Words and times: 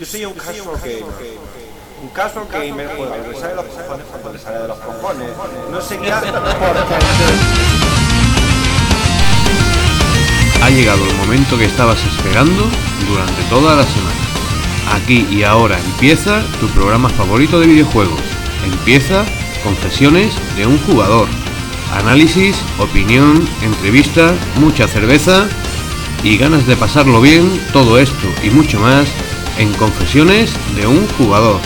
Yo 0.00 0.06
soy 0.06 0.24
un 0.24 0.32
casual 0.32 0.78
gamer. 0.82 1.04
Un 2.02 2.08
casual 2.08 2.46
gamer 2.50 2.88
juega 2.96 3.18
lo 3.18 3.30
que 3.30 3.38
sale 3.38 3.48
de 3.48 3.56
los 3.56 3.66
cojones 3.66 4.06
cuando 4.10 4.32
le 4.32 4.38
sale 4.38 4.58
de 4.60 4.68
los 4.68 4.78
cojones. 4.78 5.28
No 5.70 5.80
sé 5.82 5.98
qué 5.98 6.10
hace 6.10 6.32
porque... 6.32 6.54
Ha 10.62 10.70
llegado 10.70 11.04
el 11.04 11.14
momento 11.16 11.58
que 11.58 11.66
estabas 11.66 11.98
esperando 12.02 12.64
durante 13.06 13.42
toda 13.50 13.76
la 13.76 13.84
semana. 13.84 14.94
Aquí 14.94 15.26
y 15.30 15.42
ahora 15.42 15.78
empieza 15.78 16.40
tu 16.60 16.68
programa 16.68 17.10
favorito 17.10 17.60
de 17.60 17.66
videojuegos. 17.66 18.20
Empieza 18.64 19.26
Confesiones 19.62 20.32
de 20.56 20.66
un 20.66 20.78
jugador. 20.78 21.28
Análisis, 21.92 22.56
opinión, 22.78 23.46
entrevista, 23.60 24.32
mucha 24.56 24.88
cerveza 24.88 25.46
y 26.22 26.38
ganas 26.38 26.66
de 26.66 26.76
pasarlo 26.76 27.20
bien, 27.20 27.60
todo 27.74 27.98
esto 27.98 28.26
y 28.42 28.48
mucho 28.48 28.80
más 28.80 29.06
en 29.60 29.74
Confesiones 29.74 30.50
de 30.74 30.86
un 30.86 31.06
jugador. 31.18 31.60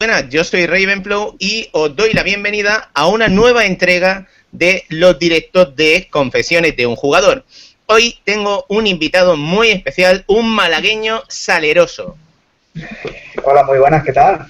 Buenas, 0.00 0.26
yo 0.30 0.42
soy 0.42 0.64
Ravenflow 0.64 1.36
y 1.38 1.68
os 1.72 1.94
doy 1.94 2.14
la 2.14 2.22
bienvenida 2.22 2.90
a 2.94 3.08
una 3.08 3.28
nueva 3.28 3.66
entrega 3.66 4.26
de 4.52 4.84
los 4.88 5.18
directos 5.18 5.76
de 5.76 6.08
Confesiones 6.10 6.74
de 6.78 6.86
un 6.86 6.96
jugador. 6.96 7.44
Hoy 7.84 8.18
tengo 8.24 8.64
un 8.70 8.86
invitado 8.86 9.36
muy 9.36 9.68
especial, 9.68 10.24
un 10.28 10.48
malagueño 10.48 11.22
saleroso. 11.28 12.16
Hola, 13.44 13.64
muy 13.64 13.78
buenas, 13.78 14.02
¿qué 14.02 14.14
tal? 14.14 14.46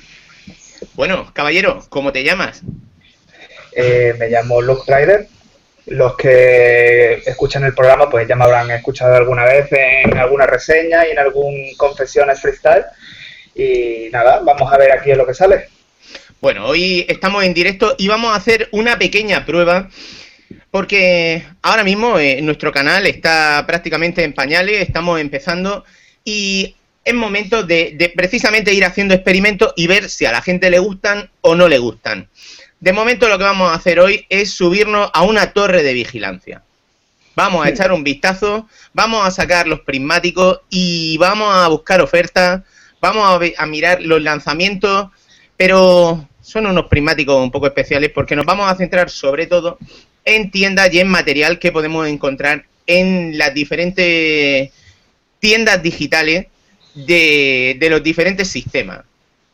Bueno, 0.94 1.28
caballero, 1.32 1.84
¿cómo 1.88 2.12
te 2.12 2.22
llamas? 2.22 2.62
Eh, 3.72 4.14
me 4.16 4.28
llamo 4.28 4.62
Luke 4.62 4.84
Ryder. 4.86 5.26
Los 5.86 6.16
que 6.16 7.22
escuchan 7.26 7.64
el 7.64 7.74
programa 7.74 8.08
pues 8.08 8.28
ya 8.28 8.36
me 8.36 8.44
habrán 8.44 8.70
escuchado 8.70 9.14
alguna 9.14 9.44
vez 9.44 9.66
en 9.72 10.16
alguna 10.16 10.46
reseña 10.46 11.06
y 11.06 11.10
en 11.10 11.18
algún 11.18 11.74
Confesiones 11.76 12.40
Freestyle. 12.40 12.84
Y 13.54 14.08
nada, 14.12 14.40
vamos 14.44 14.72
a 14.72 14.78
ver 14.78 14.92
aquí 14.92 15.12
lo 15.14 15.26
que 15.26 15.34
sale. 15.34 15.68
Bueno, 16.40 16.66
hoy 16.66 17.04
estamos 17.08 17.44
en 17.44 17.54
directo 17.54 17.94
y 17.98 18.08
vamos 18.08 18.32
a 18.32 18.36
hacer 18.36 18.68
una 18.72 18.98
pequeña 18.98 19.44
prueba 19.44 19.88
porque 20.70 21.44
ahora 21.62 21.84
mismo 21.84 22.18
eh, 22.18 22.40
nuestro 22.42 22.72
canal 22.72 23.06
está 23.06 23.64
prácticamente 23.66 24.24
en 24.24 24.32
pañales, 24.32 24.80
estamos 24.80 25.20
empezando 25.20 25.84
y 26.24 26.74
es 27.04 27.14
momento 27.14 27.62
de, 27.62 27.94
de, 27.96 28.08
precisamente 28.08 28.72
ir 28.72 28.84
haciendo 28.84 29.14
experimentos 29.14 29.72
y 29.76 29.86
ver 29.86 30.08
si 30.08 30.24
a 30.24 30.32
la 30.32 30.40
gente 30.40 30.70
le 30.70 30.78
gustan 30.78 31.30
o 31.42 31.54
no 31.54 31.68
le 31.68 31.78
gustan. 31.78 32.28
De 32.82 32.92
momento 32.92 33.28
lo 33.28 33.38
que 33.38 33.44
vamos 33.44 33.70
a 33.70 33.74
hacer 33.74 34.00
hoy 34.00 34.26
es 34.28 34.54
subirnos 34.54 35.08
a 35.14 35.22
una 35.22 35.52
torre 35.52 35.84
de 35.84 35.92
vigilancia. 35.92 36.64
Vamos 37.36 37.64
a 37.64 37.68
echar 37.68 37.92
un 37.92 38.02
vistazo, 38.02 38.68
vamos 38.92 39.24
a 39.24 39.30
sacar 39.30 39.68
los 39.68 39.82
prismáticos 39.82 40.62
y 40.68 41.16
vamos 41.18 41.54
a 41.54 41.68
buscar 41.68 42.00
ofertas, 42.00 42.62
vamos 43.00 43.22
a, 43.24 43.62
a 43.62 43.66
mirar 43.66 44.02
los 44.02 44.20
lanzamientos, 44.20 45.10
pero 45.56 46.28
son 46.42 46.66
unos 46.66 46.86
prismáticos 46.86 47.40
un 47.40 47.52
poco 47.52 47.68
especiales 47.68 48.10
porque 48.12 48.34
nos 48.34 48.46
vamos 48.46 48.68
a 48.68 48.74
centrar 48.74 49.10
sobre 49.10 49.46
todo 49.46 49.78
en 50.24 50.50
tiendas 50.50 50.92
y 50.92 50.98
en 50.98 51.06
material 51.06 51.60
que 51.60 51.70
podemos 51.70 52.08
encontrar 52.08 52.64
en 52.88 53.38
las 53.38 53.54
diferentes 53.54 54.72
tiendas 55.38 55.80
digitales 55.84 56.48
de, 56.96 57.76
de 57.78 57.90
los 57.90 58.02
diferentes 58.02 58.48
sistemas. 58.48 59.02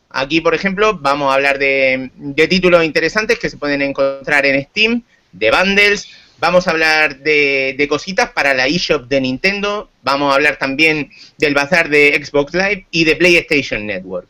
Aquí, 0.09 0.41
por 0.41 0.55
ejemplo, 0.55 0.97
vamos 0.97 1.31
a 1.31 1.35
hablar 1.35 1.59
de, 1.59 2.09
de, 2.15 2.47
títulos 2.47 2.83
interesantes 2.83 3.37
que 3.37 3.49
se 3.49 3.57
pueden 3.57 3.81
encontrar 3.81 4.45
en 4.45 4.63
Steam, 4.63 5.03
de 5.31 5.51
bundles, 5.51 6.09
vamos 6.39 6.67
a 6.67 6.71
hablar 6.71 7.19
de, 7.19 7.75
de, 7.77 7.87
cositas 7.87 8.31
para 8.31 8.53
la 8.53 8.65
eShop 8.65 9.07
de 9.07 9.21
Nintendo, 9.21 9.89
vamos 10.01 10.31
a 10.31 10.35
hablar 10.35 10.57
también 10.57 11.11
del 11.37 11.53
bazar 11.53 11.89
de 11.89 12.19
Xbox 12.23 12.53
Live 12.53 12.87
y 12.89 13.03
de 13.03 13.15
PlayStation 13.17 13.85
Network. 13.85 14.27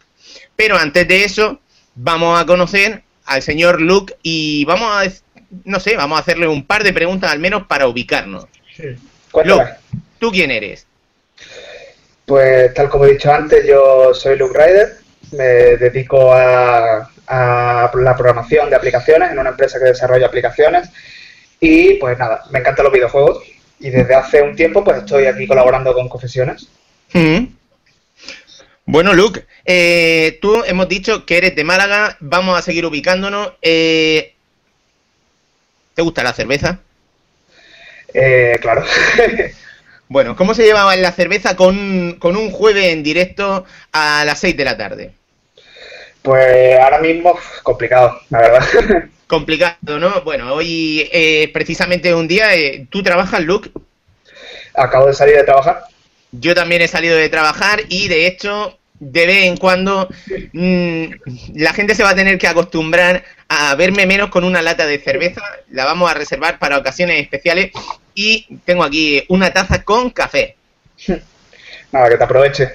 Pero 0.55 0.77
antes 0.77 1.07
de 1.07 1.23
eso, 1.23 1.61
vamos 1.95 2.39
a 2.39 2.45
conocer 2.45 3.03
al 3.25 3.41
señor 3.41 3.79
Luke 3.79 4.15
y 4.21 4.65
vamos 4.65 4.89
a 4.91 5.09
no 5.63 5.79
sé, 5.79 5.95
vamos 5.95 6.17
a 6.17 6.21
hacerle 6.21 6.47
un 6.47 6.65
par 6.65 6.83
de 6.83 6.93
preguntas 6.93 7.31
al 7.31 7.39
menos 7.39 7.65
para 7.67 7.87
ubicarnos. 7.87 8.45
Sí. 8.75 8.95
Luke, 9.43 9.65
¿tú 10.19 10.31
quién 10.31 10.51
eres? 10.51 10.85
Pues 12.25 12.73
tal 12.73 12.89
como 12.89 13.05
he 13.05 13.13
dicho 13.13 13.31
antes, 13.31 13.65
yo 13.65 14.13
soy 14.13 14.37
Luke 14.37 14.57
Ryder, 14.57 14.97
me 15.31 15.77
dedico 15.77 16.33
a, 16.33 17.09
a, 17.27 17.91
la 17.93 18.15
programación 18.15 18.69
de 18.69 18.75
aplicaciones 18.75 19.31
en 19.31 19.39
una 19.39 19.51
empresa 19.51 19.79
que 19.79 19.85
desarrolla 19.85 20.27
aplicaciones 20.27 20.89
y 21.59 21.95
pues 21.95 22.17
nada, 22.17 22.43
me 22.51 22.59
encantan 22.59 22.85
los 22.85 22.93
videojuegos 22.93 23.43
y 23.79 23.89
desde 23.89 24.15
hace 24.15 24.41
un 24.41 24.55
tiempo 24.55 24.83
pues 24.83 24.97
estoy 24.97 25.25
aquí 25.25 25.47
colaborando 25.47 25.93
con 25.93 26.09
Confesiones. 26.09 26.67
Mm. 27.13 27.45
Bueno, 28.85 29.13
Luke, 29.13 29.45
eh, 29.65 30.39
tú 30.41 30.63
hemos 30.65 30.89
dicho 30.89 31.25
que 31.25 31.37
eres 31.37 31.55
de 31.55 31.63
Málaga, 31.63 32.17
vamos 32.19 32.57
a 32.57 32.61
seguir 32.63 32.85
ubicándonos. 32.85 33.53
Eh, 33.61 34.33
¿Te 35.93 36.01
gusta 36.01 36.23
la 36.23 36.33
cerveza? 36.33 36.79
Eh, 38.13 38.57
claro. 38.61 38.83
bueno, 40.07 40.35
¿cómo 40.35 40.55
se 40.55 40.63
llevaba 40.63 40.95
la 40.95 41.11
cerveza 41.11 41.55
con, 41.55 42.15
con, 42.19 42.35
un 42.35 42.49
jueves 42.49 42.87
en 42.87 43.03
directo 43.03 43.65
a 43.91 44.23
las 44.25 44.39
6 44.39 44.57
de 44.57 44.65
la 44.65 44.77
tarde? 44.77 45.11
Pues 46.21 46.79
ahora 46.79 46.99
mismo 46.99 47.37
complicado, 47.63 48.19
la 48.29 48.39
verdad. 48.39 48.65
complicado, 49.27 49.99
¿no? 49.99 50.21
Bueno, 50.21 50.53
hoy 50.53 51.07
eh, 51.11 51.49
precisamente 51.53 52.13
un 52.13 52.27
día, 52.27 52.55
eh, 52.55 52.87
¿tú 52.89 53.03
trabajas, 53.03 53.41
Luke? 53.41 53.71
Acabo 54.73 55.07
de 55.07 55.13
salir 55.13 55.35
de 55.35 55.43
trabajar. 55.43 55.83
Yo 56.31 56.53
también 56.53 56.81
he 56.81 56.87
salido 56.87 57.15
de 57.17 57.29
trabajar 57.29 57.81
y 57.89 58.07
de 58.07 58.27
hecho 58.27 58.79
de 58.99 59.25
vez 59.25 59.45
en 59.45 59.57
cuando 59.57 60.09
mmm, 60.53 61.05
la 61.55 61.73
gente 61.73 61.95
se 61.95 62.03
va 62.03 62.09
a 62.09 62.15
tener 62.15 62.37
que 62.37 62.47
acostumbrar 62.47 63.23
a 63.47 63.73
verme 63.75 64.05
menos 64.05 64.29
con 64.29 64.43
una 64.43 64.61
lata 64.61 64.85
de 64.85 64.99
cerveza. 64.99 65.41
La 65.71 65.85
vamos 65.85 66.09
a 66.09 66.13
reservar 66.13 66.59
para 66.59 66.77
ocasiones 66.77 67.21
especiales. 67.21 67.71
Y 68.13 68.59
tengo 68.65 68.83
aquí 68.83 69.23
una 69.29 69.51
taza 69.51 69.83
con 69.83 70.09
café. 70.09 70.55
Nada, 71.91 72.09
que 72.09 72.17
te 72.17 72.23
aproveche. 72.23 72.73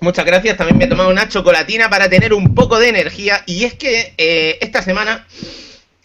Muchas 0.00 0.24
gracias. 0.24 0.56
También 0.56 0.78
me 0.78 0.84
he 0.84 0.88
tomado 0.88 1.10
una 1.10 1.28
chocolatina 1.28 1.90
para 1.90 2.08
tener 2.08 2.32
un 2.32 2.54
poco 2.54 2.78
de 2.78 2.88
energía. 2.88 3.42
Y 3.46 3.64
es 3.64 3.74
que 3.74 4.14
eh, 4.16 4.58
esta 4.60 4.82
semana 4.82 5.26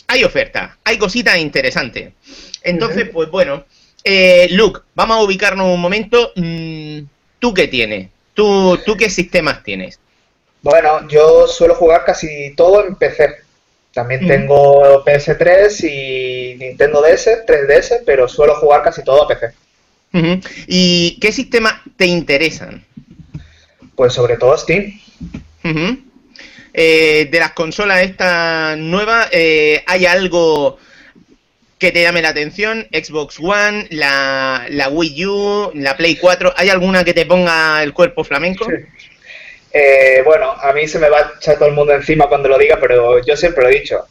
hay 0.08 0.24
ofertas, 0.24 0.72
hay 0.84 0.98
cositas 0.98 1.38
interesantes. 1.38 2.14
Entonces, 2.62 3.10
pues 3.12 3.30
bueno, 3.30 3.64
eh, 4.04 4.48
Luke, 4.52 4.82
vamos 4.94 5.18
a 5.18 5.22
ubicarnos 5.22 5.74
un 5.74 5.82
momento. 5.82 6.32
Mm, 6.36 7.00
¿Tú 7.40 7.54
qué 7.54 7.68
tienes? 7.68 8.10
¿Tú, 8.34 8.80
¿Tú 8.86 8.98
qué 8.98 9.10
sistemas 9.10 9.64
tienes? 9.64 10.00
Bueno, 10.62 11.08
yo 11.08 11.48
suelo 11.48 11.76
jugar 11.76 12.04
casi 12.06 12.54
todo 12.56 12.86
en 12.86 12.96
PC. 12.96 13.36
También 13.94 14.26
mm. 14.26 14.28
tengo 14.28 15.06
PS3 15.06 15.90
y 15.90 16.56
Nintendo 16.56 17.02
DS, 17.02 17.46
3DS, 17.48 18.02
pero 18.06 18.28
suelo 18.28 18.56
jugar 18.56 18.84
casi 18.84 19.04
todo 19.04 19.24
a 19.24 19.28
PC. 19.28 19.54
¿Y 20.68 21.18
qué 21.20 21.32
sistemas 21.32 21.82
te 21.98 22.06
interesan? 22.06 22.86
Pues 23.96 24.14
sobre 24.14 24.38
todo 24.38 24.58
Steam. 24.58 25.00
Uh 25.64 25.68
-huh. 25.70 26.04
eh, 26.74 27.28
de 27.32 27.40
las 27.40 27.52
consolas 27.54 28.02
estas 28.02 28.78
nuevas, 28.78 29.28
eh, 29.32 29.84
¿hay 29.88 30.06
algo 30.06 30.78
que 31.80 31.92
te 31.92 32.04
llame 32.04 32.22
la 32.22 32.30
atención? 32.30 32.88
Xbox 32.92 33.40
One, 33.40 33.88
la, 33.92 34.66
la, 34.70 34.90
Wii 34.90 35.26
U, 35.26 35.72
la 35.74 35.98
Play 35.98 36.18
4, 36.18 36.54
¿hay 36.56 36.70
alguna 36.70 37.04
que 37.04 37.14
te 37.14 37.26
ponga 37.26 37.82
el 37.84 37.94
cuerpo 37.94 38.24
flamenco? 38.24 38.66
Sí. 38.66 38.76
Eh, 39.78 40.22
bueno, 40.24 40.52
a 40.52 40.72
mí 40.72 40.88
se 40.88 41.00
me 41.00 41.10
va 41.10 41.18
a 41.18 41.32
echar 41.38 41.58
todo 41.58 41.68
el 41.68 41.76
mundo 41.76 41.94
encima 41.94 42.28
cuando 42.28 42.48
lo 42.48 42.58
diga, 42.58 42.78
pero 42.80 43.22
yo 43.26 43.36
siempre 43.36 43.64
lo 43.64 43.70
he 43.70 43.80
dicho. 43.80 44.06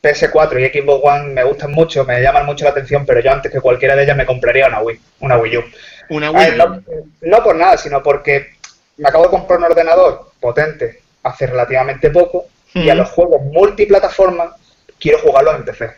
PS4 0.00 0.60
y 0.60 0.80
Xbox 0.80 1.00
One 1.02 1.32
me 1.32 1.42
gustan 1.42 1.72
mucho, 1.72 2.04
me 2.04 2.20
llaman 2.20 2.46
mucho 2.46 2.64
la 2.64 2.70
atención, 2.70 3.04
pero 3.04 3.20
yo 3.20 3.32
antes 3.32 3.50
que 3.50 3.60
cualquiera 3.60 3.96
de 3.96 4.04
ellas 4.04 4.16
me 4.16 4.26
compraría 4.26 4.68
una 4.68 4.80
Wii, 4.82 5.00
una 5.20 5.38
Wii 5.38 5.56
U. 5.56 5.64
Una 6.10 6.30
Wii 6.30 6.44
ver, 6.44 6.56
no, 6.56 6.82
no, 7.22 7.42
por 7.42 7.56
nada, 7.56 7.76
sino 7.76 8.02
porque 8.04 8.53
me 8.96 9.08
acabo 9.08 9.24
de 9.24 9.30
comprar 9.30 9.58
un 9.58 9.64
ordenador 9.64 10.32
potente 10.40 11.00
hace 11.22 11.46
relativamente 11.46 12.10
poco 12.10 12.46
mm. 12.74 12.80
y 12.80 12.90
a 12.90 12.94
los 12.94 13.10
juegos 13.10 13.42
multiplataforma 13.42 14.56
quiero 14.98 15.18
jugarlos 15.18 15.56
en 15.56 15.64
PC. 15.64 15.90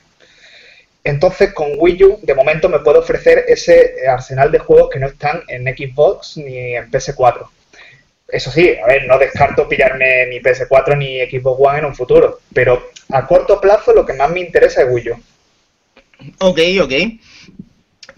Entonces, 1.04 1.52
con 1.52 1.68
Wii 1.76 2.04
U, 2.04 2.18
de 2.22 2.34
momento 2.34 2.68
me 2.68 2.80
puedo 2.80 2.98
ofrecer 2.98 3.44
ese 3.46 4.08
arsenal 4.08 4.50
de 4.50 4.58
juegos 4.58 4.90
que 4.90 4.98
no 4.98 5.06
están 5.06 5.40
en 5.46 5.64
Xbox 5.64 6.36
ni 6.36 6.74
en 6.74 6.90
PS4. 6.90 7.46
Eso 8.26 8.50
sí, 8.50 8.76
a 8.82 8.86
ver, 8.88 9.06
no 9.06 9.16
descarto 9.16 9.68
pillarme 9.68 10.26
ni 10.26 10.40
PS4 10.40 10.98
ni 10.98 11.20
Xbox 11.20 11.60
One 11.60 11.78
en 11.78 11.84
un 11.84 11.94
futuro, 11.94 12.40
pero 12.52 12.90
a 13.12 13.24
corto 13.24 13.60
plazo 13.60 13.92
lo 13.92 14.04
que 14.04 14.14
más 14.14 14.30
me 14.30 14.40
interesa 14.40 14.82
es 14.82 14.88
Wii 14.90 15.10
U. 15.10 15.22
Ok, 16.40 16.58
ok. 16.82 16.92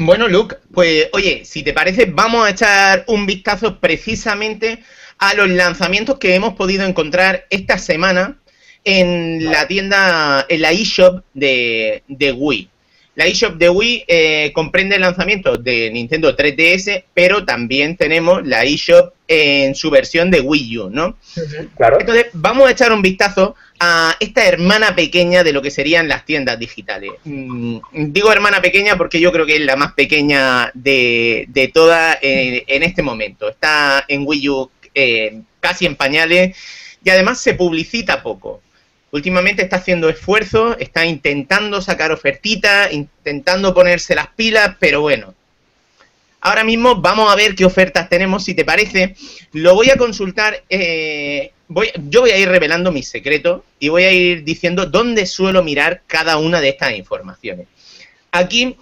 Bueno, 0.01 0.29
Luke, 0.29 0.57
pues 0.73 1.09
oye, 1.13 1.45
si 1.45 1.65
te 1.65 1.73
parece, 1.73 2.07
vamos 2.07 2.47
a 2.47 2.51
echar 2.51 3.05
un 3.09 3.27
vistazo 3.27 3.81
precisamente 3.81 4.85
a 5.19 5.35
los 5.35 5.49
lanzamientos 5.49 6.19
que 6.19 6.37
hemos 6.37 6.55
podido 6.55 6.87
encontrar 6.87 7.47
esta 7.51 7.79
semana 7.79 8.39
en 8.85 9.45
la 9.51 9.67
tienda, 9.67 10.47
en 10.49 10.63
la 10.63 10.71
eShop 10.71 11.25
de, 11.35 12.05
de 12.07 12.33
Wii. 12.33 12.71
La 13.19 13.27
eShop 13.27 13.57
de 13.57 13.69
Wii 13.69 14.05
eh, 14.07 14.53
comprende 14.55 14.95
el 14.95 15.01
lanzamiento 15.01 15.57
de 15.57 15.91
Nintendo 15.91 16.37
3DS, 16.37 17.03
pero 17.15 17.45
también 17.45 17.97
tenemos 17.97 18.47
la 18.47 18.63
eShop 18.63 19.13
en 19.27 19.75
su 19.75 19.91
versión 19.91 20.31
de 20.31 20.41
Wii 20.41 20.79
U, 20.79 20.91
¿no? 20.91 21.17
Claro. 21.77 21.99
Entonces, 21.99 22.27
vamos 22.33 22.69
a 22.69 22.71
echar 22.71 22.93
un 22.93 23.03
vistazo 23.03 23.57
a 23.81 24.15
esta 24.21 24.47
hermana 24.47 24.95
pequeña 24.95 25.43
de 25.43 25.53
lo 25.53 25.61
que 25.63 25.73
serían 25.73 26.07
las 26.07 26.27
tiendas 26.27 26.61
digitales. 26.61 27.11
Mm, 27.25 27.79
digo 27.91 28.31
hermana 28.31 28.63
pequeña 28.63 28.97
porque 28.97 29.19
yo 29.19 29.33
creo 29.33 29.47
que 29.47 29.57
es 29.57 29.63
la 29.63 29.75
más 29.75 29.95
pequeña 29.95 30.71
de, 30.75 31.47
de 31.49 31.67
todas 31.67 32.19
eh, 32.23 32.63
en 32.69 32.85
este 32.85 33.03
momento. 33.03 33.49
Está 33.49 34.05
en 34.07 34.23
Wii 34.25 34.49
U 34.49 34.71
eh, 34.95 35.41
casi 35.59 35.87
en 35.87 35.97
pañales 35.97 36.57
y 37.03 37.11
además 37.11 37.41
se 37.41 37.55
publicita 37.55 38.23
poco. 38.23 38.63
Últimamente 39.11 39.63
está 39.63 39.77
haciendo 39.77 40.09
esfuerzos, 40.09 40.77
está 40.79 41.07
intentando 41.07 41.81
sacar 41.81 42.13
ofertitas, 42.13 42.93
intentando 42.93 43.73
ponerse 43.73 44.15
las 44.15 44.29
pilas, 44.29 44.77
pero 44.79 45.01
bueno. 45.01 45.35
Ahora 46.41 46.63
mismo 46.63 46.97
vamos 46.97 47.33
a 47.33 47.35
ver 47.35 47.55
qué 47.55 47.65
ofertas 47.65 48.09
tenemos, 48.09 48.45
si 48.45 48.55
te 48.55 48.65
parece. 48.65 49.17
Lo 49.53 49.75
voy 49.75 49.91
a 49.91 49.97
consultar, 49.97 50.63
eh, 50.69 51.53
voy, 51.69 51.91
yo 52.09 52.21
voy 52.21 52.31
a 52.31 52.39
ir 52.39 52.49
revelando 52.49 52.93
mis 52.93 53.09
secretos 53.09 53.63
y 53.81 53.89
voy 53.89 54.05
a 54.05 54.13
ir 54.13 54.45
diciendo 54.45 54.87
dónde 54.87 55.27
suelo 55.27 55.65
mirar 55.65 56.03
cada 56.07 56.37
una 56.37 56.61
de 56.61 56.69
estas 56.69 56.95
informaciones. 56.95 57.67
Aquí, 58.31 58.77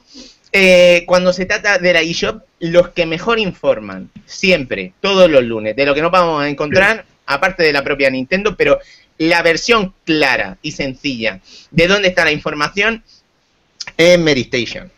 eh, 0.53 1.05
cuando 1.07 1.33
se 1.33 1.47
trata 1.47 1.79
de 1.79 1.93
la 1.93 2.03
eShop, 2.03 2.43
los 2.59 2.89
que 2.91 3.07
mejor 3.07 3.39
informan, 3.39 4.11
siempre, 4.27 4.93
todos 5.01 5.31
los 5.31 5.45
lunes, 5.45 5.77
de 5.77 5.87
lo 5.87 5.95
que 5.95 6.03
nos 6.03 6.11
vamos 6.11 6.43
a 6.43 6.49
encontrar, 6.49 7.05
aparte 7.27 7.63
de 7.63 7.73
la 7.73 7.85
propia 7.85 8.11
Nintendo, 8.11 8.57
pero 8.57 8.79
la 9.19 9.43
versión 9.43 9.95
clara 10.05 10.59
y 10.63 10.73
sencilla 10.73 11.41
de 11.71 11.87
dónde 11.89 12.09
está 12.09 12.25
la 12.25 12.33
información 12.33 13.03
es 13.97 14.19
Medistation. 14.19 14.91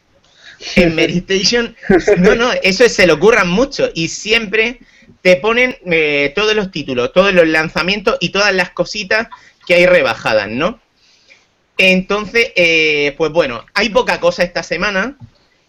En 0.75 0.95
Medistation, 0.95 1.77
no, 2.19 2.35
no, 2.35 2.53
eso 2.63 2.85
es, 2.85 2.95
se 2.95 3.07
lo 3.07 3.15
ocurran 3.15 3.49
mucho 3.49 3.91
y 3.95 4.09
siempre 4.09 4.81
te 5.23 5.37
ponen 5.37 5.77
eh, 5.87 6.33
todos 6.35 6.55
los 6.55 6.71
títulos, 6.71 7.13
todos 7.13 7.33
los 7.33 7.47
lanzamientos 7.47 8.17
y 8.21 8.31
todas 8.31 8.55
las 8.55 8.71
cositas 8.71 9.29
que 9.67 9.75
hay 9.75 9.87
rebajadas, 9.87 10.49
¿no? 10.49 10.81
Entonces, 11.77 12.53
eh, 12.57 13.15
pues 13.17 13.31
bueno, 13.31 13.65
hay 13.75 13.91
poca 13.91 14.19
cosa 14.19 14.43
esta 14.43 14.65
semana. 14.65 15.17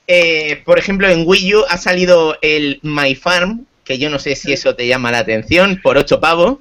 Eh, 0.07 0.63
por 0.65 0.79
ejemplo, 0.79 1.07
en 1.07 1.23
Wii 1.25 1.55
U 1.55 1.65
ha 1.69 1.77
salido 1.77 2.35
el 2.41 2.79
My 2.81 3.13
Farm, 3.13 3.67
que 3.83 3.99
yo 3.99 4.09
no 4.09 4.17
sé 4.17 4.35
si 4.35 4.51
eso 4.51 4.75
te 4.75 4.87
llama 4.87 5.11
la 5.11 5.19
atención, 5.19 5.79
por 5.83 5.97
8 5.97 6.19
pavos. 6.19 6.57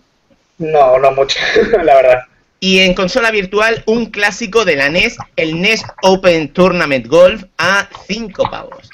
No, 0.59 0.99
no 0.99 1.13
mucho, 1.13 1.39
la 1.83 1.95
verdad. 1.95 2.19
Y 2.61 2.81
en 2.81 2.95
consola 2.95 3.31
virtual, 3.31 3.83
un 3.87 4.07
clásico 4.07 4.65
de 4.65 4.75
la 4.77 4.89
NES, 4.89 5.17
el 5.37 5.61
NES 5.61 5.85
Open 6.03 6.53
Tournament 6.53 7.07
Golf, 7.07 7.45
a 7.57 7.89
5 8.09 8.51
pavos. 8.51 8.91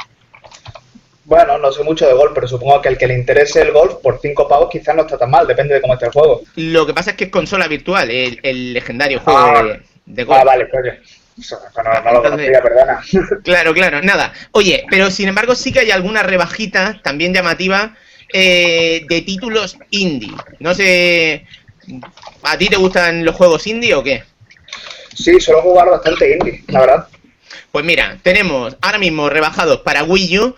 Bueno, 1.24 1.56
no 1.56 1.72
sé 1.72 1.82
mucho 1.82 2.06
de 2.06 2.12
golf, 2.12 2.32
pero 2.34 2.46
supongo 2.46 2.82
que 2.82 2.90
el 2.90 2.98
que 2.98 3.06
le 3.06 3.14
interese 3.14 3.62
el 3.62 3.72
golf 3.72 3.94
por 4.02 4.20
5 4.20 4.46
pavos 4.46 4.68
quizás 4.70 4.94
no 4.94 5.02
está 5.02 5.16
tan 5.16 5.30
mal, 5.30 5.46
depende 5.46 5.72
de 5.74 5.80
cómo 5.80 5.94
esté 5.94 6.06
el 6.06 6.12
juego. 6.12 6.42
Lo 6.56 6.84
que 6.86 6.92
pasa 6.92 7.12
es 7.12 7.16
que 7.16 7.24
es 7.24 7.30
consola 7.30 7.66
virtual, 7.66 8.10
el, 8.10 8.38
el 8.42 8.74
legendario 8.74 9.20
juego 9.20 9.38
Ah, 9.38 9.62
de, 9.62 9.82
de 10.04 10.24
golf. 10.24 10.38
Ah, 10.38 10.44
vale, 10.44 10.68
coño. 10.68 10.92
No, 11.36 12.00
no 12.04 12.12
lo 12.12 12.22
conocía, 12.22 12.62
perdona. 12.62 13.00
Claro, 13.42 13.72
claro, 13.72 14.02
nada. 14.02 14.34
Oye, 14.52 14.84
pero 14.90 15.10
sin 15.10 15.28
embargo 15.28 15.54
sí 15.54 15.72
que 15.72 15.80
hay 15.80 15.90
algunas 15.90 16.26
rebajitas 16.26 17.02
también 17.02 17.32
llamativas 17.32 17.92
eh, 18.36 19.06
de 19.08 19.22
títulos 19.22 19.78
indie. 19.90 20.34
No 20.58 20.74
sé, 20.74 21.46
¿a 22.42 22.58
ti 22.58 22.66
te 22.66 22.74
gustan 22.74 23.24
los 23.24 23.36
juegos 23.36 23.64
indie 23.68 23.94
o 23.94 24.02
qué? 24.02 24.24
Sí, 25.14 25.38
suelo 25.38 25.62
jugar 25.62 25.88
bastante 25.88 26.32
indie, 26.32 26.64
la 26.66 26.80
verdad. 26.80 27.08
Pues 27.70 27.84
mira, 27.84 28.18
tenemos 28.24 28.76
ahora 28.80 28.98
mismo 28.98 29.30
rebajados 29.30 29.82
para 29.82 30.02
Wii 30.02 30.38
U 30.40 30.56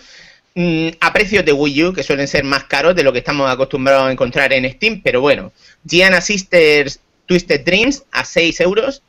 mm, 0.55 0.89
a 1.01 1.13
precios 1.13 1.45
de 1.45 1.53
Wii 1.53 1.85
U, 1.85 1.93
que 1.93 2.03
suelen 2.03 2.27
ser 2.27 2.45
más 2.45 2.65
caros 2.65 2.97
de 2.97 3.03
lo 3.03 3.13
que 3.13 3.19
estamos 3.19 3.51
acostumbrados 3.51 4.09
a 4.09 4.13
encontrar 4.13 4.55
en 4.55 4.73
Steam, 4.73 5.03
pero 5.05 5.21
bueno, 5.21 5.53
Gianna 5.85 6.23
Sisters 6.23 6.99
Twisted 7.27 7.61
Dreams 7.63 8.05
a 8.11 8.25
6 8.25 8.59
euros, 8.61 9.03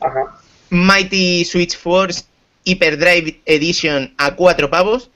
Ajá. 0.00 0.40
Mighty 0.70 1.44
Switch 1.44 1.76
Force 1.76 2.24
Hyperdrive 2.64 3.40
Edition 3.46 4.12
a 4.18 4.34
4 4.34 4.68
pavos, 4.68 5.08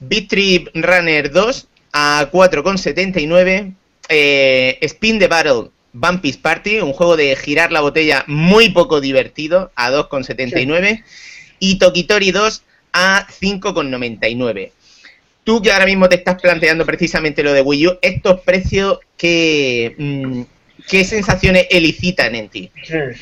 Beat 0.00 0.28
Trip 0.28 0.68
Runner 0.74 1.32
2 1.32 1.68
a 1.94 2.28
4,79, 2.30 3.72
eh, 4.08 4.78
Spin 4.82 5.20
the 5.20 5.28
Battle 5.28 5.70
Bumpy's 5.92 6.36
Party, 6.36 6.80
un 6.80 6.92
juego 6.92 7.16
de 7.16 7.36
girar 7.36 7.70
la 7.70 7.80
botella 7.80 8.24
muy 8.26 8.70
poco 8.70 9.00
divertido 9.00 9.70
a 9.76 9.92
2,79 9.92 11.04
y 11.60 11.78
Tokitori 11.78 12.32
2 12.32 12.62
a 12.92 13.26
5,99. 13.28 14.72
Tú 15.44 15.62
que 15.62 15.70
ahora 15.70 15.86
mismo 15.86 16.08
te 16.08 16.16
estás 16.16 16.42
planteando 16.42 16.84
precisamente 16.84 17.44
lo 17.44 17.52
de 17.52 17.62
Wii 17.62 17.86
U, 17.86 17.98
estos 18.02 18.40
precios, 18.40 18.98
¿qué, 19.16 19.94
mm, 19.96 20.42
qué 20.88 21.04
sensaciones 21.04 21.68
elicitan 21.70 22.34
en 22.34 22.48
ti? 22.48 22.72
Hmm. 22.88 23.12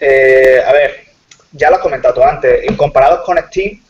Eh, 0.00 0.62
a 0.66 0.72
ver, 0.72 1.04
ya 1.52 1.70
lo 1.70 1.76
has 1.76 1.82
comentado 1.82 2.14
tú 2.14 2.22
antes, 2.22 2.70
comparados 2.76 3.24
con 3.24 3.38
Steam, 3.38 3.80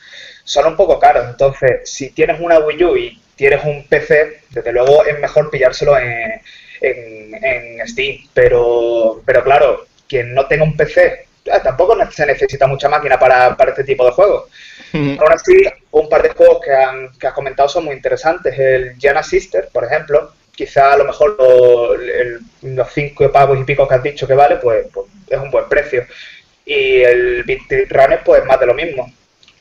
son 0.45 0.67
un 0.69 0.77
poco 0.77 1.01
caros. 1.01 1.27
Entonces, 1.29 1.91
si 1.91 2.11
tienes 2.11 2.41
una 2.41 2.61
Wii 2.61 2.85
U 2.85 2.97
y 2.97 3.21
tienes 3.39 3.65
un 3.65 3.85
PC, 3.87 4.41
desde 4.51 4.73
luego 4.73 5.07
es 5.07 5.19
mejor 5.19 5.49
pillárselo 5.51 5.97
en, 5.99 6.43
en- 6.83 7.45
en 7.45 7.89
Steam. 7.89 8.19
Pero, 8.35 9.23
pero 9.25 9.43
claro, 9.45 9.87
quien 10.07 10.35
no 10.35 10.47
tenga 10.47 10.65
un 10.65 10.77
PC, 10.77 11.07
eh, 11.47 11.51
tampoco 11.63 11.97
se 12.11 12.27
necesita 12.27 12.67
mucha 12.67 12.89
máquina 12.91 13.19
para, 13.19 13.57
para 13.57 13.71
este 13.71 13.85
tipo 13.85 14.05
de 14.05 14.11
juegos. 14.13 14.51
Aún 14.93 15.33
así, 15.33 15.55
un 15.93 16.09
par 16.09 16.23
de 16.23 16.31
juegos 16.31 16.61
que, 16.65 16.73
han, 16.73 17.11
que 17.19 17.27
has 17.27 17.33
comentado 17.33 17.69
son 17.69 17.85
muy 17.85 17.95
interesantes. 17.95 18.59
El 18.59 18.97
Gianna 18.99 19.23
Sister, 19.23 19.69
por 19.73 19.85
ejemplo, 19.85 20.33
quizá 20.53 20.93
a 20.95 20.97
lo 20.97 21.05
mejor 21.05 21.37
lo- 21.39 21.95
el- 21.95 22.41
los 22.63 22.89
cinco 22.93 23.31
pavos 23.31 23.59
y 23.61 23.65
pico 23.65 23.87
que 23.87 23.95
has 23.95 24.03
dicho 24.03 24.27
que 24.27 24.35
vale, 24.35 24.57
pues, 24.57 24.87
pues 24.93 25.07
es 25.29 25.39
un 25.39 25.51
buen 25.51 25.69
precio. 25.69 26.05
Y 26.67 27.01
el 27.03 27.45
Beat 27.45 27.91
Runner, 27.91 28.21
pues 28.25 28.45
más 28.45 28.59
de 28.61 28.67
lo 28.67 28.75
mismo. 28.75 29.13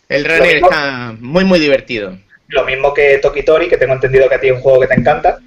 El 0.10 0.24
Lo 0.24 0.30
runner 0.30 0.54
mismo- 0.56 0.70
está 0.70 1.14
muy, 1.20 1.44
muy 1.44 1.60
divertido. 1.60 2.18
Lo 2.48 2.66
mismo 2.66 2.94
que 2.94 3.18
Tokitori, 3.20 3.68
que 3.68 3.78
tengo 3.78 3.94
entendido 3.94 4.30
que 4.30 4.36
a 4.36 4.40
ti 4.40 4.48
es 4.48 4.54
un 4.54 4.62
juego 4.62 4.80
que 4.82 4.88
te 4.88 4.96
encanta. 4.96 5.40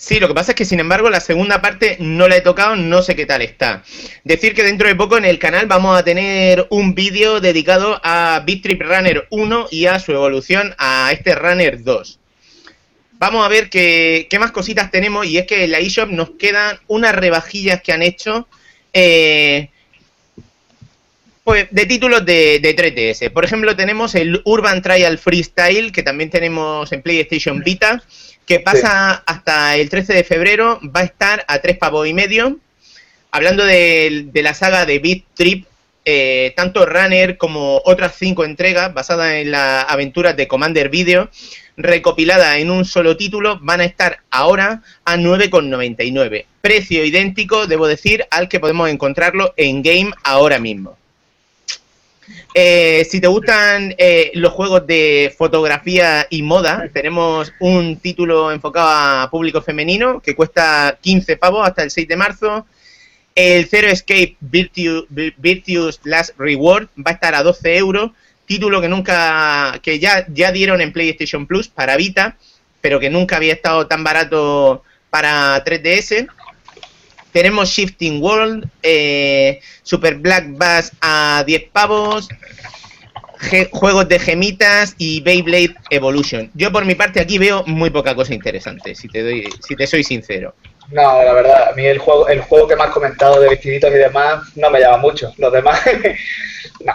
Sí, 0.00 0.20
lo 0.20 0.28
que 0.28 0.34
pasa 0.34 0.52
es 0.52 0.56
que 0.56 0.64
sin 0.64 0.78
embargo 0.78 1.10
la 1.10 1.18
segunda 1.18 1.60
parte 1.60 1.96
no 1.98 2.28
la 2.28 2.36
he 2.36 2.40
tocado, 2.40 2.76
no 2.76 3.02
sé 3.02 3.16
qué 3.16 3.26
tal 3.26 3.42
está. 3.42 3.82
Decir 4.22 4.54
que 4.54 4.62
dentro 4.62 4.86
de 4.86 4.94
poco 4.94 5.18
en 5.18 5.24
el 5.24 5.40
canal 5.40 5.66
vamos 5.66 5.98
a 5.98 6.04
tener 6.04 6.68
un 6.70 6.94
vídeo 6.94 7.40
dedicado 7.40 8.00
a 8.04 8.44
Beat 8.46 8.62
Trip 8.62 8.80
Runner 8.80 9.26
1 9.30 9.66
y 9.72 9.86
a 9.86 9.98
su 9.98 10.12
evolución 10.12 10.72
a 10.78 11.10
este 11.12 11.34
Runner 11.34 11.82
2. 11.82 12.20
Vamos 13.14 13.44
a 13.44 13.48
ver 13.48 13.68
qué, 13.70 14.28
qué 14.30 14.38
más 14.38 14.52
cositas 14.52 14.92
tenemos 14.92 15.26
y 15.26 15.38
es 15.38 15.46
que 15.46 15.64
en 15.64 15.72
la 15.72 15.80
eShop 15.80 16.10
nos 16.10 16.30
quedan 16.38 16.78
unas 16.86 17.16
rebajillas 17.16 17.82
que 17.82 17.90
han 17.90 18.02
hecho 18.02 18.46
eh, 18.92 19.70
pues 21.48 21.66
de 21.70 21.86
títulos 21.86 22.26
de, 22.26 22.58
de 22.60 22.76
3DS. 22.76 23.32
Por 23.32 23.42
ejemplo, 23.42 23.74
tenemos 23.74 24.14
el 24.14 24.42
Urban 24.44 24.82
Trial 24.82 25.16
Freestyle, 25.16 25.92
que 25.92 26.02
también 26.02 26.28
tenemos 26.28 26.92
en 26.92 27.00
PlayStation 27.00 27.60
Vita, 27.60 28.02
que 28.44 28.60
pasa 28.60 29.22
hasta 29.24 29.74
el 29.76 29.88
13 29.88 30.12
de 30.12 30.24
febrero, 30.24 30.78
va 30.94 31.00
a 31.00 31.04
estar 31.04 31.46
a 31.48 31.60
3 31.60 31.78
pavos 31.78 32.06
y 32.06 32.12
medio. 32.12 32.58
Hablando 33.30 33.64
de, 33.64 34.26
de 34.30 34.42
la 34.42 34.52
saga 34.52 34.84
de 34.84 34.98
Beat 34.98 35.22
Trip, 35.32 35.64
eh, 36.04 36.52
tanto 36.54 36.84
Runner 36.84 37.38
como 37.38 37.80
otras 37.86 38.16
cinco 38.18 38.44
entregas 38.44 38.92
basadas 38.92 39.32
en 39.32 39.50
las 39.50 39.86
aventuras 39.88 40.36
de 40.36 40.48
Commander 40.48 40.90
Video, 40.90 41.30
recopiladas 41.78 42.58
en 42.58 42.70
un 42.70 42.84
solo 42.84 43.16
título, 43.16 43.58
van 43.62 43.80
a 43.80 43.86
estar 43.86 44.18
ahora 44.30 44.82
a 45.06 45.16
9,99. 45.16 46.44
Precio 46.60 47.06
idéntico, 47.06 47.66
debo 47.66 47.86
decir, 47.86 48.26
al 48.30 48.50
que 48.50 48.60
podemos 48.60 48.90
encontrarlo 48.90 49.54
en 49.56 49.80
game 49.80 50.10
ahora 50.24 50.58
mismo. 50.58 50.97
Eh, 52.54 53.06
si 53.08 53.20
te 53.20 53.26
gustan 53.28 53.94
eh, 53.98 54.30
los 54.34 54.52
juegos 54.52 54.86
de 54.86 55.34
fotografía 55.36 56.26
y 56.30 56.42
moda, 56.42 56.88
tenemos 56.92 57.52
un 57.60 57.96
título 57.98 58.50
enfocado 58.52 58.88
a 58.88 59.30
público 59.30 59.62
femenino 59.62 60.20
que 60.20 60.34
cuesta 60.34 60.98
15 61.00 61.36
pavos 61.36 61.66
hasta 61.66 61.82
el 61.82 61.90
6 61.90 62.08
de 62.08 62.16
marzo. 62.16 62.66
El 63.34 63.66
Zero 63.68 63.86
Escape 63.88 64.36
Virtu- 64.40 65.06
Vir- 65.08 65.34
Virtuous 65.36 66.00
Last 66.04 66.34
Reward 66.38 66.88
va 66.98 67.12
a 67.12 67.14
estar 67.14 67.34
a 67.34 67.42
12 67.42 67.76
euros. 67.76 68.10
Título 68.46 68.80
que 68.80 68.88
nunca, 68.88 69.78
que 69.82 69.98
ya, 69.98 70.26
ya 70.32 70.50
dieron 70.52 70.80
en 70.80 70.92
PlayStation 70.92 71.46
Plus 71.46 71.68
para 71.68 71.96
Vita, 71.96 72.36
pero 72.80 72.98
que 72.98 73.10
nunca 73.10 73.36
había 73.36 73.52
estado 73.52 73.86
tan 73.86 74.02
barato 74.02 74.82
para 75.10 75.62
3DS. 75.64 76.26
Tenemos 77.38 77.68
Shifting 77.68 78.20
World, 78.20 78.68
eh, 78.82 79.60
Super 79.84 80.16
Black 80.16 80.58
Bass 80.58 80.90
a 81.00 81.44
10 81.46 81.70
pavos, 81.70 82.28
juegos 83.70 84.08
de 84.08 84.18
gemitas 84.18 84.96
y 84.98 85.20
Beyblade 85.20 85.76
Evolution. 85.90 86.50
Yo 86.54 86.72
por 86.72 86.84
mi 86.84 86.96
parte 86.96 87.20
aquí 87.20 87.38
veo 87.38 87.62
muy 87.64 87.90
poca 87.90 88.16
cosa 88.16 88.34
interesante, 88.34 88.96
si 88.96 89.06
te 89.06 89.86
soy 89.86 90.02
sincero. 90.02 90.52
No, 90.90 91.22
la 91.22 91.32
verdad, 91.34 91.68
a 91.70 91.72
mí 91.74 91.84
el 91.84 91.98
juego, 91.98 92.28
el 92.28 92.40
juego 92.40 92.66
que 92.66 92.76
me 92.76 92.84
has 92.84 92.90
comentado 92.90 93.40
de 93.40 93.50
vestiditos 93.50 93.90
y 93.90 93.98
demás 93.98 94.42
no 94.56 94.70
me 94.70 94.80
llama 94.80 94.96
mucho. 94.96 95.34
Los 95.36 95.52
demás, 95.52 95.80
no. 96.80 96.94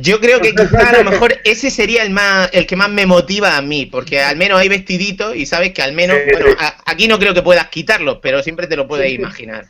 Yo 0.00 0.20
creo 0.20 0.40
que 0.40 0.52
quizá 0.52 0.90
a 0.90 1.02
lo 1.02 1.10
mejor 1.10 1.40
ese 1.44 1.70
sería 1.70 2.02
el 2.02 2.10
más, 2.10 2.50
el 2.52 2.66
que 2.66 2.74
más 2.74 2.90
me 2.90 3.06
motiva 3.06 3.56
a 3.56 3.62
mí, 3.62 3.86
porque 3.86 4.20
al 4.20 4.36
menos 4.36 4.58
hay 4.58 4.68
vestiditos 4.68 5.36
y 5.36 5.46
sabes 5.46 5.72
que 5.72 5.82
al 5.82 5.92
menos, 5.92 6.18
bueno, 6.32 6.56
aquí 6.84 7.06
no 7.06 7.18
creo 7.20 7.32
que 7.32 7.42
puedas 7.42 7.68
quitarlos, 7.68 8.18
pero 8.20 8.42
siempre 8.42 8.66
te 8.66 8.76
lo 8.76 8.88
puedes 8.88 9.12
imaginar. 9.12 9.66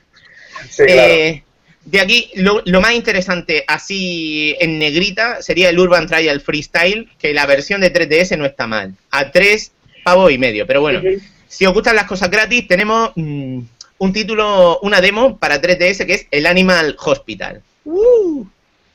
Claro. 0.77 0.93
Eh, 0.93 1.43
de 1.85 2.01
aquí, 2.01 2.31
lo, 2.37 2.63
lo 2.65 2.81
más 2.81 2.95
interesante, 2.95 3.65
así 3.67 4.57
en 4.61 4.79
negrita, 4.79 5.43
sería 5.43 5.69
el 5.69 5.79
Urban 5.79 6.07
Trial 6.07 6.41
Freestyle, 6.41 7.11
que 7.19 7.35
la 7.35 7.45
versión 7.45 7.83
de 7.83 7.93
3DS 7.93 8.39
no 8.39 8.47
está 8.47 8.67
mal. 8.67 8.95
A 9.11 9.31
3 9.31 9.73
pavos 10.03 10.33
y 10.33 10.39
medio. 10.39 10.67
Pero 10.67 10.81
bueno, 10.81 11.03
si 11.55 11.67
os 11.67 11.73
gustan 11.73 11.95
las 11.95 12.07
cosas 12.07 12.31
gratis, 12.31 12.67
tenemos 12.67 13.13
mm, 13.15 13.61
un 13.99 14.13
título, 14.13 14.81
una 14.81 15.01
demo 15.01 15.39
para 15.39 15.63
3DS 15.63 16.05
que 16.05 16.15
es 16.15 16.27
el 16.33 16.47
Animal 16.47 16.97
Hospital. 16.99 17.63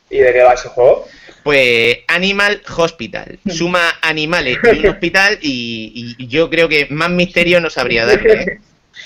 ¿Y 0.09 0.17
de 0.17 0.33
qué 0.33 0.43
va 0.43 0.55
ese 0.55 0.67
juego? 0.67 1.07
Pues 1.43 1.99
Animal 2.07 2.61
Hospital. 2.75 3.39
Suma 3.49 3.97
animales 4.01 4.57
en 4.63 4.79
un 4.79 4.87
hospital 4.87 5.39
y, 5.41 6.15
y 6.17 6.27
yo 6.27 6.49
creo 6.49 6.67
que 6.67 6.87
más 6.89 7.09
misterio 7.09 7.61
no 7.61 7.69
sabría 7.69 8.05
darle. 8.05 8.33
¿eh? 8.33 8.59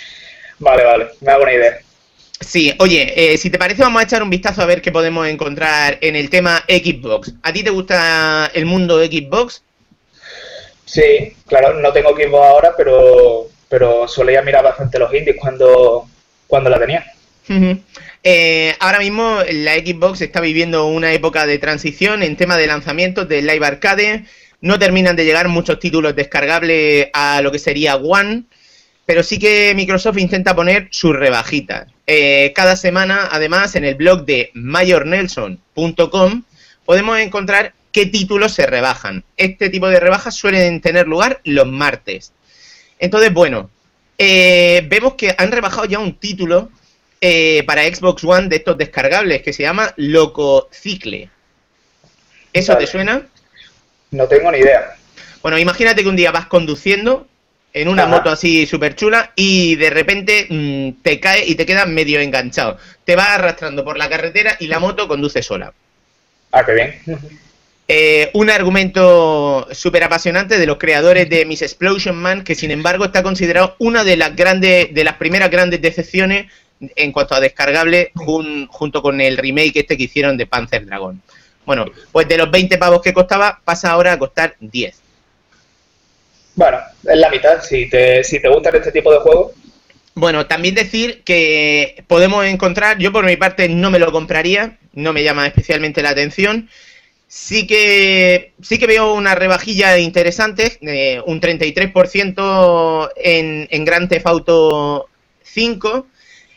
Vale, 0.60 0.83
vale, 0.86 1.07
me 1.19 1.31
hago 1.31 1.43
una 1.43 1.53
idea. 1.53 1.77
Sí, 2.39 2.74
oye, 2.79 3.33
eh, 3.33 3.38
si 3.38 3.50
te 3.50 3.57
parece 3.57 3.81
vamos 3.81 4.00
a 4.00 4.05
echar 4.05 4.24
un 4.24 4.29
vistazo 4.29 4.62
a 4.62 4.65
ver 4.65 4.81
qué 4.81 4.93
podemos 4.93 5.27
encontrar 5.27 5.98
en 6.00 6.15
el 6.15 6.29
tema 6.29 6.63
Xbox. 6.69 7.33
¿A 7.43 7.51
ti 7.51 7.63
te 7.63 7.69
gusta 7.69 8.50
el 8.53 8.65
mundo 8.65 9.03
Xbox? 9.03 9.62
Sí, 10.86 11.34
claro, 11.48 11.80
no 11.80 11.92
tengo 11.94 12.16
Xbox 12.16 12.46
ahora, 12.46 12.74
pero, 12.75 13.48
pero 13.70 14.08
solía 14.08 14.42
mirar 14.42 14.63
bastante 14.63 15.00
los 15.00 15.13
indies 15.13 15.38
cuando, 15.40 16.08
cuando 16.48 16.70
la 16.70 16.80
tenía. 16.80 17.06
Eh, 18.24 18.75
ahora 18.80 19.00
mismo 19.00 19.40
la 19.52 19.74
Xbox 19.75 20.22
está 20.22 20.40
viviendo 20.40 20.88
una 20.88 21.12
época 21.12 21.46
de 21.46 21.60
transición 21.60 22.24
en 22.24 22.38
tema 22.38 22.58
de 22.58 22.68
lanzamientos 22.68 23.28
de 23.28 23.42
Live 23.42 23.66
Arcade. 23.66 24.25
No 24.62 24.80
terminan 24.80 25.16
de 25.16 25.25
llegar 25.25 25.50
muchos 25.50 25.80
títulos 25.80 26.16
descargables 26.16 27.10
a 27.13 27.42
lo 27.42 27.52
que 27.52 27.60
sería 27.60 27.98
One, 27.98 28.44
pero 29.06 29.24
sí 29.24 29.40
que 29.40 29.74
Microsoft 29.75 30.18
intenta 30.18 30.56
poner 30.56 30.88
sus 30.92 31.16
rebajitas. 31.16 31.88
Eh, 32.08 32.54
cada 32.56 32.75
semana, 32.75 33.28
además, 33.32 33.75
en 33.75 33.84
el 33.84 33.96
blog 33.96 34.25
de 34.25 34.52
mayornelson.com 34.54 36.44
podemos 36.86 37.20
encontrar 37.20 37.74
qué 37.93 38.07
títulos 38.07 38.53
se 38.53 38.65
rebajan. 38.65 39.23
Este 39.38 39.69
tipo 39.69 39.88
de 39.88 40.00
rebajas 40.01 40.35
suelen 40.35 40.81
tener 40.81 41.07
lugar 41.07 41.39
los 41.45 41.67
martes. 41.67 42.33
Entonces, 43.00 43.31
bueno, 43.31 43.69
eh, 44.17 44.85
vemos 44.88 45.13
que 45.13 45.33
han 45.38 45.51
rebajado 45.51 45.85
ya 45.85 46.00
un 46.00 46.15
título 46.19 46.69
eh, 47.21 47.63
para 47.65 47.83
Xbox 47.83 48.23
One 48.25 48.50
de 48.50 48.57
estos 48.57 48.77
descargables 48.77 49.41
que 49.43 49.53
se 49.53 49.63
llama 49.63 49.93
Loco 49.95 50.67
Cicle. 50.71 51.29
¿Eso 52.51 52.73
Vale. 52.73 52.85
te 52.85 52.91
suena? 52.91 53.21
No 54.12 54.27
tengo 54.27 54.51
ni 54.51 54.57
idea. 54.59 54.95
Bueno, 55.41 55.57
imagínate 55.57 56.03
que 56.03 56.09
un 56.09 56.15
día 56.15 56.31
vas 56.31 56.47
conduciendo 56.47 57.27
en 57.73 57.88
una 57.88 58.03
Ajá. 58.03 58.12
moto 58.12 58.29
así 58.29 58.65
súper 58.65 58.95
chula 58.95 59.31
y 59.35 59.75
de 59.75 59.89
repente 59.89 60.47
mm, 60.50 61.01
te 61.01 61.19
cae 61.19 61.45
y 61.45 61.55
te 61.55 61.65
quedas 61.65 61.88
medio 61.88 62.19
enganchado. 62.19 62.77
Te 63.05 63.15
vas 63.15 63.29
arrastrando 63.29 63.83
por 63.83 63.97
la 63.97 64.09
carretera 64.09 64.55
y 64.59 64.67
la 64.67 64.79
moto 64.79 65.07
conduce 65.07 65.41
sola. 65.41 65.73
Ah, 66.51 66.63
qué 66.65 66.73
bien. 66.73 67.01
Eh, 67.88 68.32
un 68.34 68.50
argumento 68.50 69.68
súper 69.72 70.04
apasionante 70.06 70.58
de 70.58 70.66
los 70.66 70.78
creadores 70.78 71.30
de 71.30 71.46
Miss 71.46 71.62
Explosion 71.62 72.16
Man, 72.16 72.44
que 72.44 72.56
sin 72.56 72.72
embargo 72.72 73.06
está 73.06 73.22
considerado 73.24 73.75
una 73.80 74.04
de 74.06 74.16
las 74.16 74.36
grandes, 74.36 74.94
de 74.94 75.04
las 75.04 75.16
primeras 75.18 75.52
grandes 75.52 75.82
decepciones 75.82 76.50
en 76.96 77.12
cuanto 77.12 77.36
a 77.36 77.40
descargable, 77.42 78.12
jun- 78.16 78.68
junto 78.68 79.02
con 79.02 79.20
el 79.22 79.38
remake 79.38 79.80
este 79.82 79.98
que 79.98 80.04
hicieron 80.04 80.38
de 80.38 80.48
Panzer 80.48 80.86
Dragon. 80.86 81.22
Bueno, 81.66 81.86
pues 82.12 82.28
de 82.28 82.38
los 82.38 82.50
20 82.52 82.78
pavos 82.78 83.02
que 83.02 83.13
costaba, 83.13 83.60
pasa 83.63 83.92
ahora 83.92 84.13
a 84.13 84.20
costar 84.20 84.56
10. 84.60 84.96
Bueno, 86.56 86.78
es 87.04 87.18
la 87.18 87.30
mitad. 87.30 87.62
Si 87.63 87.90
te, 87.90 88.24
si 88.24 88.40
te 88.42 88.48
gustan 88.50 88.75
este 88.75 88.92
tipo 88.92 89.12
de 89.12 89.20
juegos, 89.20 89.52
Bueno, 90.16 90.46
también 90.46 90.75
decir 90.75 91.24
que 91.24 92.04
podemos 92.08 92.46
encontrar, 92.46 92.98
yo 93.00 93.12
por 93.12 93.25
mi 93.25 93.36
parte 93.36 93.68
no 93.70 93.90
me 93.92 94.00
lo 94.00 94.12
compraría, 94.12 94.78
no 94.94 95.12
me 95.13 95.24
llama 95.24 95.48
especialmente 95.48 96.02
la 96.04 96.10
atención. 96.12 96.70
Sí 97.36 97.66
que 97.66 98.54
sí 98.62 98.78
que 98.78 98.86
veo 98.86 99.16
una 99.16 99.34
rebajilla 99.34 99.98
interesante, 99.98 100.78
eh, 100.82 101.20
un 101.25 101.42
33% 101.42 103.10
en, 103.16 103.68
en 103.72 103.86
Grand 103.86 104.08
Theft 104.08 104.28
Auto 104.28 105.10
5. 105.42 106.06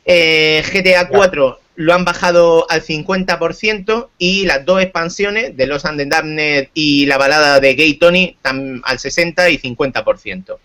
Eh, 0.05 0.63
GTA 0.71 1.09
4 1.09 1.61
lo 1.77 1.95
han 1.95 2.05
bajado 2.05 2.71
al 2.71 2.83
50% 2.83 4.09
y 4.19 4.45
las 4.45 4.67
dos 4.67 4.83
expansiones 4.83 5.57
de 5.57 5.67
Los 5.67 5.87
and 5.87 5.99
the 5.99 6.71
y 6.75 7.07
la 7.07 7.17
balada 7.17 7.59
de 7.59 7.75
Gay 7.75 7.95
Tony 7.95 8.37
tam- 8.45 8.83
al 8.85 8.99
60 8.99 9.49
y 9.49 9.57
50%. 9.59 10.59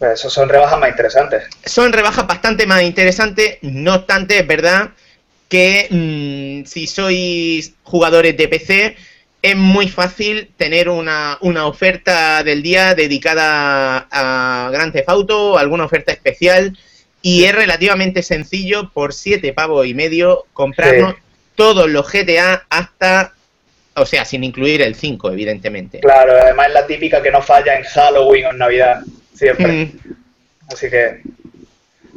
pues 0.00 0.12
esos 0.14 0.32
son 0.32 0.48
rebajas 0.48 0.80
más 0.80 0.90
interesantes. 0.90 1.44
Son 1.64 1.92
rebajas 1.92 2.26
bastante 2.26 2.66
más 2.66 2.82
interesantes, 2.82 3.58
no 3.62 3.94
obstante, 3.94 4.40
es 4.40 4.46
verdad 4.48 4.90
que 5.48 5.86
mm, 5.90 6.66
si 6.66 6.86
sois 6.86 7.72
jugadores 7.82 8.36
de 8.36 8.48
PC, 8.48 8.96
es 9.42 9.56
muy 9.56 9.88
fácil 9.88 10.50
tener 10.56 10.88
una, 10.88 11.38
una 11.40 11.66
oferta 11.66 12.42
del 12.42 12.62
día 12.62 12.94
dedicada 12.94 14.08
a 14.10 14.70
Grand 14.72 14.92
Theft 14.92 15.08
Auto 15.08 15.56
alguna 15.58 15.84
oferta 15.84 16.10
especial 16.12 16.76
y 17.22 17.44
es 17.44 17.54
relativamente 17.54 18.22
sencillo 18.22 18.90
por 18.92 19.12
7 19.12 19.52
pavos 19.52 19.86
y 19.86 19.94
medio 19.94 20.46
comprarnos 20.52 21.14
Sí. 21.14 21.20
todos 21.54 21.88
los 21.88 22.10
GTA 22.10 22.64
hasta, 22.68 23.32
o 23.94 24.04
sea, 24.04 24.24
sin 24.24 24.42
incluir 24.44 24.82
el 24.82 24.94
5, 24.94 25.30
evidentemente. 25.30 26.00
Claro, 26.00 26.32
además 26.32 26.68
es 26.68 26.74
la 26.74 26.86
típica 26.86 27.22
que 27.22 27.30
no 27.30 27.40
falla 27.40 27.76
en 27.78 27.84
Halloween 27.84 28.46
o 28.46 28.50
en 28.50 28.58
Navidad. 28.58 29.00
Siempre. 29.34 29.66
Mm. 29.66 29.98
Así 30.72 30.90
que, 30.90 31.22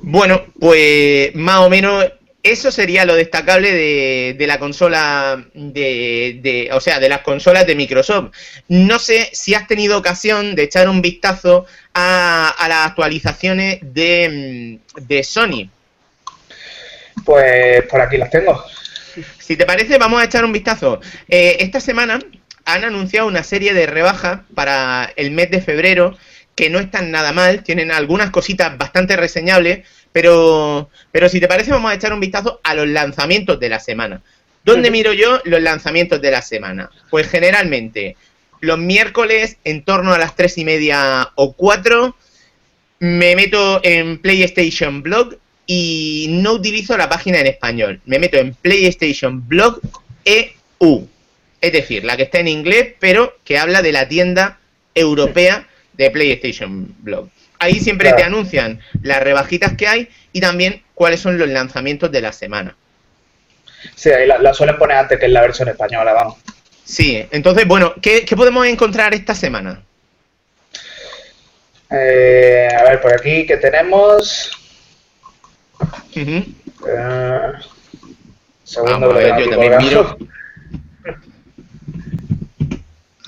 Bueno, 0.02 0.46
pues 0.60 1.34
más 1.36 1.60
o 1.60 1.70
menos 1.70 2.12
eso 2.42 2.72
sería 2.72 3.06
lo 3.06 3.16
destacable 3.16 3.72
de, 3.74 4.36
de 4.38 4.48
la 4.48 4.60
consola 4.60 5.46
de, 5.54 6.40
de- 6.42 6.70
o 6.72 6.80
sea, 6.80 7.00
de 7.00 7.10
las 7.10 7.22
consolas 7.22 7.68
de 7.68 7.76
Microsoft. 7.76 8.32
No 8.70 8.98
sé 9.00 9.30
si 9.34 9.54
has 9.56 9.68
tenido 9.68 9.98
ocasión 9.98 10.56
de 10.56 10.64
echar 10.64 10.88
un 10.90 11.02
vistazo 11.02 11.66
a, 11.94 12.50
a 12.58 12.68
las 12.70 12.88
actualizaciones 12.88 13.80
de, 13.82 14.80
de 14.96 15.24
Sony. 15.24 15.70
pues 17.26 17.84
por 17.86 18.02
aquí 18.02 18.18
las 18.18 18.30
tengo. 18.30 18.64
Si 19.40 19.58
te 19.58 19.66
parece, 19.66 19.98
vamos 19.98 20.22
a 20.22 20.26
echar 20.26 20.46
un 20.46 20.54
vistazo. 20.54 21.02
Eh, 21.28 21.58
esta 21.60 21.80
semana 21.80 22.20
han 22.66 22.84
anunciado 22.84 23.28
una 23.28 23.44
serie 23.44 23.74
de 23.74 23.86
rebajas 23.88 24.42
para 24.56 25.12
el 25.16 25.32
mes 25.32 25.50
de 25.52 25.62
febrero 25.62 26.18
que 26.56 26.70
no 26.70 26.80
están 26.80 27.10
nada 27.12 27.32
mal, 27.32 27.64
tienen 27.64 27.90
algunas 27.92 28.32
cositas 28.32 28.78
bastante 28.78 29.16
reseñables, 29.16 29.88
pero, 30.12 30.90
pero 31.12 31.30
si 31.30 31.40
te 31.40 31.48
parece, 31.48 31.72
vamos 31.72 31.92
a 31.92 31.96
echar 31.96 32.14
un 32.14 32.20
vistazo 32.20 32.60
a 32.64 32.74
los 32.74 32.88
lanzamientos 32.88 33.60
de 33.60 33.70
la 33.70 33.80
semana. 33.80 34.22
¿Dónde 34.64 34.92
miro 34.92 35.14
yo 35.14 35.40
los 35.46 35.62
lanzamientos 35.62 36.22
de 36.22 36.32
la 36.32 36.42
semana? 36.42 36.90
Pues 37.10 37.28
generalmente 37.28 38.16
los 38.62 38.78
miércoles 38.78 39.58
en 39.64 39.84
torno 39.84 40.14
a 40.14 40.18
las 40.18 40.36
tres 40.36 40.58
y 40.58 40.66
media 40.66 41.32
o 41.36 41.54
cuatro 41.54 42.16
me 43.00 43.36
meto 43.36 43.80
en 43.84 44.20
PlayStation 44.20 45.02
Blog 45.02 45.38
y 45.66 46.28
no 46.30 46.54
utilizo 46.54 46.98
la 46.98 47.08
página 47.08 47.40
en 47.40 47.48
español. 47.48 48.02
Me 48.06 48.20
meto 48.20 48.38
en 48.38 48.54
PlayStation 48.54 49.48
Blog 49.48 49.80
EU. 50.26 51.08
Es 51.62 51.72
decir, 51.72 52.04
la 52.04 52.18
que 52.18 52.24
está 52.24 52.40
en 52.40 52.48
inglés, 52.48 52.94
pero 53.00 53.38
que 53.44 53.58
habla 53.58 53.82
de 53.82 53.92
la 53.92 54.08
tienda 54.08 54.60
europea 54.94 55.68
de 55.94 56.12
PlayStation 56.12 56.94
Blog. 57.00 57.30
Ahí 57.60 57.80
siempre 57.80 58.08
Claro. 58.10 58.18
te 58.18 58.24
anuncian 58.24 58.80
las 59.04 59.22
rebajitas 59.22 59.74
que 59.76 59.88
hay 59.88 60.10
y 60.32 60.40
también 60.42 60.82
cuáles 60.96 61.20
son 61.20 61.38
los 61.38 61.48
lanzamientos 61.50 62.12
de 62.12 62.22
la 62.22 62.32
semana. 62.32 62.76
Sí, 63.96 64.10
ahí 64.10 64.26
la, 64.28 64.38
la 64.40 64.54
suelen 64.54 64.78
poner 64.78 64.98
antes 64.98 65.20
que 65.20 65.26
en 65.26 65.34
la 65.34 65.42
versión 65.42 65.68
española, 65.70 66.14
vamos. 66.14 66.38
Sí, 66.84 67.24
entonces, 67.32 67.68
bueno, 67.68 67.94
¿qué, 68.02 68.26
qué 68.26 68.36
podemos 68.36 68.66
encontrar 68.66 69.14
esta 69.14 69.36
semana? 69.36 69.82
Eh, 71.92 72.68
a 72.78 72.84
ver, 72.84 73.02
por 73.02 73.14
aquí 73.14 73.46
que 73.46 73.58
tenemos. 73.58 74.52
Ujú. 76.16 76.46
eh, 76.88 77.52
segundo 78.64 79.00
Vamos 79.10 79.16
a 79.16 79.18
ver, 79.18 79.40
yo 79.44 79.50
también 79.50 79.78
miro. 79.78 80.18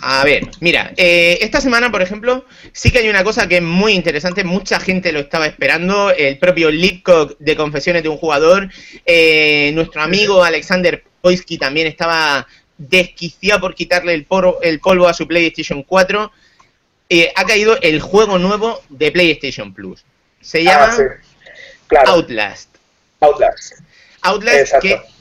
A 0.04 0.24
ver, 0.24 0.48
mira, 0.62 0.94
eh, 0.98 1.38
esta 1.42 1.62
semana, 1.62 1.92
por 1.92 2.02
ejemplo, 2.02 2.46
sí 2.74 2.90
que 2.92 3.00
hay 3.00 3.10
una 3.10 3.24
cosa 3.24 3.48
que 3.48 3.58
es 3.58 3.62
muy 3.62 3.94
interesante, 3.94 4.44
mucha 4.44 4.80
gente 4.80 5.12
lo 5.12 5.20
estaba 5.20 5.46
esperando, 5.46 6.10
el 6.12 6.38
propio 6.40 6.72
Leapcock 6.72 7.38
de 7.38 7.56
Confesiones 7.56 8.02
de 8.02 8.10
un 8.10 8.18
Jugador, 8.18 8.70
eh, 9.06 9.72
nuestro 9.76 10.02
amigo 10.02 10.44
Alexander 10.44 11.04
Poisky 11.22 11.58
también 11.60 11.86
estaba 11.88 12.48
desquiciado 12.80 13.62
por 13.62 13.76
quitarle 13.76 14.14
el, 14.16 14.26
poro- 14.26 14.58
el 14.64 14.80
polvo 14.80 15.08
a 15.08 15.14
su 15.14 15.28
PlayStation 15.28 15.84
4, 15.84 16.32
eh, 17.10 17.32
ha 17.36 17.46
caído 17.46 17.78
el 17.82 18.00
juego 18.02 18.40
nuevo 18.40 18.82
de 18.90 19.12
PlayStation 19.12 19.72
Plus. 19.74 20.04
Se 20.42 20.64
llama 20.64 20.86
Ah, 20.86 20.96
sí. 20.96 21.04
Claro, 21.88 22.12
Outlast. 22.14 22.70
Outlast. 23.20 23.74
Outlast, 24.24 24.74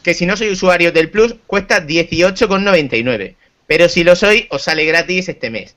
que 0.03 0.15
si 0.15 0.25
no 0.25 0.37
soy 0.37 0.51
usuario 0.51 0.91
del 0.93 1.11
Plus, 1.11 1.35
cuesta 1.47 1.85
18,99. 1.87 3.35
Pero 3.71 3.89
si 3.89 4.03
lo 4.03 4.17
soy, 4.17 4.49
os 4.51 4.63
sale 4.63 4.85
gratis 4.85 5.29
este 5.29 5.49
mes. 5.49 5.77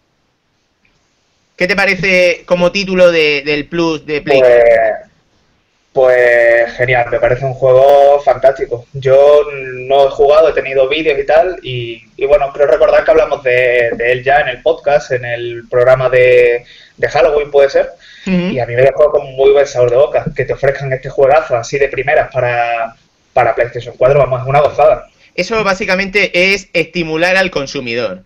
¿Qué 1.55 1.67
te 1.67 1.75
parece 1.75 2.41
como 2.47 2.71
título 2.71 3.11
de- 3.11 3.43
del 3.45 3.67
Plus 3.67 4.03
de 4.03 4.19
Play? 4.23 4.39
Pues, 4.39 4.63
pues 5.93 6.73
genial, 6.75 7.05
me 7.11 7.19
parece 7.19 7.45
un 7.45 7.53
juego 7.53 8.19
fantástico. 8.21 8.87
Yo 8.93 9.43
no 9.53 10.07
he 10.07 10.09
jugado, 10.09 10.49
he 10.49 10.53
tenido 10.53 10.89
vídeos 10.89 11.19
y 11.19 11.25
tal, 11.27 11.59
y, 11.61 12.01
y 12.17 12.25
bueno, 12.25 12.51
creo 12.51 12.65
recordar 12.65 13.05
que 13.05 13.11
hablamos 13.11 13.43
de, 13.43 13.91
de 13.95 14.11
él 14.11 14.23
ya 14.23 14.39
en 14.39 14.47
el 14.47 14.63
podcast, 14.63 15.11
en 15.11 15.23
el 15.25 15.63
programa 15.69 16.09
de, 16.09 16.65
de 16.97 17.07
Halloween, 17.09 17.51
puede 17.51 17.69
ser, 17.69 17.91
y 18.25 18.57
a 18.57 18.65
mí 18.65 18.73
me 18.73 18.81
dejó 18.81 19.11
con 19.11 19.23
muy 19.35 19.51
buen 19.51 19.67
sabor 19.67 19.91
de 19.91 19.97
boca. 19.97 20.25
Que 20.35 20.45
te 20.45 20.53
ofrezcan 20.53 20.91
este 20.93 21.09
juegazo 21.09 21.55
así 21.55 21.77
de 21.77 21.89
primeras 21.89 22.31
para, 22.33 22.95
para 23.33 23.53
PlayStation 23.53 23.93
4, 23.95 24.17
vamos, 24.17 24.41
es 24.41 24.47
una 24.47 24.61
gozada. 24.61 25.07
Eso 25.35 25.63
básicamente 25.63 26.53
es 26.53 26.69
estimular 26.73 27.37
al 27.37 27.51
consumidor. 27.51 28.23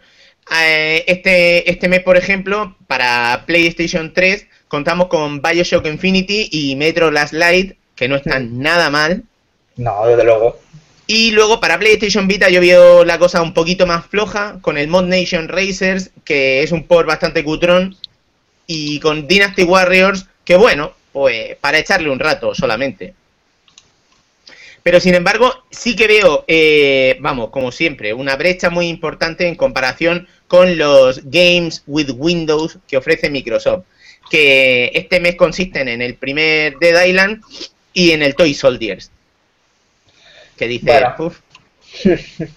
Eh, 0.62 1.04
Este, 1.08 1.70
este 1.70 1.88
mes, 1.88 2.02
por 2.02 2.18
ejemplo, 2.18 2.76
para 2.88 3.44
PlayStation 3.46 4.14
3 4.14 4.48
contamos 4.68 5.08
con 5.08 5.42
Bioshock 5.42 5.86
Infinity 5.86 6.50
y 6.52 6.76
Metro 6.76 7.12
Last 7.12 7.34
Light, 7.34 7.78
que 7.96 8.08
no 8.08 8.16
están 8.18 8.60
nada 8.60 8.90
mal. 8.90 9.24
No, 9.76 10.06
desde 10.08 10.24
luego. 10.24 10.60
Y 11.06 11.32
luego 11.32 11.62
para 11.62 11.80
PlayStation 11.80 12.28
Vita 12.28 12.50
yo 12.50 12.60
veo 12.60 13.06
la 13.06 13.18
cosa 13.18 13.42
un 13.42 13.54
poquito 13.54 13.88
más 13.88 14.06
floja 14.08 14.58
con 14.62 14.78
el 14.78 14.90
Mod 14.90 15.06
Nation 15.06 15.48
Racers, 15.48 16.12
que 16.26 16.64
es 16.64 16.74
un 16.74 16.84
port 16.84 17.08
bastante 17.08 17.46
cutrón, 17.46 17.96
y 18.68 19.00
con 19.00 19.28
Dynasty 19.28 19.64
Warriors, 19.64 20.28
que 20.44 20.58
bueno, 20.58 20.92
pues 21.14 21.56
para 21.62 21.80
echarle 21.80 22.10
un 22.10 22.20
rato 22.20 22.54
solamente. 22.54 23.14
Pero 24.88 25.02
sin 25.02 25.16
embargo, 25.16 25.54
sí 25.70 25.98
que 25.98 26.08
veo, 26.08 26.46
eh, 26.48 27.18
vamos, 27.20 27.50
como 27.50 27.74
siempre, 27.74 28.14
una 28.14 28.38
brecha 28.38 28.70
muy 28.70 28.88
importante 28.88 29.46
en 29.46 29.56
comparación 29.56 30.30
con 30.48 30.78
los 30.78 31.20
Games 31.26 31.84
with 31.88 32.12
Windows 32.16 32.78
que 32.88 32.96
ofrece 32.96 33.30
Microsoft. 33.30 33.84
Que 34.32 34.90
este 34.94 35.20
mes 35.20 35.36
consisten 35.36 35.90
en 35.90 36.02
el 36.02 36.16
primer 36.16 36.78
Dead 36.80 37.04
Island 37.04 37.44
y 37.92 38.12
en 38.12 38.22
el 38.22 38.34
Toy 38.34 38.54
Soldiers. 38.54 39.12
Que 40.58 40.70
dice, 40.70 40.86
Bueno. 40.86 41.16
"Uf". 41.20 41.40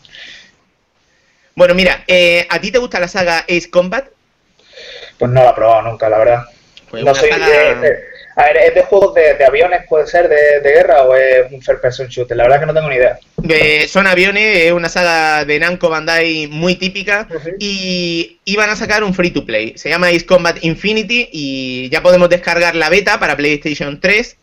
Bueno, 1.57 1.75
mira, 1.75 2.05
eh, 2.07 2.47
¿a 2.49 2.61
ti 2.61 2.71
te 2.71 2.79
gusta 2.79 3.01
la 3.01 3.09
saga 3.09 3.41
Ace 3.41 3.69
Combat? 3.71 4.07
Pues 5.19 5.33
no 5.33 5.43
lo 5.43 5.51
he 5.51 5.55
probado 5.55 5.83
nunca, 5.83 6.09
la 6.09 6.19
verdad. 6.19 6.45
Pues 6.89 7.03
no 7.03 7.13
soy 7.13 7.29
saga- 7.29 7.83
A 8.37 8.45
ver, 8.45 8.57
¿es 8.59 8.75
de 8.75 8.83
juegos 8.83 9.15
de, 9.15 9.35
de 9.35 9.45
aviones, 9.45 9.83
puede 9.89 10.07
ser, 10.07 10.29
de, 10.29 10.61
de 10.61 10.73
guerra 10.73 11.03
o 11.03 11.15
es 11.17 11.51
un 11.51 11.61
first 11.61 11.83
person 11.83 12.07
shooter? 12.09 12.37
La 12.37 12.45
verdad 12.45 12.61
que 12.61 12.67
no 12.67 12.75
tengo 12.75 12.89
ni 12.89 12.97
idea. 12.97 13.19
Eh, 13.49 13.89
son 13.89 14.07
aviones, 14.07 14.59
es 14.59 14.73
una 14.73 14.89
saga 14.89 15.45
de 15.45 15.59
Namco 15.59 15.89
Bandai 15.89 16.47
muy 16.47 16.77
típica 16.77 17.27
y 17.59 18.39
iban 18.45 18.71
a 18.71 18.77
sacar 18.77 19.03
un 19.03 19.15
free 19.15 19.31
to 19.31 19.45
play. 19.45 19.77
Se 19.77 19.89
llama 19.89 20.09
Ace 20.09 20.27
Combat 20.27 20.59
Infinity 20.63 21.29
y 21.33 21.89
ya 21.91 22.03
podemos 22.03 22.29
descargar 22.29 22.77
la 22.77 22.89
beta 22.89 23.19
para 23.19 23.37
PlayStation 23.37 24.01
3. 24.01 24.37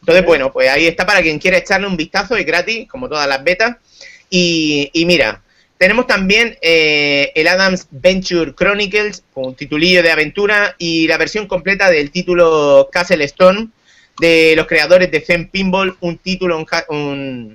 Entonces, 0.00 0.24
bueno, 0.24 0.52
pues 0.52 0.70
ahí 0.70 0.86
está 0.86 1.04
para 1.04 1.20
quien 1.20 1.38
quiera 1.38 1.58
echarle 1.58 1.86
un 1.86 1.96
vistazo, 1.96 2.36
es 2.36 2.46
gratis, 2.46 2.88
como 2.88 3.08
todas 3.08 3.26
las 3.28 3.42
betas. 3.42 3.76
Y, 4.30 4.90
y 4.92 5.04
mira, 5.06 5.42
tenemos 5.78 6.06
también 6.06 6.58
eh, 6.60 7.30
el 7.34 7.46
Adams 7.48 7.86
Venture 7.90 8.52
Chronicles, 8.54 9.22
con 9.32 9.46
un 9.46 9.54
titulillo 9.54 10.02
de 10.02 10.10
aventura, 10.10 10.74
y 10.78 11.06
la 11.06 11.16
versión 11.16 11.46
completa 11.46 11.90
del 11.90 12.10
título 12.10 12.88
Castle 12.92 13.24
Stone, 13.24 13.68
de 14.20 14.54
los 14.56 14.66
creadores 14.66 15.10
de 15.10 15.20
Zen 15.20 15.48
Pinball, 15.48 15.96
un 16.00 16.18
título, 16.18 16.58
un, 16.58 16.64
ja- 16.64 16.84
un, 16.88 17.54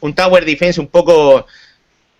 un 0.00 0.14
Tower 0.14 0.44
Defense 0.46 0.80
un 0.80 0.86
poco, 0.88 1.46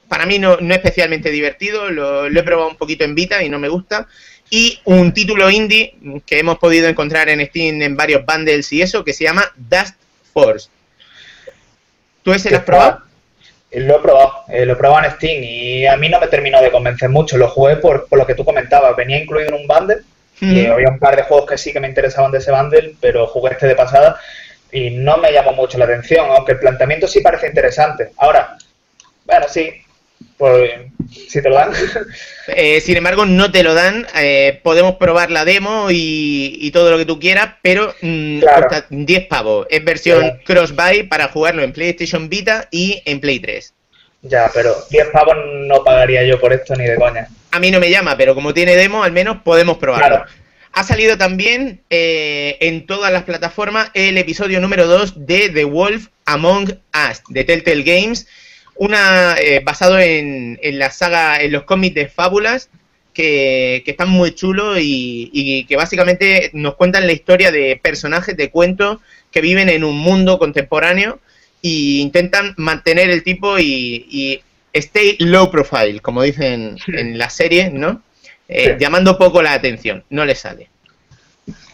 para 0.08 0.26
mí 0.26 0.38
no, 0.38 0.58
no 0.60 0.74
especialmente 0.74 1.30
divertido, 1.30 1.90
lo, 1.90 2.28
lo 2.28 2.40
he 2.40 2.42
probado 2.42 2.68
un 2.68 2.76
poquito 2.76 3.04
en 3.04 3.14
Vita 3.14 3.42
y 3.42 3.48
no 3.48 3.58
me 3.58 3.68
gusta, 3.68 4.06
y 4.50 4.78
un 4.84 5.14
título 5.14 5.48
indie 5.48 5.94
que 6.26 6.40
hemos 6.40 6.58
podido 6.58 6.88
encontrar 6.88 7.28
en 7.30 7.46
Steam 7.46 7.80
en 7.80 7.96
varios 7.96 8.26
bundles 8.26 8.70
y 8.72 8.82
eso, 8.82 9.02
que 9.04 9.14
se 9.14 9.24
llama 9.24 9.50
Dust 9.56 9.94
Force. 10.34 10.68
¿Tú 12.22 12.32
ese 12.34 12.50
lo 12.50 12.58
has 12.58 12.64
probado? 12.64 13.02
Lo 13.72 13.96
he 13.96 14.00
probado, 14.00 14.32
eh, 14.48 14.66
lo 14.66 14.72
he 14.72 14.76
probado 14.76 15.04
en 15.04 15.12
Steam 15.12 15.42
y 15.44 15.86
a 15.86 15.96
mí 15.96 16.08
no 16.08 16.18
me 16.18 16.26
terminó 16.26 16.60
de 16.60 16.70
convencer 16.70 17.08
mucho. 17.08 17.36
Lo 17.36 17.48
jugué 17.48 17.76
por, 17.76 18.08
por 18.08 18.18
lo 18.18 18.26
que 18.26 18.34
tú 18.34 18.44
comentabas. 18.44 18.96
Venía 18.96 19.22
incluido 19.22 19.48
en 19.48 19.54
un 19.54 19.66
bundle 19.66 19.98
y 20.40 20.66
había 20.66 20.88
un 20.88 20.98
par 20.98 21.16
de 21.16 21.22
juegos 21.22 21.48
que 21.48 21.58
sí 21.58 21.72
que 21.72 21.80
me 21.80 21.88
interesaban 21.88 22.32
de 22.32 22.38
ese 22.38 22.50
bundle, 22.50 22.94
pero 23.00 23.26
jugué 23.26 23.52
este 23.52 23.66
de 23.66 23.74
pasada 23.74 24.18
y 24.72 24.90
no 24.90 25.18
me 25.18 25.32
llamó 25.32 25.52
mucho 25.52 25.78
la 25.78 25.84
atención, 25.84 26.26
aunque 26.30 26.52
el 26.52 26.58
planteamiento 26.58 27.06
sí 27.06 27.20
parece 27.20 27.48
interesante. 27.48 28.10
Ahora, 28.16 28.56
bueno, 29.26 29.46
sí, 29.48 29.70
pues 30.36 30.70
si 31.28 31.42
te 31.42 31.48
lo 31.48 31.54
dan. 31.56 31.72
Eh, 32.52 32.80
sin 32.80 32.96
embargo, 32.96 33.26
no 33.26 33.52
te 33.52 33.62
lo 33.62 33.74
dan. 33.74 34.06
eh, 34.16 34.58
podemos 34.64 34.96
probar 34.96 35.30
la 35.30 35.44
demo 35.44 35.88
y, 35.90 36.56
y 36.60 36.70
todo 36.72 36.90
lo 36.90 36.98
que 36.98 37.04
tú 37.04 37.20
quieras, 37.20 37.54
pero 37.62 37.94
mm, 38.02 38.40
Claro. 38.40 38.66
cuesta 38.68 38.86
10 38.90 39.26
pavos. 39.28 39.66
Es 39.70 39.84
versión 39.84 40.18
Claro. 40.20 40.40
cross-buy 40.44 41.04
para 41.04 41.28
jugarlo 41.28 41.62
en 41.62 41.72
PlayStation 41.72 42.28
Vita 42.28 42.66
y 42.72 43.00
en 43.04 43.20
Play 43.20 43.38
3. 43.38 43.72
ya, 44.22 44.50
pero 44.52 44.74
10 44.90 45.08
pavos 45.12 45.36
no 45.68 45.84
pagaría 45.84 46.24
yo 46.24 46.40
por 46.40 46.52
esto 46.52 46.74
ni 46.74 46.84
de 46.86 46.96
coña. 46.96 47.28
A 47.52 47.60
mí 47.60 47.70
no 47.70 47.78
me 47.78 47.88
llama, 47.90 48.16
pero 48.16 48.34
como 48.34 48.52
tiene 48.52 48.74
demo, 48.74 49.04
al 49.04 49.12
menos 49.12 49.38
podemos 49.44 49.78
probarlo. 49.78 50.16
Claro. 50.24 50.30
Ha 50.72 50.82
salido 50.84 51.16
también 51.18 51.82
eh, 51.90 52.56
en 52.60 52.86
todas 52.86 53.12
las 53.12 53.22
plataformas 53.24 53.90
el 53.94 54.18
episodio 54.18 54.60
número 54.60 54.86
2 54.88 55.24
de 55.26 55.50
The 55.50 55.64
Wolf 55.64 56.08
Among 56.26 56.78
Us, 57.10 57.22
de 57.28 57.44
Telltale 57.44 57.82
Games, 57.84 58.26
una 58.80 59.36
eh, 59.38 59.60
basado 59.62 59.98
en, 59.98 60.58
en 60.62 60.78
la 60.78 60.90
saga, 60.90 61.42
en 61.42 61.52
los 61.52 61.64
cómics 61.64 61.94
de 61.94 62.08
Fábulas, 62.08 62.70
que, 63.12 63.82
que 63.84 63.90
están 63.90 64.08
muy 64.08 64.34
chulos 64.34 64.78
y, 64.80 65.28
y 65.34 65.66
que 65.66 65.76
básicamente 65.76 66.48
nos 66.54 66.76
cuentan 66.76 67.06
la 67.06 67.12
historia 67.12 67.52
de 67.52 67.78
personajes 67.82 68.38
de 68.38 68.48
cuentos 68.48 68.98
que 69.30 69.42
viven 69.42 69.68
en 69.68 69.84
un 69.84 69.98
mundo 69.98 70.38
contemporáneo 70.38 71.20
e 71.62 72.00
intentan 72.00 72.54
mantener 72.56 73.10
el 73.10 73.22
tipo 73.22 73.58
y, 73.58 74.06
y 74.08 74.40
stay 74.72 75.16
low 75.18 75.50
profile, 75.50 76.00
como 76.00 76.22
dicen 76.22 76.78
en 76.86 77.18
la 77.18 77.28
serie, 77.28 77.68
¿no? 77.68 78.02
Eh, 78.48 78.78
llamando 78.80 79.18
poco 79.18 79.42
la 79.42 79.52
atención, 79.52 80.04
no 80.08 80.24
le 80.24 80.34
sale. 80.34 80.70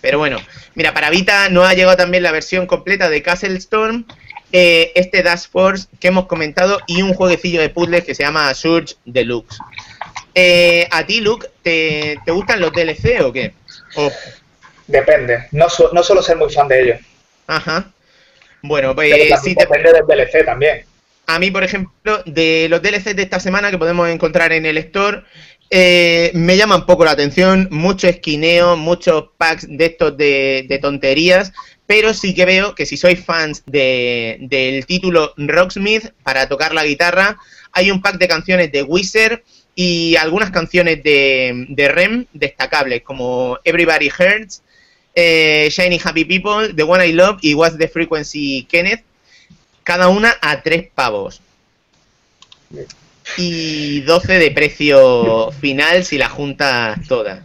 Pero 0.00 0.18
bueno, 0.18 0.38
mira, 0.74 0.92
para 0.92 1.10
Vita 1.10 1.50
no 1.50 1.62
ha 1.62 1.74
llegado 1.74 1.96
también 1.96 2.24
la 2.24 2.32
versión 2.32 2.66
completa 2.66 3.08
de 3.08 3.22
Castle 3.22 3.56
Storm, 3.58 4.06
eh, 4.52 4.92
este 4.94 5.22
Dash 5.22 5.48
Force 5.50 5.86
que 6.00 6.08
hemos 6.08 6.26
comentado 6.26 6.78
y 6.86 7.02
un 7.02 7.14
jueguecillo 7.14 7.60
de 7.60 7.68
puzzles 7.70 8.04
que 8.04 8.14
se 8.14 8.22
llama 8.22 8.52
Surge 8.54 8.94
Deluxe. 9.04 9.58
Eh, 10.34 10.86
¿A 10.90 11.04
ti, 11.06 11.20
Luke, 11.20 11.48
te, 11.62 12.18
te 12.24 12.30
gustan 12.32 12.60
los 12.60 12.72
DLC 12.72 13.20
o 13.22 13.32
qué? 13.32 13.52
Depende, 14.86 15.48
no, 15.52 15.68
su- 15.68 15.88
no 15.92 16.02
suelo 16.02 16.22
ser 16.22 16.36
muy 16.36 16.52
fan 16.52 16.68
de 16.68 16.82
ellos. 16.82 17.00
ajá. 17.46 17.90
Bueno, 18.62 18.94
pues 18.96 19.12
Pero 19.12 19.40
te, 19.42 19.54
depende 19.54 19.92
del 19.92 20.06
DLC 20.06 20.44
también. 20.44 20.84
A 21.28 21.38
mí, 21.38 21.50
por 21.50 21.62
ejemplo, 21.62 22.22
de 22.24 22.66
los 22.70 22.82
DLCs 22.82 23.14
de 23.14 23.22
esta 23.22 23.38
semana 23.38 23.70
que 23.70 23.78
podemos 23.78 24.08
encontrar 24.08 24.52
en 24.52 24.64
el 24.66 24.78
store, 24.78 25.22
eh, 25.70 26.30
me 26.34 26.56
llama 26.56 26.76
un 26.76 26.86
poco 26.86 27.04
la 27.04 27.10
atención, 27.12 27.68
mucho 27.70 28.08
esquineo, 28.08 28.76
muchos 28.76 29.24
packs 29.36 29.66
de 29.68 29.86
estos 29.86 30.16
de, 30.16 30.78
tonterías, 30.80 31.52
pero 31.86 32.14
sí 32.14 32.34
que 32.34 32.44
veo 32.44 32.74
que 32.74 32.86
si 32.86 32.96
sois 32.96 33.22
fans 33.24 33.62
de- 33.66 34.38
del 34.40 34.86
título 34.86 35.32
Rocksmith 35.36 36.12
para 36.22 36.48
tocar 36.48 36.74
la 36.74 36.84
guitarra, 36.84 37.36
hay 37.72 37.90
un 37.90 38.00
pack 38.00 38.18
de 38.18 38.28
canciones 38.28 38.72
de 38.72 38.82
Wizard 38.82 39.42
y 39.74 40.16
algunas 40.16 40.50
canciones 40.50 41.02
de, 41.02 41.66
de 41.68 41.88
Rem 41.88 42.26
destacables, 42.32 43.02
como 43.02 43.58
Everybody 43.64 44.08
Hurts, 44.08 44.62
eh, 45.14 45.68
Shiny 45.70 46.00
Happy 46.02 46.24
People, 46.24 46.74
The 46.74 46.82
One 46.82 47.06
I 47.06 47.12
Love 47.12 47.38
y 47.42 47.54
What's 47.54 47.78
the 47.78 47.88
Frequency 47.88 48.66
Kenneth, 48.70 49.02
cada 49.82 50.08
una 50.08 50.36
a 50.40 50.62
3 50.62 50.88
pavos. 50.94 51.40
Y 53.36 54.00
12 54.02 54.38
de 54.38 54.50
precio 54.50 55.50
final 55.52 56.04
si 56.04 56.18
la 56.18 56.28
juntas 56.28 56.98
todas. 57.08 57.40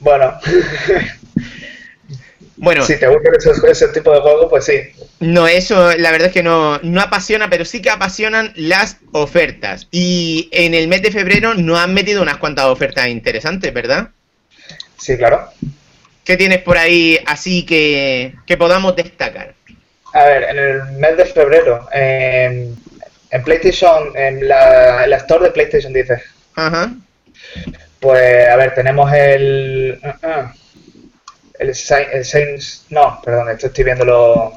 Bueno, 0.00 0.38
Bueno, 2.56 2.84
si 2.84 2.98
te 2.98 3.06
gustan 3.06 3.34
esos- 3.36 3.62
ese 3.64 3.88
tipo 3.88 4.12
de 4.12 4.20
juegos, 4.20 4.46
pues 4.50 4.64
sí. 4.64 4.74
no, 5.20 5.46
eso 5.46 5.92
la 5.96 6.10
verdad 6.10 6.28
es 6.28 6.32
que 6.32 6.42
no, 6.42 6.78
no 6.82 7.00
apasiona, 7.00 7.48
pero 7.48 7.64
sí 7.64 7.80
que 7.80 7.90
apasionan 7.90 8.52
las 8.56 8.96
ofertas. 9.12 9.86
Y 9.92 10.48
en 10.50 10.74
el 10.74 10.88
mes 10.88 11.02
de 11.02 11.12
febrero 11.12 11.54
nos 11.54 11.78
han 11.78 11.94
metido 11.94 12.20
unas 12.22 12.38
cuantas 12.38 12.64
ofertas 12.66 13.06
interesantes, 13.08 13.72
¿verdad? 13.72 14.08
Sí, 14.96 15.16
claro. 15.16 15.48
¿Qué 16.24 16.36
tienes 16.36 16.58
por 16.62 16.76
ahí 16.78 17.18
así 17.26 17.64
que, 17.64 18.34
que 18.44 18.56
podamos 18.56 18.96
destacar? 18.96 19.54
A 20.12 20.24
ver, 20.24 20.42
en 20.44 20.58
el 20.58 20.82
mes 20.98 21.16
de 21.16 21.24
febrero, 21.26 21.88
en, 21.92 22.76
en 23.30 23.44
PlayStation, 23.44 24.16
en 24.16 24.48
la, 24.48 25.04
en 25.04 25.10
la 25.10 25.16
store 25.16 25.44
de 25.44 25.50
PlayStation, 25.50 25.92
dice. 25.92 26.22
Ajá. 26.54 26.92
Pues, 28.00 28.48
a 28.48 28.56
ver, 28.56 28.74
tenemos 28.74 29.12
el. 29.12 30.00
uh, 30.02 30.26
uh, 30.26 30.50
el, 31.58 31.74
Saints... 31.74 32.86
No, 32.90 33.20
perdón, 33.24 33.50
esto 33.50 33.66
estoy 33.66 33.84
viendo 33.84 34.04
los, 34.04 34.52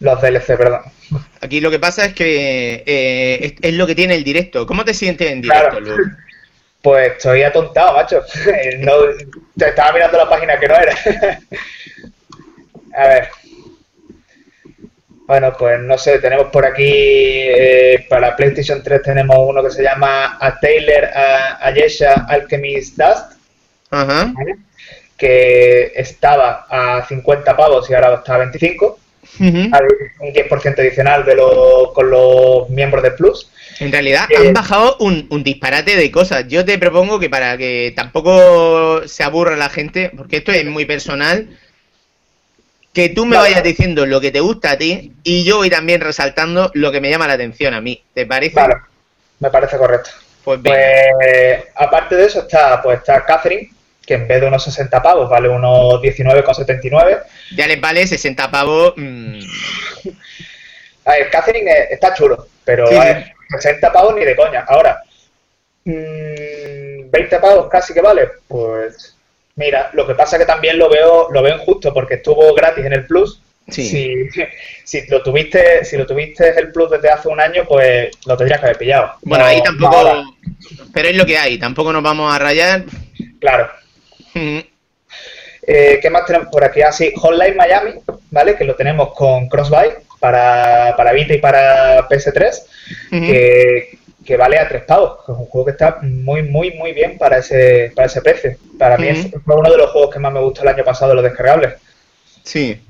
los 0.00 0.20
DLC, 0.20 0.46
perdón. 0.56 0.80
Aquí 1.40 1.60
lo 1.60 1.70
que 1.70 1.78
pasa 1.78 2.06
es 2.06 2.14
que 2.14 2.82
eh, 2.86 3.56
es, 3.60 3.74
lo 3.74 3.86
que 3.86 3.94
tiene 3.94 4.14
el 4.14 4.24
directo. 4.24 4.66
¿Cómo 4.66 4.84
te 4.84 4.94
sientes 4.94 5.30
en 5.30 5.42
directo, 5.42 5.80
Luke? 5.80 6.02
Pues 6.82 7.12
estoy 7.12 7.44
atontado, 7.44 7.94
macho. 7.94 8.22
No, 8.78 8.92
te 9.56 9.68
estaba 9.68 9.92
mirando 9.92 10.18
la 10.18 10.28
página 10.28 10.58
que 10.58 10.66
no 10.66 10.74
era. 10.74 10.96
A 12.96 13.06
ver. 13.06 13.28
Bueno, 15.26 15.52
pues 15.56 15.80
no 15.80 15.96
sé, 15.96 16.18
tenemos 16.18 16.48
por 16.48 16.66
aquí, 16.66 16.84
eh, 16.84 18.06
para 18.08 18.34
PlayStation 18.34 18.82
3 18.82 19.02
tenemos 19.02 19.36
uno 19.38 19.62
que 19.62 19.70
se 19.70 19.82
llama 19.82 20.36
A 20.40 20.58
Taylor 20.58 21.04
a 21.04 21.66
Ayesha 21.66 22.26
Alchemist 22.28 22.96
Dust, 22.96 23.38
Ajá. 23.90 24.32
que 25.16 25.92
estaba 25.94 26.66
a 26.68 27.06
50 27.06 27.56
pavos 27.56 27.88
y 27.88 27.94
ahora 27.94 28.14
está 28.14 28.34
a 28.34 28.38
25. 28.38 28.98
un 29.38 30.32
10% 30.32 30.78
adicional 30.78 31.24
de 31.24 31.36
lo, 31.36 31.92
con 31.94 32.10
los 32.10 32.68
miembros 32.68 33.02
de 33.02 33.12
Plus. 33.12 33.48
En 33.78 33.92
realidad 33.92 34.28
han 34.36 34.52
bajado 34.52 34.96
un, 34.98 35.26
un, 35.30 35.42
disparate 35.42 35.96
de 35.96 36.10
cosas. 36.10 36.46
Yo 36.48 36.64
te 36.64 36.76
propongo 36.78 37.18
que 37.18 37.30
para 37.30 37.56
que 37.56 37.92
tampoco 37.96 39.06
se 39.06 39.22
aburra 39.22 39.56
la 39.56 39.70
gente, 39.70 40.10
porque 40.14 40.38
esto 40.38 40.52
es 40.52 40.66
muy 40.66 40.84
personal, 40.84 41.48
que 42.92 43.08
tú 43.08 43.24
me 43.24 43.36
vayas 43.36 43.62
diciendo 43.62 44.04
lo 44.06 44.20
que 44.20 44.30
te 44.30 44.40
gusta 44.40 44.72
a 44.72 44.78
ti 44.78 45.12
y 45.22 45.44
yo 45.44 45.58
voy 45.58 45.70
también 45.70 46.00
resaltando 46.00 46.70
lo 46.74 46.92
que 46.92 47.00
me 47.00 47.10
llama 47.10 47.26
la 47.26 47.34
atención 47.34 47.74
a 47.74 47.80
mí. 47.80 48.02
¿Te 48.14 48.26
parece? 48.26 48.52
Claro, 48.52 48.80
me 49.40 49.50
parece 49.50 49.76
correcto. 49.78 50.10
Pues, 50.44 50.60
pues 50.62 51.64
aparte 51.76 52.16
de 52.16 52.26
eso 52.26 52.40
está, 52.40 52.82
pues 52.82 52.98
está 52.98 53.24
Catherine, 53.24 53.70
que 54.04 54.14
en 54.14 54.26
vez 54.26 54.40
de 54.40 54.48
unos 54.48 54.64
60 54.64 55.00
pavos 55.00 55.30
vale 55.30 55.48
unos 55.48 56.02
19,79. 56.02 57.22
Ya 57.56 57.66
les 57.66 57.80
vale 57.80 58.06
60 58.06 58.50
pavos. 58.50 58.94
Mmm... 58.96 59.38
A 61.04 61.12
ver, 61.12 61.30
Catherine 61.30 61.70
está 61.90 62.14
chulo, 62.14 62.46
pero 62.64 62.86
60 63.58 63.92
pavos 63.92 64.14
ni 64.14 64.24
de 64.24 64.36
coña. 64.36 64.64
Ahora, 64.68 65.02
20 65.84 67.10
mm, 67.10 67.40
pavos 67.40 67.68
casi 67.68 67.92
que 67.92 68.00
vale, 68.00 68.28
pues 68.46 69.16
Mira, 69.56 69.90
lo 69.92 70.06
que 70.06 70.14
pasa 70.14 70.38
que 70.38 70.46
también 70.46 70.78
lo 70.78 70.88
veo, 70.88 71.28
lo 71.30 71.42
veo 71.42 71.56
injusto 71.56 71.92
porque 71.92 72.14
estuvo 72.14 72.54
gratis 72.54 72.84
en 72.84 72.92
el 72.92 73.06
Plus. 73.06 73.40
Sí. 73.68 74.28
Si, 74.84 75.06
lo 75.08 75.22
tuviste, 75.22 75.84
si 75.84 75.96
lo 75.96 76.06
tuviste 76.06 76.58
el 76.58 76.72
Plus 76.72 76.90
desde 76.90 77.10
hace 77.10 77.28
un 77.28 77.40
año, 77.40 77.64
pues 77.66 78.10
lo 78.26 78.36
tendrías 78.36 78.60
que 78.60 78.66
haber 78.66 78.78
pillado. 78.78 79.12
Bueno, 79.22 79.44
ahí 79.44 79.62
tampoco. 79.62 80.24
pero 80.92 81.08
es 81.08 81.16
lo 81.16 81.26
que 81.26 81.38
hay, 81.38 81.58
tampoco 81.58 81.92
nos 81.92 82.02
vamos 82.02 82.34
a 82.34 82.38
rayar. 82.38 82.84
Claro. 83.40 83.70
Eh, 84.34 85.98
¿Qué 86.02 86.10
más 86.10 86.26
tenemos 86.26 86.48
por 86.48 86.64
aquí? 86.64 86.82
Así, 86.82 87.12
ah, 87.14 87.20
Hotline 87.20 87.56
Miami, 87.56 87.92
¿vale? 88.30 88.56
Que 88.56 88.64
lo 88.64 88.74
tenemos 88.74 89.14
con 89.14 89.48
Crossbuy 89.48 89.90
para, 90.18 90.94
para 90.96 91.12
Vita 91.12 91.34
y 91.34 91.38
para 91.38 92.08
PS3. 92.08 92.62
que, 93.10 93.98
que 94.24 94.36
vale 94.36 94.58
a 94.58 94.68
tres 94.68 94.84
pavos. 94.84 95.20
Es 95.22 95.28
un 95.28 95.46
juego 95.46 95.66
que 95.66 95.72
está 95.72 95.98
muy, 96.02 96.42
muy, 96.42 96.72
muy 96.72 96.92
bien 96.92 97.18
para 97.18 97.38
ese, 97.38 97.92
para 97.94 98.06
ese 98.06 98.22
precio. 98.22 98.56
Para 98.78 98.96
mí 98.96 99.08
es, 99.08 99.28
fue 99.44 99.56
uno 99.56 99.70
de 99.70 99.76
los 99.76 99.90
juegos 99.90 100.12
que 100.12 100.18
más 100.18 100.32
me 100.32 100.40
gustó 100.40 100.62
el 100.62 100.68
año 100.68 100.84
pasado 100.84 101.10
de 101.10 101.14
los 101.16 101.24
descargables. 101.24 101.74
Sí. 102.42 102.80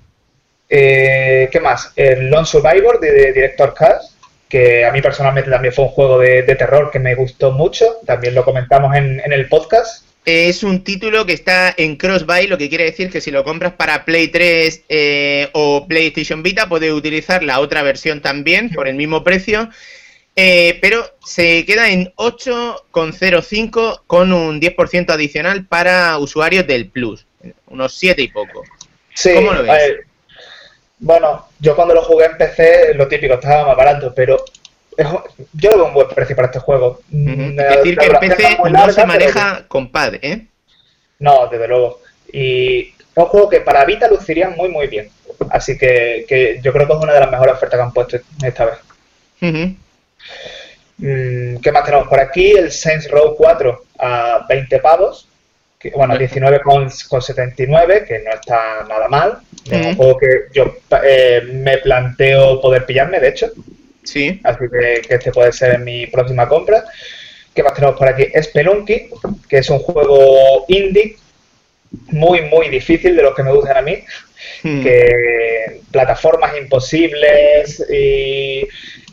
Eh, 0.69 1.49
¿Qué 1.53 1.61
más? 1.61 1.93
El 1.97 2.31
Lone 2.31 2.47
Survivor 2.47 2.99
de, 2.99 3.33
Director 3.33 3.75
Cast, 3.75 4.15
que 4.49 4.85
a 4.85 4.93
mí 4.93 5.03
personalmente 5.03 5.51
también 5.51 5.75
fue 5.75 5.85
un 5.85 5.91
juego 5.91 6.19
de, 6.19 6.43
terror 6.43 6.91
que 6.91 6.99
me 6.99 7.15
gustó 7.15 7.53
mucho. 7.53 7.85
También 8.07 8.35
lo 8.35 8.45
comentamos 8.45 8.95
en, 8.97 9.21
el 9.31 9.49
podcast. 9.49 10.07
Es 10.25 10.63
un 10.63 10.85
título 10.85 11.27
que 11.27 11.33
está 11.33 11.75
en 11.77 11.97
cross-buy, 11.97 12.47
lo 12.47 12.57
que 12.57 12.69
quiere 12.69 12.85
decir 12.85 13.11
que 13.11 13.21
si 13.21 13.31
lo 13.31 13.43
compras 13.43 13.73
para 13.73 14.05
Play 14.05 14.29
3 14.29 14.85
eh, 14.89 15.49
o 15.53 15.87
PlayStation 15.89 16.43
Vita, 16.45 16.69
puedes 16.69 16.93
utilizar 16.93 17.43
la 17.43 17.59
otra 17.59 17.83
versión 17.83 18.23
también 18.23 18.71
por 18.71 18.87
el 18.87 18.95
mismo 18.95 19.25
precio. 19.25 19.69
Eh, 20.35 20.79
pero 20.81 21.05
se 21.25 21.67
queda 21.67 21.91
en 21.91 22.13
8,05 22.17 24.01
con 24.07 24.33
un 24.33 24.61
10% 24.61 25.11
adicional 25.11 25.67
para 25.67 26.17
usuarios 26.19 26.67
del 26.67 26.89
Plus, 26.89 27.27
unos 27.67 27.95
7 27.95 28.23
y 28.23 28.29
poco. 28.29 28.65
¿Cómo 29.35 29.53
lo 29.53 29.63
ves? 29.63 30.07
bueno, 30.99 31.49
yo 31.59 31.75
cuando 31.75 31.95
lo 31.95 32.03
jugué 32.03 32.27
en 32.27 32.39
PC, 32.39 32.95
lo 32.95 33.09
típico, 33.09 33.35
estaba 33.35 33.67
más 33.67 33.77
barato, 33.77 34.13
pero 34.15 34.43
yo 34.97 35.71
lo 35.71 35.77
veo 35.77 35.87
un 35.87 35.95
buen 35.95 36.09
precio 36.09 36.37
para 36.37 36.47
este 36.47 36.61
juego. 36.61 37.01
Mm, 37.11 37.59
es 37.59 37.77
decir, 37.77 37.99
que 37.99 38.07
en 38.07 38.19
PC 38.19 38.59
no 38.71 38.93
se 38.93 39.07
maneja 39.07 39.65
con 39.69 39.91
pad, 39.91 40.15
¿eh? 40.23 40.47
No, 41.19 41.47
desde 41.49 41.69
luego. 41.69 42.01
Y 42.33 42.89
es 42.89 42.95
un 43.17 43.27
juego 43.27 43.49
que 43.49 43.61
para 43.61 43.85
Vita 43.85 44.09
luciría 44.09 44.51
muy, 44.51 44.69
muy 44.69 44.87
bien. 44.87 45.11
Así 45.51 45.77
que, 45.77 46.61
yo 46.63 46.73
creo 46.73 46.87
que 46.87 46.93
es 46.93 46.99
una 46.99 47.13
de 47.13 47.21
las 47.21 47.31
mejores 47.31 47.55
ofertas 47.55 47.79
que 47.79 47.83
han 47.83 47.93
puesto 47.93 48.19
esta 48.43 48.65
vez. 48.67 48.79
Mm, 49.41 49.75
¿Qué 50.99 51.73
más 51.73 51.85
tenemos 51.85 52.09
por 52.09 52.21
aquí? 52.21 52.53
El 52.53 52.71
Saints 52.71 53.11
Row 53.11 53.35
4 53.37 53.85
a 53.99 54.47
20 54.49 54.79
pavos. 54.79 55.29
Que, 55.79 55.91
bueno, 55.91 56.15
19,79, 56.15 58.07
que 58.07 58.21
no 58.21 58.33
está 58.33 58.85
nada 58.89 59.09
mal. 59.09 59.41
Es 59.69 59.87
un 59.87 59.97
juego 59.97 60.17
que 60.17 60.45
yo 60.53 60.77
eh, 61.03 61.43
me 61.53 61.79
planteo 61.79 62.61
poder 62.61 62.87
pillarme, 62.87 63.19
de 63.19 63.29
hecho. 63.29 63.51
Sí. 64.05 64.41
Así 64.45 64.65
que, 64.71 65.03
este 65.09 65.33
puede 65.33 65.53
ser 65.53 65.81
mi 65.81 66.07
próxima 66.07 66.49
compra. 66.49 66.85
¿Qué 67.53 67.65
más 67.65 67.75
tenemos 67.75 67.97
por 67.97 68.09
aquí? 68.09 68.29
Spelunky, 68.41 69.11
que 69.49 69.59
es 69.59 69.69
un 69.71 69.81
juego 69.81 70.65
indie 70.69 71.17
muy, 72.09 72.43
muy 72.43 72.69
difícil 72.69 73.17
de 73.17 73.23
los 73.23 73.35
que 73.35 73.43
me 73.43 73.53
gustan 73.53 73.77
a 73.77 73.83
mí. 73.83 74.05
Hmm. 74.63 74.83
Que 74.83 75.81
plataformas 75.91 76.57
imposibles 76.57 77.85
y 77.91 78.67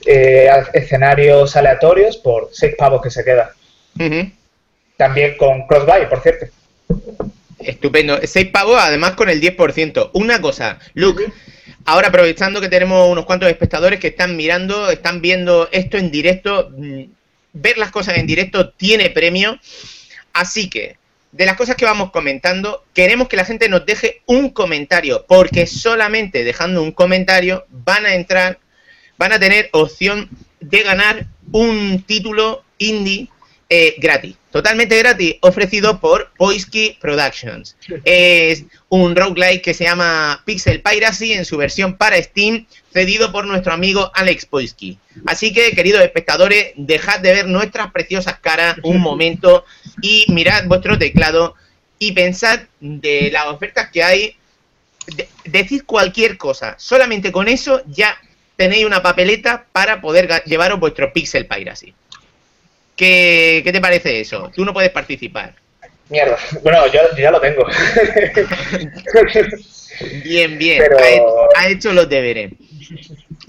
eh, 0.05 0.49
escenarios 0.73 1.55
aleatorios 1.55 2.17
por 2.17 2.49
seis 2.51 2.75
pavos 2.77 3.01
que 3.01 3.11
se 3.11 3.23
queda. 3.23 3.53
También 4.97 5.37
con 5.37 5.67
Crossbuy, 5.67 6.07
por 6.09 6.21
cierto. 6.21 6.45
Estupendo. 7.59 8.19
Seis 8.23 8.47
pavos, 8.47 8.77
además 8.79 9.11
con 9.11 9.29
el 9.29 9.41
10%. 9.41 10.11
Una 10.13 10.41
cosa, 10.41 10.79
Luke, 10.93 11.25
ahora 11.85 12.07
aprovechando 12.07 12.61
que 12.61 12.69
tenemos 12.69 13.09
unos 13.09 13.25
cuantos 13.25 13.49
espectadores 13.49 13.99
que 13.99 14.07
están 14.07 14.37
mirando, 14.37 14.89
están 14.89 15.21
viendo 15.21 15.67
esto 15.71 15.97
en 15.97 16.11
directo, 16.11 16.71
mm, 16.75 17.03
ver 17.53 17.77
las 17.77 17.91
cosas 17.91 18.17
en 18.17 18.27
directo 18.27 18.69
tiene 18.69 19.09
premio. 19.09 19.59
Así 20.33 20.69
que, 20.69 20.98
de 21.31 21.45
las 21.45 21.55
cosas 21.55 21.75
que 21.75 21.85
vamos 21.85 22.11
comentando, 22.11 22.83
queremos 22.93 23.27
que 23.27 23.37
la 23.37 23.45
gente 23.45 23.69
nos 23.69 23.85
deje 23.85 24.21
un 24.25 24.49
comentario, 24.49 25.25
porque 25.27 25.67
solamente 25.67 26.43
dejando 26.43 26.81
un 26.81 26.91
comentario 26.91 27.65
van 27.69 28.05
a 28.05 28.15
entrar 28.15 28.59
van 29.17 29.33
a 29.33 29.39
tener 29.39 29.69
opción 29.73 30.29
de 30.61 30.81
ganar 30.81 31.25
un 31.51 32.03
título 32.03 32.63
indie 32.77 33.27
eh, 33.71 33.93
gratis, 33.99 34.35
totalmente 34.51 34.97
gratis, 34.97 35.35
ofrecido 35.41 35.99
por 35.99 36.31
Poisky 36.37 36.97
Productions. 36.99 37.77
Es 38.03 38.65
un 38.89 39.15
roguelike 39.15 39.61
que 39.61 39.75
se 39.75 39.83
llama 39.83 40.41
Pixel 40.43 40.81
Piracy 40.81 41.33
en 41.33 41.45
su 41.45 41.55
versión 41.55 41.95
para 41.95 42.19
Steam, 42.21 42.65
cedido 42.91 43.31
por 43.31 43.45
nuestro 43.45 43.71
amigo 43.71 44.11
Alex 44.15 44.47
Poisky. 44.47 44.97
Así 45.27 45.53
que, 45.53 45.71
queridos 45.73 46.01
espectadores, 46.01 46.71
dejad 46.77 47.19
de 47.19 47.31
ver 47.31 47.47
nuestras 47.47 47.91
preciosas 47.91 48.39
caras 48.39 48.77
un 48.81 48.99
momento 49.01 49.65
y 50.01 50.25
mirad 50.29 50.65
vuestro 50.65 50.97
teclado 50.97 51.53
y 51.99 52.13
pensad 52.13 52.61
de 52.79 53.29
las 53.31 53.45
ofertas 53.45 53.91
que 53.91 54.01
hay. 54.01 54.35
decid 55.45 55.83
cualquier 55.85 56.37
cosa, 56.37 56.73
solamente 56.79 57.31
con 57.31 57.47
eso 57.47 57.83
ya 57.85 58.17
tenéis 58.55 58.85
una 58.85 59.03
papeleta 59.03 59.67
para 59.71 60.01
poder 60.01 60.43
llevaros 60.45 60.79
vuestro 60.79 61.13
Pixel 61.13 61.45
Piracy. 61.45 61.93
¿Qué, 62.99 63.61
¿Qué 63.63 63.71
te 63.71 63.79
parece 63.79 64.19
eso? 64.19 64.51
Tú 64.53 64.65
no 64.65 64.73
puedes 64.73 64.89
participar. 64.89 65.55
Mierda. 66.09 66.37
Bueno, 66.61 66.85
yo, 66.91 66.99
ya 67.17 67.31
lo 67.31 67.39
tengo. 67.39 67.65
bien, 70.25 70.57
bien. 70.57 70.83
Ha, 71.55 71.69
hecho 71.69 71.93
los 71.93 72.09
deberes. 72.09 72.51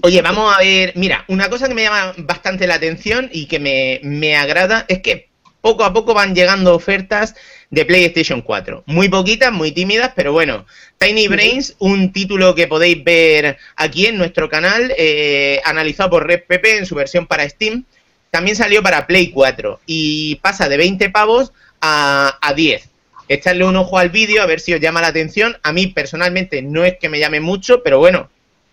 Oye, 0.03 0.21
vamos 0.21 0.55
a 0.55 0.59
ver. 0.59 0.93
Mira, 0.95 1.25
una 1.27 1.49
cosa 1.49 1.67
que 1.67 1.73
me 1.73 1.83
llama 1.83 2.13
bastante 2.19 2.65
la 2.65 2.75
atención 2.75 3.29
y 3.33 3.47
que 3.47 3.59
me, 3.59 3.99
me 4.03 4.37
agrada 4.37 4.85
es 4.87 5.01
que 5.01 5.27
poco 5.59 5.83
a 5.83 5.91
poco 5.91 6.13
van 6.13 6.33
llegando 6.33 6.73
ofertas 6.73 7.35
de 7.71 7.83
PlayStation 7.83 8.41
4. 8.41 8.85
Muy 8.85 9.09
poquitas, 9.09 9.51
muy 9.51 9.73
tímidas, 9.73 10.13
pero 10.15 10.31
bueno. 10.31 10.65
Tiny 10.97 11.27
Brains, 11.27 11.75
un 11.79 12.13
título 12.13 12.55
que 12.55 12.67
podéis 12.67 13.03
ver 13.03 13.57
aquí 13.75 14.05
en 14.05 14.17
nuestro 14.17 14.47
canal, 14.47 14.93
eh, 14.97 15.59
analizado 15.65 16.11
por 16.11 16.25
Red 16.25 16.43
Pepe 16.47 16.77
en 16.77 16.85
su 16.85 16.95
versión 16.95 17.27
para 17.27 17.49
Steam. 17.49 17.83
También 18.31 18.55
salió 18.55 18.81
para 18.81 19.07
Play 19.07 19.29
4 19.31 19.81
y 19.85 20.35
pasa 20.35 20.69
de 20.69 20.77
20 20.77 21.09
pavos 21.09 21.51
a, 21.81 22.37
a 22.41 22.53
10. 22.53 22.87
Echarle 23.27 23.65
un 23.65 23.75
ojo 23.75 23.97
al 23.97 24.09
vídeo 24.09 24.41
a 24.41 24.45
ver 24.45 24.61
si 24.61 24.73
os 24.73 24.79
llama 24.79 25.01
la 25.01 25.07
atención. 25.07 25.57
A 25.63 25.73
mí 25.73 25.87
personalmente 25.87 26.61
no 26.61 26.85
es 26.85 26.97
que 26.97 27.09
me 27.09 27.19
llame 27.19 27.41
mucho, 27.41 27.83
pero 27.83 27.99
bueno, 27.99 28.29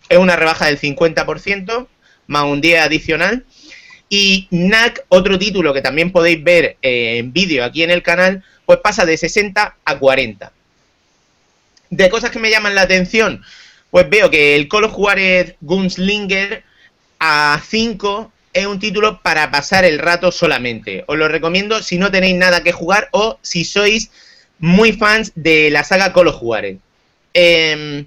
es 0.09 0.17
una 0.17 0.37
rebaja 0.37 0.67
del 0.67 0.79
50% 0.79 1.89
más 2.29 2.45
un 2.45 2.61
día 2.61 2.85
adicional. 2.85 3.45
Y 4.09 4.47
NAC, 4.53 5.05
otro 5.09 5.41
título 5.41 5.75
que 5.75 5.83
también 5.83 6.13
podéis 6.13 6.43
ver 6.43 6.77
eh, 6.81 7.19
en 7.19 7.33
vídeo 7.33 7.65
aquí 7.65 7.83
en 7.83 7.91
el 7.91 8.05
canal, 8.05 8.45
pues 8.65 8.79
pasa 8.79 9.05
de 9.05 9.17
60 9.17 9.77
a 9.85 9.99
40. 9.99 10.53
de 11.91 12.11
cosas 12.11 12.31
que 12.31 12.39
me 12.39 12.51
llaman 12.51 12.77
la 12.77 12.83
atención, 12.83 13.43
pues 13.91 14.09
veo 14.09 14.31
que 14.31 14.55
el 14.55 14.69
Call 14.69 14.85
of 14.85 14.93
Juarez 14.93 15.57
Gunslinger 15.61 16.63
a 17.19 17.61
5 17.67 18.33
es 18.59 18.67
un 18.67 18.79
título 18.79 19.21
para 19.23 19.51
pasar 19.51 19.85
el 19.85 19.99
rato 19.99 20.33
solamente. 20.33 21.05
Os 21.07 21.17
lo 21.17 21.29
recomiendo 21.29 21.83
si 21.83 21.99
no 21.99 22.11
tenéis 22.11 22.37
nada 22.37 22.63
que 22.63 22.73
jugar 22.73 23.09
o 23.13 23.39
si 23.43 23.65
sois 23.65 24.11
muy 24.59 24.93
fans 24.93 25.33
de 25.35 25.71
la 25.71 25.85
saga 25.85 26.13
Call 26.13 26.29
of. 26.29 26.43
Em, 27.35 28.07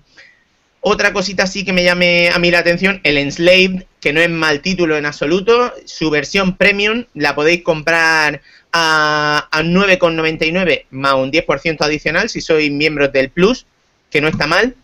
otra 0.82 1.14
cosita 1.14 1.48
sí 1.48 1.64
que 1.64 1.74
me 1.74 1.84
llame 1.84 2.30
a 2.30 2.40
mí 2.40 2.52
la 2.52 2.60
atención, 2.60 3.00
el 3.04 3.18
Enslaved, 3.18 3.86
que 4.00 4.14
no 4.14 4.20
es 4.20 4.30
mal 4.30 4.62
título 4.62 4.98
en 4.98 5.06
absoluto. 5.06 5.74
Su 5.86 6.10
versión 6.10 6.58
premium 6.58 7.06
la 7.14 7.36
podéis 7.36 7.64
comprar 7.64 8.42
a, 8.74 9.48
a 9.52 9.62
9,99 9.62 10.86
más 10.92 11.14
un 11.16 11.32
10% 11.32 11.78
adicional 11.82 12.30
si 12.30 12.42
sois 12.42 12.72
miembros 12.72 13.12
del 13.14 13.30
Plus, 13.30 13.66
que 14.10 14.22
no 14.22 14.28
está 14.28 14.48
mal. 14.48 14.76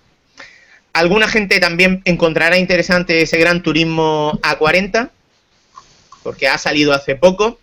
Alguna 0.94 1.28
gente 1.28 1.60
también 1.60 2.02
encontrará 2.06 2.58
interesante 2.58 3.22
ese 3.22 3.38
Gran 3.38 3.62
Turismo 3.62 4.40
A40, 4.42 5.12
porque 6.28 6.50
ha 6.50 6.58
salido 6.58 6.92
hace 6.92 7.16
poco. 7.16 7.58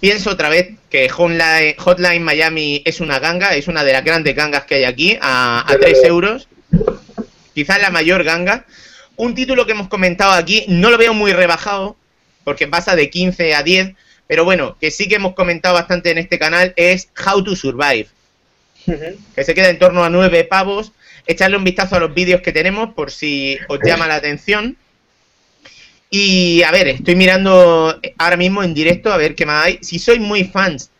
Pienso 0.00 0.30
otra 0.30 0.48
vez 0.48 0.70
que 0.90 1.08
Hotline, 1.08 2.20
Miami 2.20 2.82
es 2.84 2.98
una 2.98 3.20
ganga, 3.20 3.54
es 3.54 3.68
una 3.68 3.84
de 3.84 3.92
las 3.92 4.02
grandes 4.02 4.34
gangas 4.34 4.64
que 4.64 4.74
hay 4.74 4.82
aquí, 4.82 5.16
a, 5.20 5.64
a 5.64 5.78
3 5.78 6.06
euros. 6.06 6.48
Quizás 7.54 7.80
la 7.80 7.90
mayor 7.90 8.24
ganga. 8.24 8.66
Un 9.14 9.36
título 9.36 9.66
que 9.66 9.72
hemos 9.72 9.86
comentado 9.86 10.32
aquí, 10.32 10.64
no 10.66 10.90
lo 10.90 10.98
veo 10.98 11.14
muy 11.14 11.32
rebajado, 11.32 11.96
porque 12.42 12.66
pasa 12.66 12.96
de 12.96 13.08
15 13.08 13.54
a 13.54 13.62
10, 13.62 13.94
pero 14.26 14.44
bueno, 14.44 14.76
que 14.80 14.90
sí 14.90 15.06
que 15.06 15.14
hemos 15.14 15.34
comentado 15.34 15.76
bastante 15.76 16.10
en 16.10 16.18
este 16.18 16.40
canal, 16.40 16.72
es 16.74 17.08
How 17.24 17.44
to 17.44 17.54
Survive. 17.54 18.08
Que 19.36 19.44
se 19.44 19.54
queda 19.54 19.68
en 19.68 19.78
torno 19.78 20.02
a 20.02 20.10
9 20.10 20.42
pavos. 20.42 20.90
Echarle 21.28 21.56
un 21.56 21.62
vistazo 21.62 21.94
a 21.94 22.00
los 22.00 22.12
vídeos 22.12 22.40
que 22.40 22.50
tenemos 22.50 22.94
por 22.94 23.12
si 23.12 23.58
os 23.68 23.78
llama 23.84 24.08
la 24.08 24.16
atención. 24.16 24.76
Y 26.14 26.62
a 26.62 26.70
ver, 26.70 26.88
estoy 26.88 27.16
mirando 27.16 27.98
ahora 28.18 28.36
mismo 28.36 28.62
en 28.62 28.74
directo 28.74 29.10
a 29.10 29.16
ver 29.16 29.34
qué 29.34 29.46
más 29.46 29.64
hay. 29.64 29.78
Si 29.80 29.98
sois 29.98 30.20
muy 30.20 30.44
fans 30.44 30.90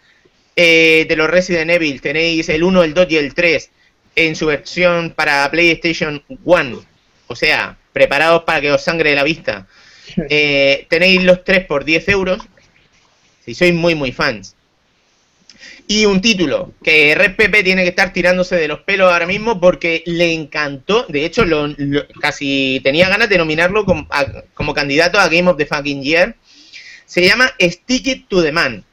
eh, 0.56 1.04
de 1.06 1.16
los 1.16 1.28
Resident 1.28 1.70
Evil, 1.70 2.00
tenéis 2.00 2.48
el 2.48 2.64
1, 2.64 2.82
el 2.82 2.94
2 2.94 3.06
y 3.10 3.16
el 3.18 3.34
3 3.34 3.70
en 4.16 4.34
su 4.34 4.46
versión 4.46 5.10
para 5.10 5.50
PlayStation 5.50 6.22
1. 6.44 6.84
O 7.26 7.36
sea, 7.36 7.76
preparados 7.92 8.44
para 8.44 8.62
que 8.62 8.72
os 8.72 8.82
sangre 8.82 9.14
la 9.14 9.22
vista. 9.22 9.66
Eh, 10.30 10.86
tenéis 10.88 11.22
los 11.24 11.44
3 11.44 11.66
por 11.66 11.84
10 11.84 12.08
euros. 12.08 12.40
Si 13.44 13.54
sois 13.54 13.74
muy, 13.74 13.94
muy 13.94 14.12
fans. 14.12 14.56
Y 15.86 16.06
un 16.06 16.20
título 16.20 16.72
que 16.82 17.16
Pepe 17.36 17.62
tiene 17.62 17.82
que 17.82 17.90
estar 17.90 18.12
tirándose 18.12 18.56
de 18.56 18.68
los 18.68 18.80
pelos 18.80 19.12
ahora 19.12 19.26
mismo 19.26 19.60
porque 19.60 20.02
le 20.06 20.32
encantó. 20.32 21.06
De 21.08 21.24
hecho, 21.24 21.44
lo, 21.44 21.74
casi 22.20 22.80
tenía 22.82 23.08
ganas 23.08 23.28
de 23.28 23.38
nominarlo 23.38 23.84
como, 23.84 24.08
como, 24.54 24.74
candidato 24.74 25.18
a 25.18 25.28
Game 25.28 25.50
of 25.50 25.56
the 25.56 25.66
Fucking 25.66 26.02
Year. 26.02 26.36
Se 27.04 27.24
llama 27.26 27.52
Stick 27.60 28.06
It 28.06 28.28
to 28.28 28.42
the 28.42 28.52
Man. 28.52 28.84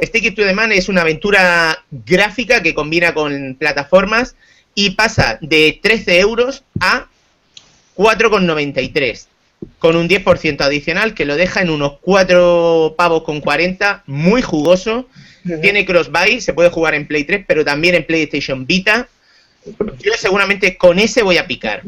Stick 0.00 0.24
It 0.24 0.36
to 0.36 0.44
the 0.44 0.54
Man 0.54 0.72
es 0.72 0.88
una 0.88 1.00
aventura 1.00 1.84
gráfica 1.90 2.62
que 2.62 2.74
combina 2.74 3.14
con 3.14 3.56
plataformas 3.58 4.36
y 4.74 4.90
pasa 4.90 5.38
de 5.40 5.78
13 5.82 6.20
euros 6.20 6.64
a 6.80 7.08
4,93 7.96 9.26
con 9.78 9.96
un 9.96 10.08
10% 10.08 10.60
adicional 10.60 11.14
que 11.14 11.24
lo 11.24 11.36
deja 11.36 11.62
en 11.62 11.70
unos 11.70 11.98
4 12.00 12.94
pavos 12.96 13.22
con 13.22 13.40
40, 13.40 14.02
muy 14.06 14.42
jugoso 14.42 15.08
tiene 15.60 15.84
cross-buy, 15.84 16.40
se 16.40 16.52
puede 16.52 16.70
jugar 16.70 16.94
en 16.94 17.06
Play 17.06 17.24
3, 17.24 17.44
pero 17.46 17.64
también 17.64 17.94
en 17.94 18.04
PlayStation 18.04 18.66
Vita. 18.66 19.08
Yo 20.00 20.12
seguramente 20.16 20.76
con 20.76 20.98
ese 20.98 21.22
voy 21.22 21.38
a 21.38 21.46
picar. 21.46 21.82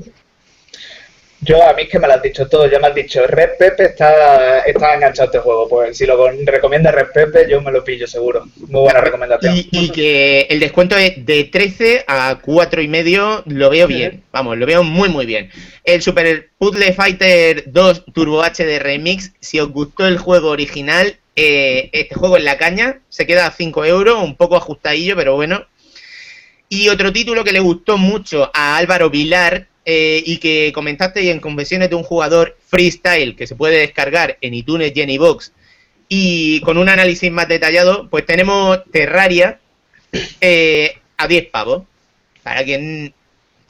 Yo, 1.42 1.62
a 1.62 1.74
mí 1.74 1.82
es 1.82 1.88
que 1.90 1.98
me 1.98 2.08
lo 2.08 2.14
has 2.14 2.22
dicho 2.22 2.48
todo, 2.48 2.68
ya 2.68 2.78
me 2.78 2.88
has 2.88 2.94
dicho, 2.94 3.26
Red 3.26 3.50
Pepe 3.58 3.84
está, 3.84 4.60
está 4.60 4.94
enganchado 4.94 5.24
a 5.24 5.26
este 5.26 5.38
juego, 5.38 5.68
pues 5.68 5.96
si 5.96 6.06
lo 6.06 6.30
recomienda 6.44 6.90
Red 6.90 7.08
Pepe, 7.12 7.46
yo 7.48 7.60
me 7.60 7.70
lo 7.70 7.84
pillo 7.84 8.06
seguro. 8.06 8.46
Muy 8.56 8.80
buena 8.80 9.02
recomendación. 9.02 9.54
Y, 9.54 9.90
que 9.90 10.46
el 10.48 10.60
descuento 10.60 10.96
es 10.96 11.24
de 11.26 11.44
13 11.44 12.04
a 12.08 12.38
4 12.40 12.80
y 12.80 12.88
medio, 12.88 13.42
lo 13.46 13.68
veo 13.68 13.86
bien, 13.86 14.22
vamos, 14.32 14.56
lo 14.56 14.64
veo 14.64 14.82
muy 14.82 15.10
muy 15.10 15.26
bien. 15.26 15.50
El 15.84 16.00
Super 16.00 16.48
Puzzle 16.58 16.94
Fighter 16.94 17.64
2 17.66 18.04
Turbo 18.14 18.42
HD 18.42 18.78
Remix, 18.80 19.32
si 19.38 19.60
os 19.60 19.68
gustó 19.68 20.06
el 20.06 20.16
juego 20.16 20.48
original, 20.48 21.18
eh, 21.36 21.90
este 21.92 22.14
juego 22.14 22.36
en 22.36 22.44
la 22.44 22.58
caña, 22.58 23.00
se 23.08 23.26
queda 23.26 23.46
a 23.46 23.52
5 23.52 23.84
euros, 23.84 24.22
un 24.22 24.36
poco 24.36 24.56
ajustadillo, 24.56 25.14
pero 25.16 25.34
bueno. 25.34 25.66
Y 26.68 26.88
otro 26.88 27.12
título 27.12 27.44
que 27.44 27.52
le 27.52 27.60
gustó 27.60 27.98
mucho 27.98 28.50
a 28.52 28.76
Álvaro 28.76 29.10
Vilar 29.10 29.68
eh, 29.84 30.22
y 30.24 30.38
que 30.38 30.72
comentaste 30.74 31.30
en 31.30 31.38
Convenciones 31.38 31.90
de 31.90 31.96
un 31.96 32.02
jugador 32.02 32.56
freestyle 32.66 33.36
que 33.36 33.46
se 33.46 33.54
puede 33.54 33.78
descargar 33.78 34.36
en 34.40 34.54
iTunes 34.54 34.92
y 34.94 35.18
Box 35.18 35.52
y 36.08 36.60
con 36.60 36.78
un 36.78 36.88
análisis 36.88 37.30
más 37.30 37.48
detallado, 37.48 38.08
pues 38.10 38.24
tenemos 38.26 38.80
Terraria 38.90 39.60
eh, 40.40 40.98
a 41.16 41.26
10 41.28 41.46
pavos. 41.50 41.84
Para 42.42 42.64
quien 42.64 43.12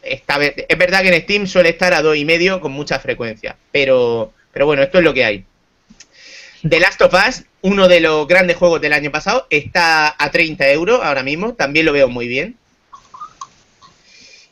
está, 0.02 0.38
es 0.42 0.79
verdad 0.79 1.02
que 1.02 1.09
en 1.09 1.22
Steam 1.22 1.46
suele 1.46 1.70
estar 1.70 1.94
a 1.94 2.02
2,5 2.02 2.61
con 2.61 2.72
mucha 2.72 2.98
frecuencia, 2.98 3.57
pero, 3.72 4.33
pero 4.52 4.66
bueno, 4.66 4.83
esto 4.83 4.98
es 4.98 5.05
lo 5.05 5.14
que 5.14 5.24
hay. 5.24 5.44
The 6.68 6.81
Last 6.81 7.00
of 7.02 7.14
Us, 7.14 7.44
uno 7.66 7.88
de 7.88 7.98
los 7.98 8.29
grandes 8.29 8.57
juegos 8.57 8.81
del 8.81 8.92
año 8.92 9.11
pasado, 9.11 9.48
está 9.50 10.14
a 10.16 10.31
30 10.31 10.70
euros 10.70 11.00
ahora 11.02 11.24
mismo, 11.24 11.55
también 11.55 11.85
lo 11.85 11.92
veo 11.92 12.09
muy 12.09 12.29
bien. 12.29 12.57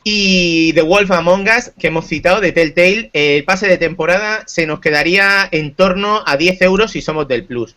Y 0.02 0.72
The 0.72 0.82
Wolf 0.82 1.12
Among 1.12 1.48
Us, 1.48 1.70
que 1.78 1.86
hemos 1.86 2.08
citado, 2.08 2.40
de 2.40 2.50
Telltale, 2.50 3.10
el 3.12 3.44
pase 3.44 3.68
de 3.68 3.78
temporada 3.78 4.42
se 4.48 4.66
nos 4.66 4.80
quedaría 4.80 5.48
en 5.52 5.76
torno 5.76 6.24
a 6.26 6.36
10 6.36 6.60
euros 6.62 6.90
si 6.90 7.02
somos 7.02 7.28
del 7.28 7.44
Plus. 7.44 7.76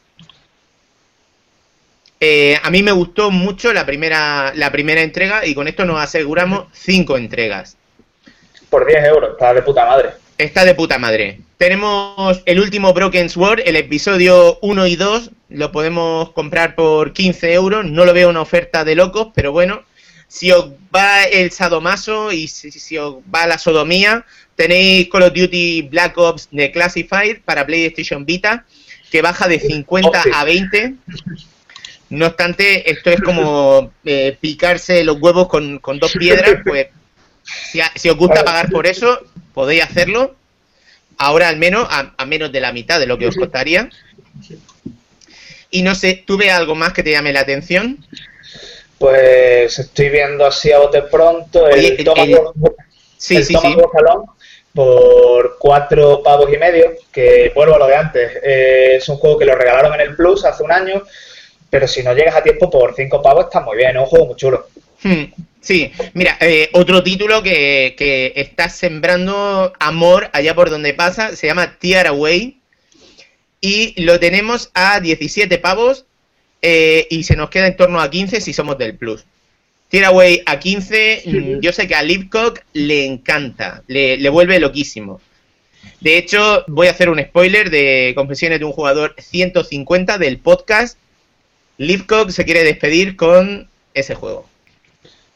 Eh, 2.19 2.59
a 2.63 2.71
mí 2.71 2.81
me 2.81 2.91
gustó 2.91 3.29
mucho 3.29 3.73
la 3.73 3.85
primera, 3.85 4.53
la 4.55 4.71
primera 4.71 5.01
entrega 5.01 5.45
y 5.45 5.53
con 5.53 5.67
esto 5.67 5.85
nos 5.85 6.01
aseguramos 6.01 6.65
5 6.73 7.15
entregas. 7.15 7.77
Por 8.71 8.87
10 8.87 9.05
euros, 9.05 9.31
está 9.33 9.53
de 9.53 9.61
puta 9.61 9.85
madre. 9.85 10.13
Está 10.37 10.65
de 10.65 10.75
puta 10.75 10.99
madre. 10.99 11.39
Tenemos 11.57 12.43
el 12.45 12.59
último 12.59 12.93
Broken 12.93 13.29
Sword, 13.29 13.61
el 13.65 13.75
episodio 13.75 14.59
1 14.61 14.87
y 14.87 14.95
2. 14.95 15.31
Lo 15.49 15.71
podemos 15.71 16.29
comprar 16.31 16.75
por 16.75 17.13
15 17.13 17.53
euros. 17.53 17.85
No 17.85 18.05
lo 18.05 18.13
veo 18.13 18.29
una 18.29 18.41
oferta 18.41 18.85
de 18.85 18.95
locos, 18.95 19.29
pero 19.33 19.51
bueno. 19.51 19.81
Si 20.27 20.51
os 20.51 20.69
va 20.95 21.23
el 21.23 21.51
sadomaso 21.51 22.31
y 22.31 22.47
si, 22.49 22.97
os 22.97 23.15
va 23.33 23.47
la 23.47 23.57
sodomía, 23.57 24.25
tenéis 24.55 25.09
Call 25.09 25.23
of 25.23 25.33
Duty 25.33 25.83
Black 25.83 26.17
Ops 26.17 26.49
de 26.51 26.69
Classified 26.71 27.37
para 27.45 27.65
PlayStation 27.65 28.25
Vita, 28.25 28.65
que 29.09 29.21
baja 29.21 29.47
de 29.47 29.59
50 29.59 30.23
a 30.33 30.43
20. 30.43 30.95
No 32.09 32.27
obstante, 32.27 32.91
esto 32.91 33.09
es 33.09 33.21
como 33.21 33.91
eh, 34.03 34.37
picarse 34.39 35.03
los 35.03 35.17
huevos 35.19 35.47
con, 35.47 35.79
dos 35.81 36.11
piedras, 36.11 36.57
pues 36.63 36.87
si, 37.71 37.79
si 37.95 38.09
os 38.09 38.17
gusta 38.17 38.43
pagar 38.43 38.69
por 38.69 38.87
eso, 38.87 39.19
podéis 39.53 39.83
hacerlo 39.83 40.35
ahora 41.17 41.49
al 41.49 41.57
menos 41.57 41.87
a, 41.89 42.25
menos 42.25 42.51
de 42.51 42.61
la 42.61 42.71
mitad 42.71 42.99
de 42.99 43.07
lo 43.07 43.17
que 43.17 43.27
os 43.27 43.35
costaría. 43.35 43.89
Y 45.69 45.81
no 45.81 45.95
sé, 45.95 46.23
¿tú 46.25 46.37
ves 46.37 46.51
algo 46.51 46.75
más 46.75 46.93
que 46.93 47.03
te 47.03 47.11
llame 47.11 47.33
la 47.33 47.41
atención? 47.41 48.05
Pues 48.97 49.77
estoy 49.77 50.09
viendo 50.09 50.45
así 50.45 50.71
a 50.71 50.79
bote 50.79 51.03
pronto 51.03 51.67
el, 51.67 51.97
sí, 53.17 53.43
sí, 53.43 53.55
sí. 53.55 53.75
por 54.73 55.57
cuatro 55.59 56.23
pavos 56.23 56.51
y 56.51 56.57
medio, 56.57 56.93
que 57.11 57.51
vuelvo 57.53 57.75
a 57.75 57.79
lo 57.79 57.87
de 57.87 57.95
antes. 57.95 58.31
Eh, 58.43 58.95
es 58.97 59.09
un 59.09 59.17
juego 59.17 59.37
que 59.37 59.45
lo 59.45 59.55
regalaron 59.55 59.93
en 59.95 60.01
el 60.01 60.15
Plus 60.15 60.45
hace 60.45 60.63
un 60.63 60.71
año, 60.71 61.03
pero 61.69 61.87
si 61.87 62.01
no 62.01 62.13
llegas 62.13 62.35
a 62.35 62.43
tiempo 62.43 62.69
por 62.69 62.95
cinco 62.95 63.21
pavos 63.21 63.45
está 63.45 63.59
muy 63.59 63.77
bien, 63.77 63.97
es 63.97 64.01
un 64.01 64.07
juego 64.07 64.25
muy 64.27 64.35
chulo. 64.35 64.67
Hmm. 65.03 65.25
Sí, 65.67 65.91
mira, 66.13 66.37
eh, 66.39 66.69
otro 66.71 67.03
título 67.03 67.43
que, 67.43 67.93
que, 67.97 68.31
está 68.37 68.69
sembrando 68.69 69.73
amor 69.81 70.29
allá 70.31 70.55
por 70.55 70.69
donde 70.69 70.93
pasa 70.93 71.35
se 71.35 71.47
llama 71.47 71.77
Tear 71.77 72.07
Away 72.07 72.61
y 73.59 74.01
lo 74.01 74.17
tenemos 74.17 74.71
a 74.73 75.01
17 75.01 75.57
pavos 75.57 76.05
eh, 76.61 77.05
y 77.09 77.25
se 77.25 77.35
nos 77.35 77.49
queda 77.49 77.67
en 77.67 77.75
torno 77.75 77.99
a 77.99 78.09
15 78.09 78.39
si 78.39 78.53
somos 78.53 78.77
del 78.77 78.95
Plus. 78.95 79.25
Tear 79.89 80.05
Away 80.05 80.43
a 80.45 80.57
15, 80.57 81.23
mm, 81.25 81.59
yo 81.59 81.73
sé 81.73 81.85
que 81.85 81.95
a 81.95 82.01
Lipcock 82.01 82.61
le 82.71 83.03
encanta, 83.03 83.83
le, 83.87 84.15
le 84.15 84.29
vuelve 84.29 84.61
loquísimo. 84.61 85.19
De 85.99 86.17
hecho, 86.17 86.63
voy 86.67 86.87
a 86.87 86.91
hacer 86.91 87.09
un 87.09 87.21
spoiler 87.21 87.69
de 87.71 88.13
Confesiones 88.15 88.59
de 88.59 88.65
un 88.65 88.71
jugador 88.71 89.15
150 89.17 90.17
del 90.17 90.37
podcast. 90.37 90.97
Lipcock 91.77 92.29
se 92.29 92.45
quiere 92.45 92.63
despedir 92.63 93.17
con 93.17 93.67
ese 93.93 94.15
juego. 94.15 94.47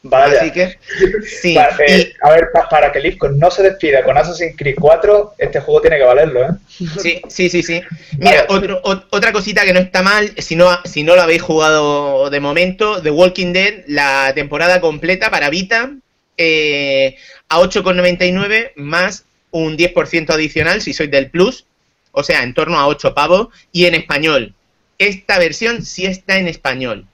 Vale. 0.04 0.38
Así 0.38 0.50
que, 0.50 0.78
sí. 1.24 1.56
A 1.56 1.68
ver, 1.76 2.48
para 2.70 2.90
que 2.90 3.00
Lifcon 3.00 3.38
no 3.38 3.50
se 3.50 3.62
despida 3.62 4.02
con 4.02 4.18
Assassin's 4.18 4.56
Creed 4.56 4.74
4, 4.78 5.34
este 5.38 5.60
juego 5.60 5.80
tiene 5.80 5.98
que 5.98 6.04
valerlo, 6.04 6.42
¿eh? 6.42 6.50
Sí, 6.68 7.22
sí, 7.28 7.48
sí, 7.48 7.62
sí. 7.62 7.80
Mira, 8.18 8.46
otra 8.48 9.32
cosita 9.32 9.64
que 9.64 9.72
no 9.72 9.78
está 9.78 10.02
mal, 10.02 10.32
si 10.38 10.56
no, 10.56 10.68
si 10.84 11.04
no 11.04 11.14
lo 11.14 11.22
habéis 11.22 11.42
jugado 11.42 12.30
de 12.30 12.40
momento, 12.40 13.00
The 13.00 13.10
Walking 13.10 13.52
Dead, 13.52 13.84
la 13.86 14.32
temporada 14.34 14.80
completa 14.80 15.30
para 15.30 15.50
Vita, 15.50 15.92
eh, 16.36 17.16
a 17.48 17.60
8,99 17.60 18.72
más 18.76 19.24
un 19.52 19.76
10% 19.76 20.30
adicional 20.30 20.80
si 20.82 20.94
sois 20.94 21.10
del 21.10 21.30
Plus, 21.30 21.66
o 22.10 22.24
sea, 22.24 22.42
en 22.42 22.54
torno 22.54 22.78
a 22.80 22.88
8 22.88 23.14
pavos, 23.14 23.48
y 23.70 23.86
en 23.86 23.94
español. 23.94 24.54
Esta 24.98 25.38
versión 25.38 25.84
sí 25.84 26.06
está 26.06 26.38
en 26.38 26.48
español. 26.48 27.06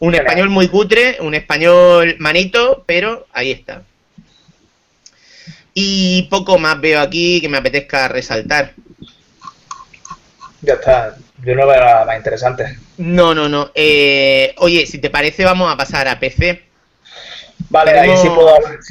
Un 0.00 0.14
español 0.14 0.48
muy 0.48 0.66
cutre, 0.68 1.18
un 1.20 1.34
español 1.34 2.16
manito, 2.18 2.84
pero 2.86 3.26
ahí 3.34 3.50
está. 3.50 3.82
Y 5.74 6.22
poco 6.30 6.58
más 6.58 6.80
veo 6.80 7.00
aquí 7.00 7.40
que 7.40 7.50
me 7.50 7.58
apetezca 7.58 8.08
resaltar. 8.08 8.72
Ya 10.62 10.74
está, 10.74 11.16
yo 11.44 11.54
no 11.54 11.66
veo 11.66 11.80
nada 11.80 12.06
más 12.06 12.16
interesante. 12.16 12.78
No, 12.96 13.34
no, 13.34 13.50
no. 13.50 13.70
Eh, 13.74 14.54
oye, 14.56 14.86
si 14.86 14.98
te 14.98 15.10
parece, 15.10 15.44
vamos 15.44 15.70
a 15.70 15.76
pasar 15.76 16.08
a 16.08 16.18
PC. 16.18 16.62
Vale, 17.68 17.90
ahí 17.92 18.16
sí 18.16 18.28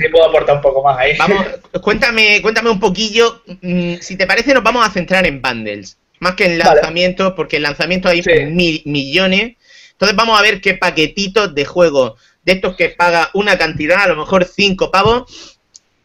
puedo, 0.09 0.25
aportar 0.25 0.57
un 0.57 0.61
poco 0.61 0.83
más 0.83 0.95
ahí. 0.99 1.17
Vamos, 1.17 1.43
cuéntame, 1.81 2.39
cuéntame 2.43 2.69
un 2.69 2.79
poquillo. 2.79 3.41
Mm, 3.61 3.95
si 3.99 4.15
te 4.15 4.27
parece, 4.27 4.53
nos 4.53 4.63
vamos 4.63 4.87
a 4.87 4.91
centrar 4.91 5.25
en 5.25 5.41
bundles. 5.41 5.97
Más 6.19 6.35
que 6.35 6.45
en 6.45 6.59
lanzamientos, 6.59 7.33
porque 7.33 7.55
en 7.55 7.63
lanzamiento 7.63 8.09
hay 8.09 8.21
mil, 8.51 8.83
millones. 8.85 9.55
Entonces 9.99 10.15
vamos 10.15 10.39
a 10.39 10.41
ver 10.41 10.61
qué 10.61 10.75
paquetitos 10.75 11.53
de 11.53 11.65
juego 11.65 12.15
de 12.45 12.53
estos 12.53 12.77
que 12.77 12.87
paga 12.87 13.31
una 13.33 13.57
cantidad, 13.57 14.01
a 14.01 14.07
lo 14.07 14.15
mejor 14.15 14.45
5 14.45 14.91
pavos, 14.91 15.57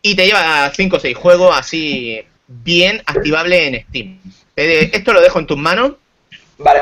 y 0.02 0.16
te 0.16 0.26
lleva 0.26 0.68
5 0.74 0.96
o 0.96 0.98
6 0.98 1.16
juegos 1.16 1.56
así 1.56 2.20
bien 2.48 3.00
activable 3.06 3.68
en 3.68 3.86
Steam. 3.86 4.20
Esto 4.56 5.12
lo 5.12 5.20
dejo 5.20 5.38
en 5.38 5.46
tus 5.46 5.56
manos. 5.56 5.92
Vale. 6.58 6.80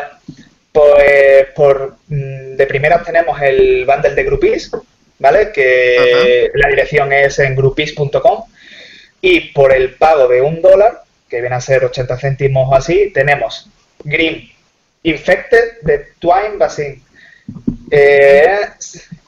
Pues 0.72 1.48
por 1.54 1.98
mm, 2.08 2.56
de 2.56 2.66
primeras 2.66 3.04
tenemos 3.04 3.38
el 3.42 3.84
bundle 3.84 4.14
de 4.14 4.24
Groupies, 4.24 4.70
¿vale? 5.18 5.52
Que 5.52 6.50
la 6.54 6.68
dirección 6.68 7.12
es 7.12 7.38
en 7.40 7.54
groupies.com. 7.54 8.44
Y 9.20 9.52
por 9.52 9.74
el 9.74 9.96
pago 9.96 10.28
de 10.28 10.40
un 10.40 10.62
dólar, 10.62 11.02
que 11.28 11.42
viene 11.42 11.56
a 11.56 11.60
ser 11.60 11.84
80 11.84 12.16
céntimos 12.16 12.70
o 12.70 12.74
así, 12.74 13.10
tenemos 13.12 13.68
Green 14.02 14.51
Infected 15.02 15.80
de 15.82 16.06
Twine 16.18 16.56
Basin. 16.58 17.02
Eh, 17.90 18.60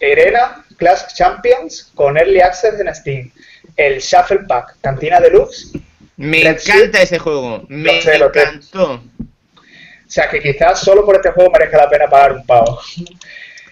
Erena 0.01 0.65
Class 0.77 1.15
Champions 1.15 1.91
con 1.95 2.17
Early 2.17 2.41
Access 2.41 2.81
en 2.81 2.95
Steam. 2.95 3.33
El 3.77 4.01
Shuffle 4.01 4.41
Pack 4.47 4.77
Cantina 4.81 5.21
Deluxe 5.21 5.73
me 6.17 6.43
encanta 6.43 7.03
ese 7.03 7.19
juego. 7.19 7.65
Me 7.69 7.99
encantó. 7.99 8.93
O 8.95 10.11
sea 10.15 10.29
que 10.29 10.41
quizás 10.41 10.81
solo 10.81 11.05
por 11.05 11.17
este 11.17 11.31
juego 11.33 11.51
merezca 11.51 11.79
la 11.79 11.91
pena 11.91 12.09
pagar 12.09 12.33
un 12.33 12.47
pago. 12.47 12.81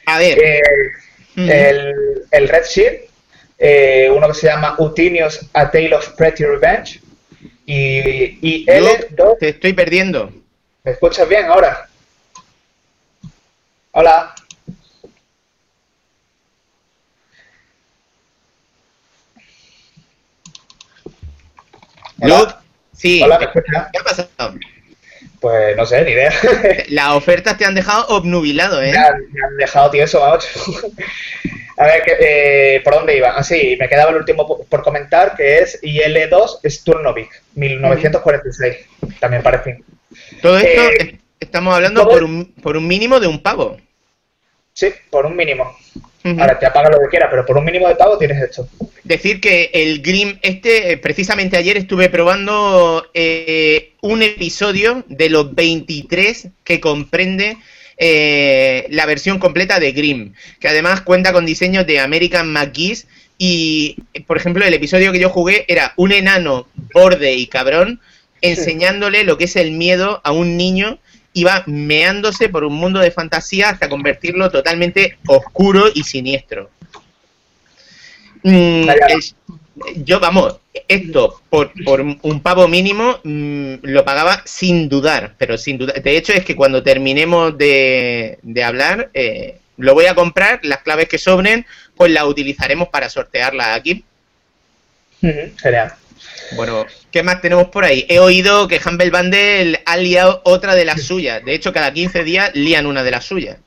A 0.07 0.19
ver. 0.19 0.39
Eh, 0.39 0.63
el, 2.31 2.49
Red 2.49 2.65
Shield, 2.65 2.99
eh, 3.59 4.11
uno 4.13 4.29
que 4.29 4.35
se 4.35 4.49
llama 4.49 4.75
Utinius 4.79 5.41
A 5.53 5.71
Tale 5.71 5.95
of 5.95 6.09
Pretty 6.11 6.45
Revenge. 6.45 7.01
Y, 7.65 8.39
y 8.41 8.67
L2. 8.67 9.39
Te 9.39 9.51
estoy 9.51 9.73
perdiendo. 9.73 10.33
¿Me 10.83 10.93
escuchas 10.93 11.29
bien 11.29 11.45
ahora? 11.47 11.89
Hola. 13.95 14.35
sí. 22.97 23.23
¿qué 23.23 23.99
ha 24.01 24.03
pasado? 24.03 24.55
Pues 25.41 25.77
no 25.77 25.85
sé, 25.85 26.05
ni 26.05 26.13
idea. 26.13 26.33
Las 26.89 27.11
ofertas 27.11 27.59
te 27.59 27.67
han 27.67 27.75
dejado 27.75 28.07
obnubilado, 28.09 28.83
¿eh? 28.83 28.93
Me 28.93 29.45
han, 29.45 29.57
dejado 29.59 29.91
tieso, 29.91 30.21
vamos. 30.21 30.49
A 31.77 31.85
ver, 31.85 32.03
eh, 32.07 32.81
¿por 32.85 32.95
dónde 32.95 33.17
iba? 33.17 33.35
Ah, 33.37 33.43
sí, 33.43 33.77
me 33.79 33.89
quedaba 33.89 34.11
el 34.11 34.19
último 34.19 34.65
por 34.65 34.83
comentar, 34.83 35.35
que 35.37 35.59
es 35.59 35.83
IL2 35.83 36.61
Sturnovik, 36.65 37.43
1946. 37.57 38.77
También 39.21 39.43
parece. 39.43 39.83
Todo 40.41 40.59
esto 40.59 40.83
eh, 40.83 41.19
estamos 41.43 41.75
hablando 41.75 42.09
por 42.09 42.25
un, 42.25 42.47
por 42.63 42.77
un 42.77 42.87
mínimo 42.87 43.21
de 43.21 43.27
un 43.27 43.41
pavo. 43.41 43.77
Sí, 44.73 44.89
por 45.11 45.27
un 45.27 45.37
mínimo. 45.37 45.77
Ahora 46.25 46.59
te 46.59 46.67
apaga 46.67 46.89
lo 46.89 47.01
que 47.01 47.09
quieras, 47.09 47.29
pero 47.31 47.45
por 47.45 47.59
un 47.59 47.65
mínimo 47.65 47.89
de 47.89 47.97
pago 47.97 48.17
tienes 48.17 48.41
esto. 48.41 48.69
Decir 49.03 49.41
que 49.41 49.71
el 49.75 50.03
Grim, 50.03 50.39
este, 50.43 50.93
eh, 50.93 50.97
precisamente 50.97 51.57
ayer 51.57 51.77
estuve 51.77 52.09
probando 52.09 53.05
eh, 53.13 53.93
un 54.03 54.23
episodio 54.23 55.05
de 55.09 55.31
los 55.31 55.53
23 55.53 56.49
que 56.63 56.81
comprende 56.81 57.57
eh, 57.97 58.87
la 58.91 59.05
versión 59.07 59.41
completa 59.41 59.81
de 59.81 59.93
Grim, 59.93 60.35
que 60.61 60.69
además 60.69 61.01
cuenta 61.01 61.33
con 61.33 61.45
diseños 61.45 61.87
de 61.87 61.99
American 61.99 62.53
McGee's 62.53 63.09
y, 63.37 63.97
por 64.29 64.37
ejemplo, 64.37 64.65
el 64.65 64.75
episodio 64.75 65.11
que 65.11 65.19
yo 65.19 65.29
jugué 65.29 65.65
era 65.67 65.93
un 65.97 66.13
enano 66.13 66.69
borde 66.95 67.35
y 67.35 67.49
cabrón 67.49 68.01
enseñándole 68.41 69.25
lo 69.25 69.39
que 69.39 69.45
es 69.45 69.57
el 69.57 69.73
miedo 69.73 70.21
a 70.25 70.33
un 70.33 70.57
niño 70.57 70.99
iba 71.35 71.63
meándose 71.67 72.49
por 72.49 72.65
un 72.65 72.75
mundo 72.75 73.01
de 73.01 73.11
fantasía 73.11 73.71
hasta 73.71 73.89
convertirlo 73.89 74.51
totalmente 74.51 75.19
oscuro 75.27 75.87
y 75.93 76.05
siniestro. 76.05 76.71
Mm, 78.43 78.89
yo, 79.97 80.21
vamos, 80.21 80.57
esto 80.89 81.41
por, 81.49 81.73
un 82.23 82.41
pavo 82.43 82.69
mínimo 82.69 83.19
mm, 83.25 83.75
lo 83.83 84.05
pagaba 84.05 84.43
sin 84.45 84.89
dudar, 84.89 85.35
pero 85.39 85.57
sin 85.57 85.79
dudar. 85.79 86.03
De 86.03 86.17
hecho, 86.17 86.33
es 86.33 86.45
que 86.45 86.57
cuando 86.57 86.83
terminemos 86.83 87.57
de, 87.57 88.39
hablar, 88.65 89.11
eh, 89.15 89.59
lo 89.77 89.95
voy 89.95 90.07
a 90.07 90.15
comprar, 90.15 90.61
las 90.63 90.83
claves 90.83 91.09
que 91.09 91.19
sobren, 91.19 91.67
pues 91.97 92.11
las 92.11 92.25
utilizaremos 92.25 92.89
para 92.89 93.09
sortearla 93.09 93.75
aquí. 93.75 94.05
Genial. 95.21 95.95
Bueno, 96.57 96.87
¿qué 97.13 97.23
más 97.23 97.41
tenemos 97.41 97.69
por 97.69 97.85
ahí? 97.85 98.07
He 98.09 98.19
oído 98.19 98.67
que 98.67 98.81
Humble 98.85 99.11
Bundle 99.11 99.81
ha 99.85 99.97
liado 99.97 100.41
otra 100.45 100.75
de 100.75 100.85
las 100.85 101.03
suyas. 101.03 101.45
De 101.45 101.55
hecho, 101.55 101.73
cada 101.73 101.93
15 101.93 102.25
días 102.25 102.51
lían 102.55 102.87
una 102.87 103.05
de 103.05 103.11
las 103.11 103.25
suyas. 103.25 103.59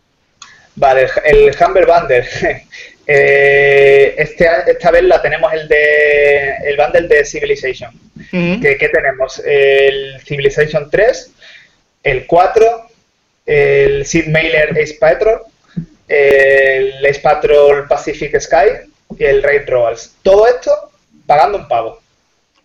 Vale, 0.76 1.08
el 1.24 1.56
Humble 1.58 1.86
Bundle. 1.86 2.28
Eh, 3.08 4.16
este, 4.18 4.50
esta 4.66 4.90
vez 4.90 5.04
la 5.04 5.22
tenemos 5.22 5.54
el 5.54 5.68
de 5.68 6.56
el 6.66 6.76
bundle 6.76 7.08
de 7.08 7.24
Civilization. 7.24 7.92
¿Qué, 8.32 8.90
tenemos? 8.92 9.44
El 9.46 10.20
Civilization 10.26 10.90
3, 10.90 11.32
el 12.02 12.26
4, 12.26 12.90
el 13.46 14.08
Sid 14.08 14.26
Mailer 14.30 14.72
Ace 14.72 14.98
Patrol, 15.00 15.42
el 16.08 17.06
Ace 17.06 17.20
Patrol 17.20 17.88
Pacific 17.88 18.40
Sky 18.40 18.90
y 19.20 19.24
el 19.24 19.44
Raid 19.44 19.70
Royals. 19.70 20.16
Todo 20.24 20.48
esto 20.48 20.72
pagando 21.28 21.60
un 21.60 21.68
pavo 21.68 22.02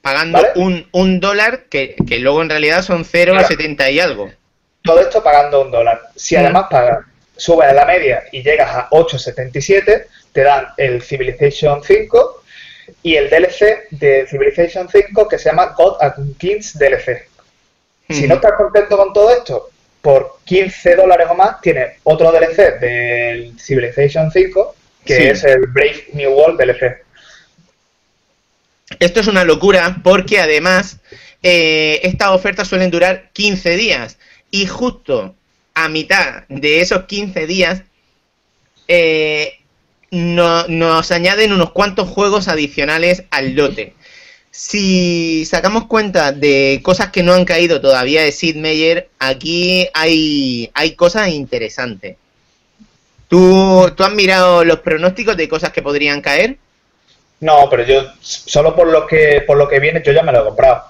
pagando 0.03 0.41
un, 0.57 0.87
un, 0.93 1.21
dólar 1.21 1.65
que, 1.65 1.97
luego 2.21 2.43
en 2.43 2.51
realidad 2.51 2.83
son 2.83 3.05
0,70 3.05 3.93
y 3.93 4.01
algo. 4.01 4.31
Todo 4.83 5.01
esto 5.01 5.23
pagando 5.23 5.63
un 5.63 5.71
dólar. 5.71 6.01
Si 6.17 6.37
mm. 6.37 6.39
además 6.39 6.67
pagas, 6.71 7.07
subes 7.37 7.69
a 7.69 7.73
la 7.73 7.85
media 7.85 8.25
y 8.33 8.43
llegas 8.43 8.71
a 8.75 8.91
8,77, 8.91 10.07
te 10.33 10.43
dan 10.43 10.69
el 10.77 11.03
Civilization 11.03 11.83
5 11.83 12.43
y 13.03 13.17
el 13.17 13.31
DLC 13.31 13.89
de 13.91 14.27
Civilization 14.29 14.89
5 14.89 15.29
que 15.29 15.39
se 15.39 15.49
llama 15.49 15.75
God 15.77 15.97
and 16.01 16.37
Kings 16.37 16.79
DLC. 16.79 17.29
Si 18.09 18.27
no 18.27 18.35
estás 18.35 18.55
contento 18.55 18.97
con 18.97 19.13
todo 19.13 19.31
esto, 19.31 19.71
por 20.03 20.39
15 20.45 20.97
dólares 20.97 21.29
o 21.31 21.35
más 21.35 21.61
tienes 21.61 21.99
otro 22.03 22.33
DLC 22.33 22.81
del 22.81 23.59
Civilization 23.59 24.33
5 24.33 24.75
que 25.05 25.31
es 25.31 25.45
el 25.45 25.67
Brave 25.67 26.07
New 26.13 26.33
World 26.33 26.61
DLC. 26.61 27.03
Esto 29.01 29.21
es 29.21 29.27
una 29.27 29.45
locura 29.45 30.01
porque 30.05 30.39
además 30.39 30.99
eh, 31.43 32.01
estas 32.03 32.29
ofertas 32.29 32.69
suelen 32.69 32.91
durar 32.91 33.31
15 33.33 33.77
días 33.77 34.19
y 34.51 34.67
justo 34.67 35.35
a 35.73 35.89
mitad 35.89 36.45
de 36.49 36.83
esos 36.83 37.05
15 37.05 37.47
días 37.47 37.83
eh, 38.89 39.55
nos 40.11 41.11
añaden 41.13 41.53
unos 41.53 41.71
cuantos 41.71 42.09
juegos 42.09 42.49
adicionales 42.49 43.25
al 43.31 43.55
lote. 43.55 43.95
Si 44.51 45.47
sacamos 45.47 45.87
cuenta 45.87 46.33
de 46.33 46.81
cosas 46.83 47.11
que 47.11 47.23
no 47.23 47.33
han 47.33 47.47
caído 47.47 47.81
todavía 47.81 48.23
de 48.23 48.33
Sid 48.33 48.57
Meier, 48.57 49.09
aquí 49.19 49.89
hay, 49.95 50.71
hay 50.75 50.95
cosas 50.95 51.29
interesantes. 51.29 52.17
¿Tú, 53.29 53.91
¿Tú 53.97 54.03
has 54.03 54.13
mirado 54.13 54.65
los 54.65 54.81
pronósticos 54.81 55.37
de 55.39 55.49
cosas 55.49 55.73
que 55.73 55.81
podrían 55.81 56.21
caer? 56.21 56.59
No, 57.41 57.69
pero 57.71 57.85
yo 57.85 58.13
solo 58.21 58.75
por 58.77 58.89
lo 58.89 59.07
que 59.07 59.43
por 59.47 59.57
lo 59.57 59.69
que 59.69 59.81
viene 59.81 60.03
yo 60.05 60.13
ya 60.13 60.23
me 60.23 60.33
lo 60.33 60.43
he 60.43 60.45
comprado. 60.45 60.85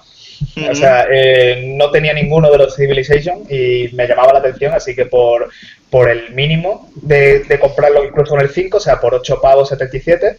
O 0.69 0.75
sea, 0.75 1.05
eh, 1.09 1.73
no 1.77 1.91
tenía 1.91 2.13
ninguno 2.13 2.51
de 2.51 2.57
los 2.57 2.75
Civilization 2.75 3.43
y 3.49 3.89
me 3.93 4.07
llamaba 4.07 4.33
la 4.33 4.39
atención, 4.39 4.73
así 4.73 4.95
que 4.95 5.05
por, 5.05 5.49
por 5.89 6.09
el 6.09 6.31
mínimo 6.33 6.89
de, 6.95 7.45
comprarlo 7.59 8.03
incluso 8.03 8.35
en 8.35 8.41
el 8.41 8.49
5, 8.49 8.77
o 8.77 8.79
sea, 8.79 8.99
por 8.99 9.13
8 9.13 9.39
pavos 9.39 9.69
77, 9.69 10.37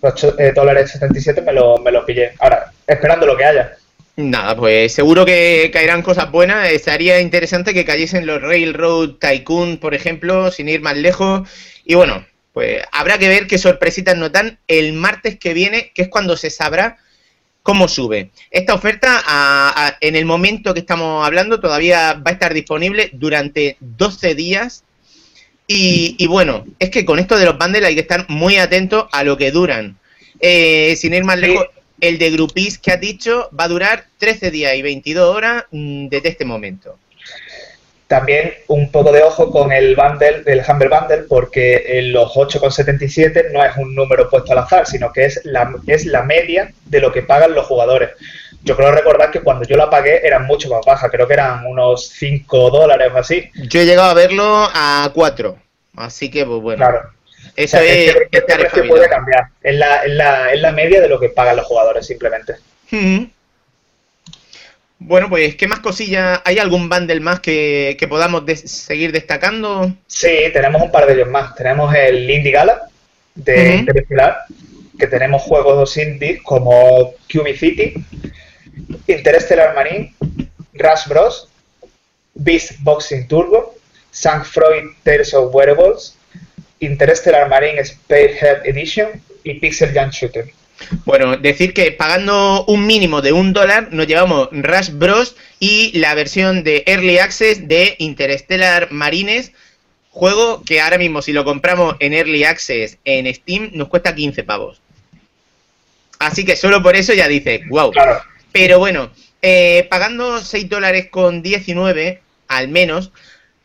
8 0.00 0.34
eh, 0.38 0.52
dólares 0.54 0.90
77 0.90 1.40
me 1.42 1.52
lo, 1.52 1.78
me 1.78 1.92
lo 1.92 2.04
pillé. 2.04 2.32
Ahora, 2.40 2.72
esperando 2.86 3.24
lo 3.24 3.36
que 3.36 3.44
haya. 3.44 3.76
Nada, 4.16 4.56
pues 4.56 4.92
seguro 4.92 5.26
que 5.26 5.70
caerán 5.72 6.02
cosas 6.02 6.30
buenas. 6.30 6.70
Estaría 6.70 7.20
interesante 7.20 7.74
que 7.74 7.84
cayesen 7.84 8.26
los 8.26 8.40
Railroad 8.40 9.16
Tycoon, 9.20 9.76
por 9.78 9.94
ejemplo, 9.94 10.50
sin 10.50 10.68
ir 10.68 10.80
más 10.80 10.96
lejos. 10.96 11.48
Y 11.84 11.94
bueno, 11.94 12.24
pues 12.56 12.82
habrá 12.90 13.18
que 13.18 13.28
ver 13.28 13.46
qué 13.46 13.58
sorpresitas 13.58 14.16
nos 14.16 14.32
dan 14.32 14.58
el 14.66 14.94
martes 14.94 15.38
que 15.38 15.52
viene, 15.52 15.92
que 15.94 16.00
es 16.00 16.08
cuando 16.08 16.38
se 16.38 16.48
sabrá 16.48 16.96
cómo 17.62 17.86
sube. 17.86 18.30
Esta 18.50 18.72
oferta, 18.72 19.94
en 20.00 20.16
el 20.16 20.24
momento 20.24 20.72
que 20.72 20.80
estamos 20.80 21.26
hablando, 21.26 21.60
todavía 21.60 22.14
va 22.14 22.30
a 22.30 22.32
estar 22.32 22.54
disponible 22.54 23.10
durante 23.12 23.76
12 23.80 24.34
días. 24.34 24.84
Y, 25.66 26.26
bueno, 26.28 26.64
es 26.78 26.88
que 26.88 27.04
con 27.04 27.18
esto 27.18 27.38
de 27.38 27.44
los 27.44 27.58
bundles 27.58 27.84
hay 27.84 27.94
que 27.94 28.00
estar 28.00 28.24
muy 28.30 28.56
atentos 28.56 29.04
a 29.12 29.22
lo 29.22 29.36
que 29.36 29.50
duran. 29.50 29.98
Eh, 30.40 30.96
sin 30.96 31.12
ir 31.12 31.24
más 31.24 31.38
lejos, 31.38 31.66
el 32.00 32.16
de 32.16 32.30
Groupies 32.30 32.78
que 32.78 32.90
has 32.90 33.00
dicho 33.02 33.50
va 33.50 33.64
a 33.64 33.68
durar 33.68 34.06
13 34.16 34.50
días 34.50 34.74
y 34.76 34.80
22 34.80 35.36
horas 35.36 35.64
mm, 35.72 36.06
desde 36.08 36.30
este 36.30 36.46
momento. 36.46 36.98
También 38.06 38.54
un 38.68 38.92
poco 38.92 39.10
de 39.10 39.22
ojo 39.22 39.50
con 39.50 39.72
el 39.72 39.96
bundle, 39.96 40.42
el 40.46 40.62
Humble 40.66 40.88
Bundle, 40.88 41.24
porque 41.28 42.00
los 42.04 42.32
8,77 42.34 43.50
no 43.52 43.64
es 43.64 43.76
un 43.76 43.96
número 43.96 44.30
puesto 44.30 44.52
al 44.52 44.58
azar, 44.58 44.86
sino 44.86 45.12
que 45.12 45.24
es 45.24 45.40
la, 45.44 45.74
es 45.88 46.06
la 46.06 46.22
media 46.22 46.72
de 46.84 47.00
lo 47.00 47.12
que 47.12 47.22
pagan 47.22 47.54
los 47.54 47.66
jugadores. 47.66 48.10
Yo 48.62 48.76
creo 48.76 48.92
recordar 48.92 49.32
que 49.32 49.40
cuando 49.40 49.64
yo 49.66 49.76
la 49.76 49.90
pagué 49.90 50.24
eran 50.24 50.46
mucho 50.46 50.68
más 50.68 50.84
bajas, 50.86 51.10
creo 51.10 51.26
que 51.26 51.34
eran 51.34 51.66
unos 51.66 52.08
5 52.10 52.70
dólares 52.70 53.10
o 53.12 53.18
así. 53.18 53.50
Yo 53.54 53.80
he 53.80 53.86
llegado 53.86 54.10
a 54.10 54.14
verlo 54.14 54.68
a 54.72 55.10
4, 55.12 55.56
así 55.96 56.30
que 56.30 56.44
pues 56.44 56.60
bueno. 56.60 56.78
Claro. 56.78 57.10
Eso 57.56 57.78
es, 57.78 58.14
este 58.30 58.82
puede 58.84 59.08
cambiar. 59.08 59.46
Es 59.62 59.74
la, 59.74 60.04
es, 60.04 60.12
la, 60.12 60.52
es 60.52 60.60
la 60.60 60.72
media 60.72 61.00
de 61.00 61.08
lo 61.08 61.18
que 61.18 61.30
pagan 61.30 61.56
los 61.56 61.66
jugadores, 61.66 62.06
simplemente. 62.06 62.56
Bueno, 64.98 65.28
pues, 65.28 65.56
¿qué 65.56 65.66
más 65.66 65.80
cosillas? 65.80 66.40
¿Hay 66.44 66.58
algún 66.58 66.88
bundle 66.88 67.20
más 67.20 67.40
que, 67.40 67.96
podamos 68.08 68.44
seguir 68.64 69.12
destacando? 69.12 69.92
Sí, 70.06 70.28
tenemos 70.52 70.82
un 70.82 70.90
par 70.90 71.06
de 71.06 71.14
ellos 71.14 71.28
más. 71.28 71.54
Tenemos 71.54 71.94
el 71.94 72.28
Indie 72.30 72.52
Gala 72.52 72.88
de 73.34 73.76
Interstellar, 73.76 74.38
que 74.98 75.06
tenemos 75.06 75.42
juegos 75.42 75.96
indies 75.98 76.40
como 76.42 77.12
QB 77.28 77.56
City, 77.56 77.94
Interstellar 79.06 79.74
Marine, 79.74 80.14
Rush 80.72 81.06
Bros, 81.08 81.48
Beast 82.34 82.80
Boxing 82.80 83.28
Turbo, 83.28 83.74
Sank 84.10 84.44
Freud 84.44 84.92
Tales 85.02 85.34
of 85.34 85.54
Wearables, 85.54 86.16
Interstellar 86.80 87.48
Marine 87.48 87.84
Spacehead 87.84 88.66
Edition 88.66 89.22
y 89.44 89.54
Pixel 89.60 89.92
Gun 89.92 90.10
Shooter. 90.10 90.46
Bueno, 91.04 91.36
decir 91.36 91.72
que 91.72 91.92
pagando 91.92 92.64
un 92.66 92.86
mínimo 92.86 93.22
de 93.22 93.32
un 93.32 93.52
dólar 93.52 93.88
nos 93.92 94.06
llevamos 94.06 94.48
Rush 94.52 94.90
Bros. 94.90 95.36
y 95.58 95.98
la 95.98 96.14
versión 96.14 96.64
de 96.64 96.84
Early 96.86 97.18
Access 97.18 97.66
de 97.66 97.96
Interstellar 97.98 98.92
Marines, 98.92 99.52
juego 100.10 100.62
que 100.64 100.80
ahora 100.80 100.98
mismo 100.98 101.22
si 101.22 101.32
lo 101.32 101.44
compramos 101.44 101.96
en 102.00 102.12
Early 102.12 102.44
Access 102.44 102.98
en 103.04 103.32
Steam 103.34 103.70
nos 103.72 103.88
cuesta 103.88 104.14
15 104.14 104.44
pavos. 104.44 104.80
Así 106.18 106.44
que 106.44 106.56
solo 106.56 106.82
por 106.82 106.96
eso 106.96 107.12
ya 107.12 107.28
dice, 107.28 107.62
wow. 107.68 107.92
Pero 108.52 108.78
bueno, 108.78 109.10
eh, 109.42 109.86
pagando 109.90 110.40
6 110.40 110.68
dólares 110.68 111.08
con 111.10 111.42
19 111.42 112.22
al 112.48 112.68
menos, 112.68 113.12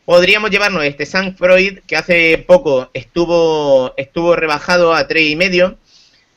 podríamos 0.04 0.50
llevarnos 0.50 0.84
este 0.84 1.06
San 1.06 1.36
Freud 1.36 1.78
que 1.86 1.96
hace 1.96 2.38
poco 2.38 2.90
estuvo, 2.92 3.94
estuvo 3.96 4.36
rebajado 4.36 4.94
a 4.94 5.08
3,5 5.08 5.30
y 5.30 5.36
medio 5.36 5.78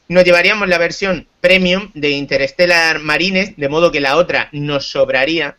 nos 0.08 0.24
llevaríamos 0.24 0.68
la 0.68 0.78
versión 0.78 1.28
premium 1.42 1.92
de 1.94 2.12
Interstellar 2.12 3.00
Marines, 3.00 3.56
de 3.58 3.70
modo 3.70 3.92
que 3.92 4.00
la 4.00 4.18
otra 4.18 4.50
nos 4.52 4.88
sobraría. 4.90 5.56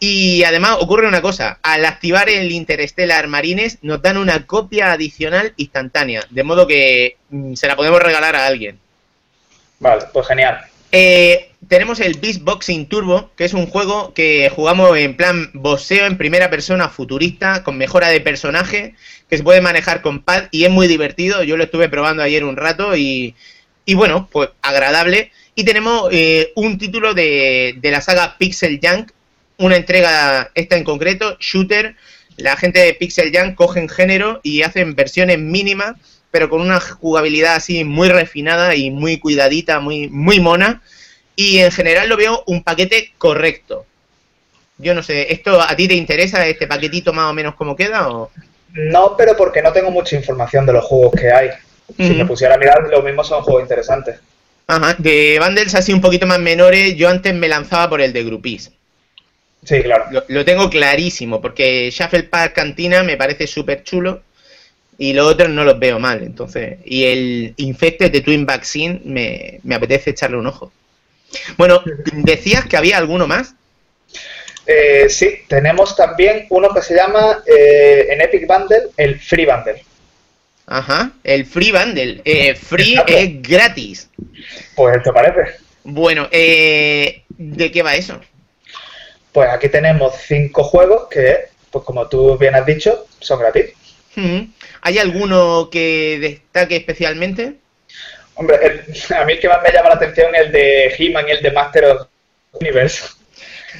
Y 0.00 0.44
además 0.44 0.76
ocurre 0.80 1.08
una 1.08 1.22
cosa, 1.22 1.58
al 1.62 1.84
activar 1.84 2.28
el 2.28 2.50
Interstellar 2.52 3.26
Marines 3.28 3.78
nos 3.82 4.02
dan 4.02 4.16
una 4.18 4.46
copia 4.46 4.92
adicional 4.92 5.54
instantánea, 5.56 6.24
de 6.30 6.42
modo 6.42 6.66
que 6.66 7.16
mm, 7.30 7.54
se 7.54 7.66
la 7.68 7.76
podemos 7.76 8.02
regalar 8.02 8.36
a 8.36 8.46
alguien. 8.46 8.78
Vale, 9.78 10.04
pues 10.12 10.26
genial. 10.26 10.60
Eh, 10.90 11.53
tenemos 11.68 12.00
el 12.00 12.18
Beast 12.18 12.42
Boxing 12.42 12.86
Turbo, 12.86 13.30
que 13.36 13.44
es 13.44 13.54
un 13.54 13.66
juego 13.66 14.12
que 14.14 14.50
jugamos 14.54 14.96
en 14.96 15.16
plan 15.16 15.50
boxeo 15.54 16.06
en 16.06 16.18
primera 16.18 16.50
persona 16.50 16.88
futurista, 16.88 17.62
con 17.62 17.76
mejora 17.76 18.08
de 18.08 18.20
personaje, 18.20 18.94
que 19.28 19.36
se 19.36 19.42
puede 19.42 19.60
manejar 19.60 20.02
con 20.02 20.22
pad 20.22 20.44
y 20.50 20.64
es 20.64 20.70
muy 20.70 20.86
divertido. 20.86 21.42
Yo 21.42 21.56
lo 21.56 21.64
estuve 21.64 21.88
probando 21.88 22.22
ayer 22.22 22.44
un 22.44 22.56
rato 22.56 22.96
y, 22.96 23.34
y 23.84 23.94
bueno, 23.94 24.28
pues 24.30 24.50
agradable. 24.62 25.32
Y 25.54 25.64
tenemos 25.64 26.08
eh, 26.12 26.52
un 26.56 26.78
título 26.78 27.14
de, 27.14 27.76
de, 27.80 27.90
la 27.90 28.00
saga 28.00 28.36
Pixel 28.38 28.80
Junk, 28.82 29.12
una 29.58 29.76
entrega, 29.76 30.50
esta 30.54 30.76
en 30.76 30.84
concreto, 30.84 31.36
Shooter. 31.40 31.94
La 32.36 32.56
gente 32.56 32.80
de 32.80 32.94
Pixel 32.94 33.32
Junk 33.32 33.54
cogen 33.54 33.88
género 33.88 34.40
y 34.42 34.62
hacen 34.62 34.96
versiones 34.96 35.38
mínimas, 35.38 35.94
pero 36.32 36.50
con 36.50 36.60
una 36.60 36.80
jugabilidad 36.80 37.54
así 37.54 37.84
muy 37.84 38.08
refinada 38.08 38.74
y 38.74 38.90
muy 38.90 39.18
cuidadita, 39.18 39.78
muy, 39.78 40.08
muy 40.08 40.40
mona. 40.40 40.82
Y 41.36 41.58
en 41.58 41.72
general 41.72 42.08
lo 42.08 42.16
veo 42.16 42.42
un 42.46 42.62
paquete 42.62 43.12
correcto. 43.18 43.86
Yo 44.78 44.94
no 44.94 45.02
sé, 45.02 45.32
¿esto 45.32 45.60
a 45.60 45.74
ti 45.76 45.88
te 45.88 45.94
interesa 45.94 46.46
este 46.46 46.66
paquetito 46.66 47.12
más 47.12 47.30
o 47.30 47.34
menos 47.34 47.54
como 47.54 47.76
queda? 47.76 48.08
O? 48.08 48.30
No, 48.72 49.16
pero 49.16 49.36
porque 49.36 49.62
no 49.62 49.72
tengo 49.72 49.90
mucha 49.90 50.16
información 50.16 50.66
de 50.66 50.72
los 50.72 50.84
juegos 50.84 51.12
que 51.18 51.30
hay. 51.30 51.50
Si 51.96 52.10
me 52.10 52.26
pusiera 52.26 52.54
a 52.54 52.58
mirar, 52.58 52.82
lo 52.88 53.02
mismo 53.02 53.22
son 53.22 53.42
juegos 53.42 53.62
interesantes. 53.62 54.18
Ajá, 54.66 54.94
de 54.98 55.38
bundles 55.40 55.74
así 55.74 55.92
un 55.92 56.00
poquito 56.00 56.26
más 56.26 56.40
menores, 56.40 56.96
yo 56.96 57.08
antes 57.08 57.34
me 57.34 57.48
lanzaba 57.48 57.88
por 57.90 58.00
el 58.00 58.12
de 58.12 58.24
Groupies. 58.24 58.72
Sí, 59.62 59.82
claro. 59.82 60.06
Lo, 60.28 60.44
tengo 60.44 60.68
clarísimo, 60.70 61.40
porque 61.40 61.90
Shuffle 61.90 62.24
Park 62.24 62.54
Cantina 62.54 63.02
me 63.02 63.16
parece 63.16 63.46
súper 63.46 63.82
chulo 63.82 64.22
y 64.98 65.12
los 65.12 65.26
otros 65.26 65.50
no 65.50 65.64
los 65.64 65.78
veo 65.78 65.98
mal, 65.98 66.22
entonces. 66.22 66.78
Y 66.84 67.04
el 67.04 67.54
Infected 67.56 68.10
de 68.10 68.20
Twin 68.22 68.46
Vaccine 68.46 69.00
me, 69.04 69.60
me 69.62 69.74
apetece 69.74 70.10
echarle 70.10 70.36
un 70.36 70.46
ojo. 70.46 70.72
Bueno, 71.56 71.82
decías 72.12 72.66
que 72.66 72.76
había 72.76 72.98
alguno 72.98 73.26
más. 73.26 73.54
Eh, 74.66 75.08
sí, 75.10 75.40
tenemos 75.48 75.94
también 75.94 76.46
uno 76.50 76.72
que 76.72 76.80
se 76.80 76.94
llama 76.94 77.42
eh, 77.46 78.06
en 78.10 78.20
Epic 78.22 78.46
Bundle 78.46 78.90
el 78.96 79.20
Free 79.20 79.44
Bundle. 79.44 79.84
Ajá, 80.66 81.12
el 81.22 81.44
Free 81.44 81.72
Bundle. 81.72 82.22
Eh, 82.24 82.54
free 82.54 82.98
es 83.06 83.42
gratis. 83.42 84.08
Pues, 84.74 85.02
¿te 85.02 85.12
parece? 85.12 85.56
Bueno, 85.82 86.28
eh, 86.30 87.24
¿de 87.28 87.70
qué 87.70 87.82
va 87.82 87.94
eso? 87.94 88.18
Pues 89.32 89.50
aquí 89.50 89.68
tenemos 89.68 90.14
cinco 90.26 90.64
juegos 90.64 91.08
que, 91.10 91.48
pues 91.70 91.84
como 91.84 92.08
tú 92.08 92.38
bien 92.38 92.54
has 92.54 92.64
dicho, 92.64 93.06
son 93.20 93.40
gratis. 93.40 93.72
¿Hay 94.80 94.98
alguno 94.98 95.68
que 95.70 96.18
destaque 96.20 96.76
especialmente? 96.76 97.54
Hombre, 98.34 98.56
a 99.16 99.24
mí 99.24 99.32
el 99.32 99.40
que 99.40 99.48
más 99.48 99.62
me 99.62 99.72
llama 99.72 99.90
la 99.90 99.94
atención 99.94 100.34
es 100.34 100.42
el 100.42 100.52
de 100.52 100.94
He-Man 100.98 101.28
y 101.28 101.32
el 101.32 101.42
de 101.42 101.50
Master 101.50 101.84
of 101.86 102.06
Universe. 102.52 103.08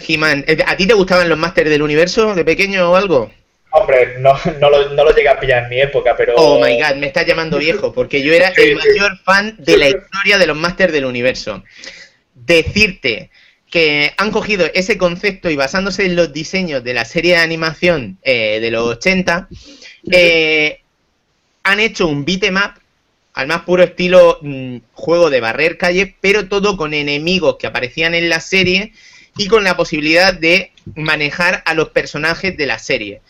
He-Man, 0.07 0.45
eh, 0.47 0.59
¿a 0.67 0.77
ti 0.77 0.87
te 0.87 0.95
gustaban 0.95 1.29
los 1.29 1.39
Masters 1.39 1.71
del 1.71 1.83
Universo 1.83 2.35
de 2.35 2.45
pequeño 2.45 2.91
o 2.91 2.97
algo? 2.97 3.31
Hombre, 3.71 4.19
no, 4.19 4.39
no, 4.61 4.71
lo, 4.71 4.91
no 4.91 5.05
lo 5.05 5.15
llegué 5.15 5.29
a 5.29 5.41
pillar 5.41 5.65
en 5.65 5.69
mi 5.69 5.81
época, 5.81 6.15
pero... 6.17 6.35
Oh 6.37 6.65
my 6.65 6.81
god, 6.81 6.95
me 6.97 7.09
estás 7.09 7.27
llamando 7.27 7.59
viejo, 7.59 7.93
porque 7.93 8.23
yo 8.23 8.33
era 8.33 8.53
el 8.57 8.77
mayor 8.77 9.19
fan 9.25 9.57
de 9.59 9.77
la 9.77 9.89
historia 9.89 10.39
de 10.39 10.47
los 10.47 10.57
Masters 10.57 10.93
del 10.93 11.05
Universo. 11.05 11.65
Decirte 12.35 13.31
que 13.69 14.13
han 14.17 14.31
cogido 14.31 14.71
ese 14.73 14.97
concepto 14.97 15.51
y 15.51 15.57
basándose 15.57 16.05
en 16.05 16.15
los 16.15 16.33
diseños 16.33 16.85
de 16.85 16.95
la 16.95 17.05
serie 17.05 17.33
de 17.33 17.41
animación 17.41 18.19
eh, 18.23 18.61
de 18.61 18.71
los 18.71 18.87
80, 18.87 19.49
eh, 20.13 20.81
han 21.65 21.81
hecho 21.81 22.07
un 22.07 22.25
beatmap 22.25 22.77
al 23.35 23.49
más 23.49 23.63
puro 23.63 23.83
estilo 23.83 24.39
mm, 24.41 24.77
juego 24.93 25.29
de 25.29 25.41
barrer 25.41 25.77
calle, 25.77 26.15
pero 26.21 26.49
todo 26.49 26.77
con 26.77 26.95
enemigos 26.95 27.57
que 27.59 27.67
aparecían 27.67 28.15
en 28.15 28.29
la 28.29 28.41
serie 28.41 28.93
y 29.37 29.49
con 29.49 29.65
la 29.65 29.77
posibilidad 29.77 30.33
de 30.33 30.73
manejar 30.95 31.63
a 31.67 31.75
los 31.75 31.91
personajes 31.91 32.57
de 32.57 32.67
la 32.67 32.79
serie. 32.79 33.21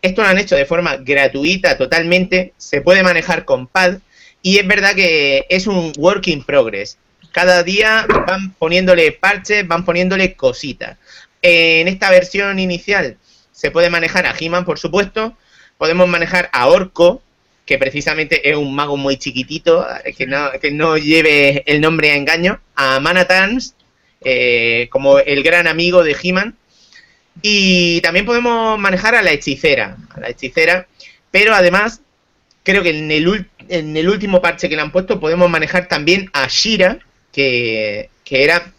Esto 0.00 0.22
lo 0.22 0.28
han 0.28 0.38
hecho 0.38 0.56
de 0.56 0.64
forma 0.64 0.96
gratuita 0.96 1.76
totalmente, 1.76 2.54
se 2.56 2.80
puede 2.80 3.02
manejar 3.02 3.44
con 3.44 3.66
pad 3.66 3.98
y 4.40 4.58
es 4.58 4.66
verdad 4.66 4.94
que 4.94 5.46
es 5.48 5.66
un 5.66 5.92
work 5.98 6.26
in 6.28 6.42
progress. 6.42 6.98
Cada 7.30 7.62
día 7.62 8.06
van 8.26 8.52
poniéndole 8.54 9.12
parches, 9.12 9.66
van 9.66 9.84
poniéndole 9.84 10.34
cositas. 10.34 10.98
En 11.40 11.88
esta 11.88 12.10
versión 12.10 12.58
inicial 12.58 13.16
se 13.52 13.70
puede 13.70 13.90
manejar 13.90 14.26
a 14.26 14.34
He-Man, 14.38 14.64
por 14.64 14.78
supuesto, 14.78 15.36
podemos 15.78 16.08
manejar 16.08 16.48
a 16.52 16.68
Orco, 16.68 17.22
que 17.66 17.78
precisamente 17.78 18.50
es 18.50 18.56
un 18.56 18.74
mago 18.74 18.96
muy 18.96 19.16
chiquitito, 19.16 19.86
que 20.16 20.26
no, 20.26 20.50
que 20.60 20.70
no 20.70 20.96
lleve 20.96 21.62
el 21.66 21.80
nombre 21.80 22.10
a 22.10 22.16
engaño, 22.16 22.60
a 22.74 22.98
Manatans, 23.00 23.74
eh, 24.20 24.88
como 24.90 25.18
el 25.18 25.42
gran 25.42 25.66
amigo 25.66 26.02
de 26.02 26.16
He-Man. 26.20 26.56
Y 27.40 28.00
también 28.00 28.26
podemos 28.26 28.78
manejar 28.78 29.14
a 29.14 29.22
la 29.22 29.32
hechicera, 29.32 29.96
a 30.10 30.20
la 30.20 30.28
hechicera, 30.30 30.86
pero 31.30 31.54
además 31.54 32.02
creo 32.62 32.82
que 32.82 32.90
en 32.90 33.10
el, 33.10 33.46
en 33.68 33.96
el 33.96 34.08
último 34.08 34.42
parche 34.42 34.68
que 34.68 34.76
le 34.76 34.82
han 34.82 34.92
puesto 34.92 35.18
podemos 35.18 35.48
manejar 35.48 35.88
también 35.88 36.30
a 36.32 36.46
Shira, 36.48 36.98
que, 37.32 38.10
que 38.24 38.44
era 38.44 38.72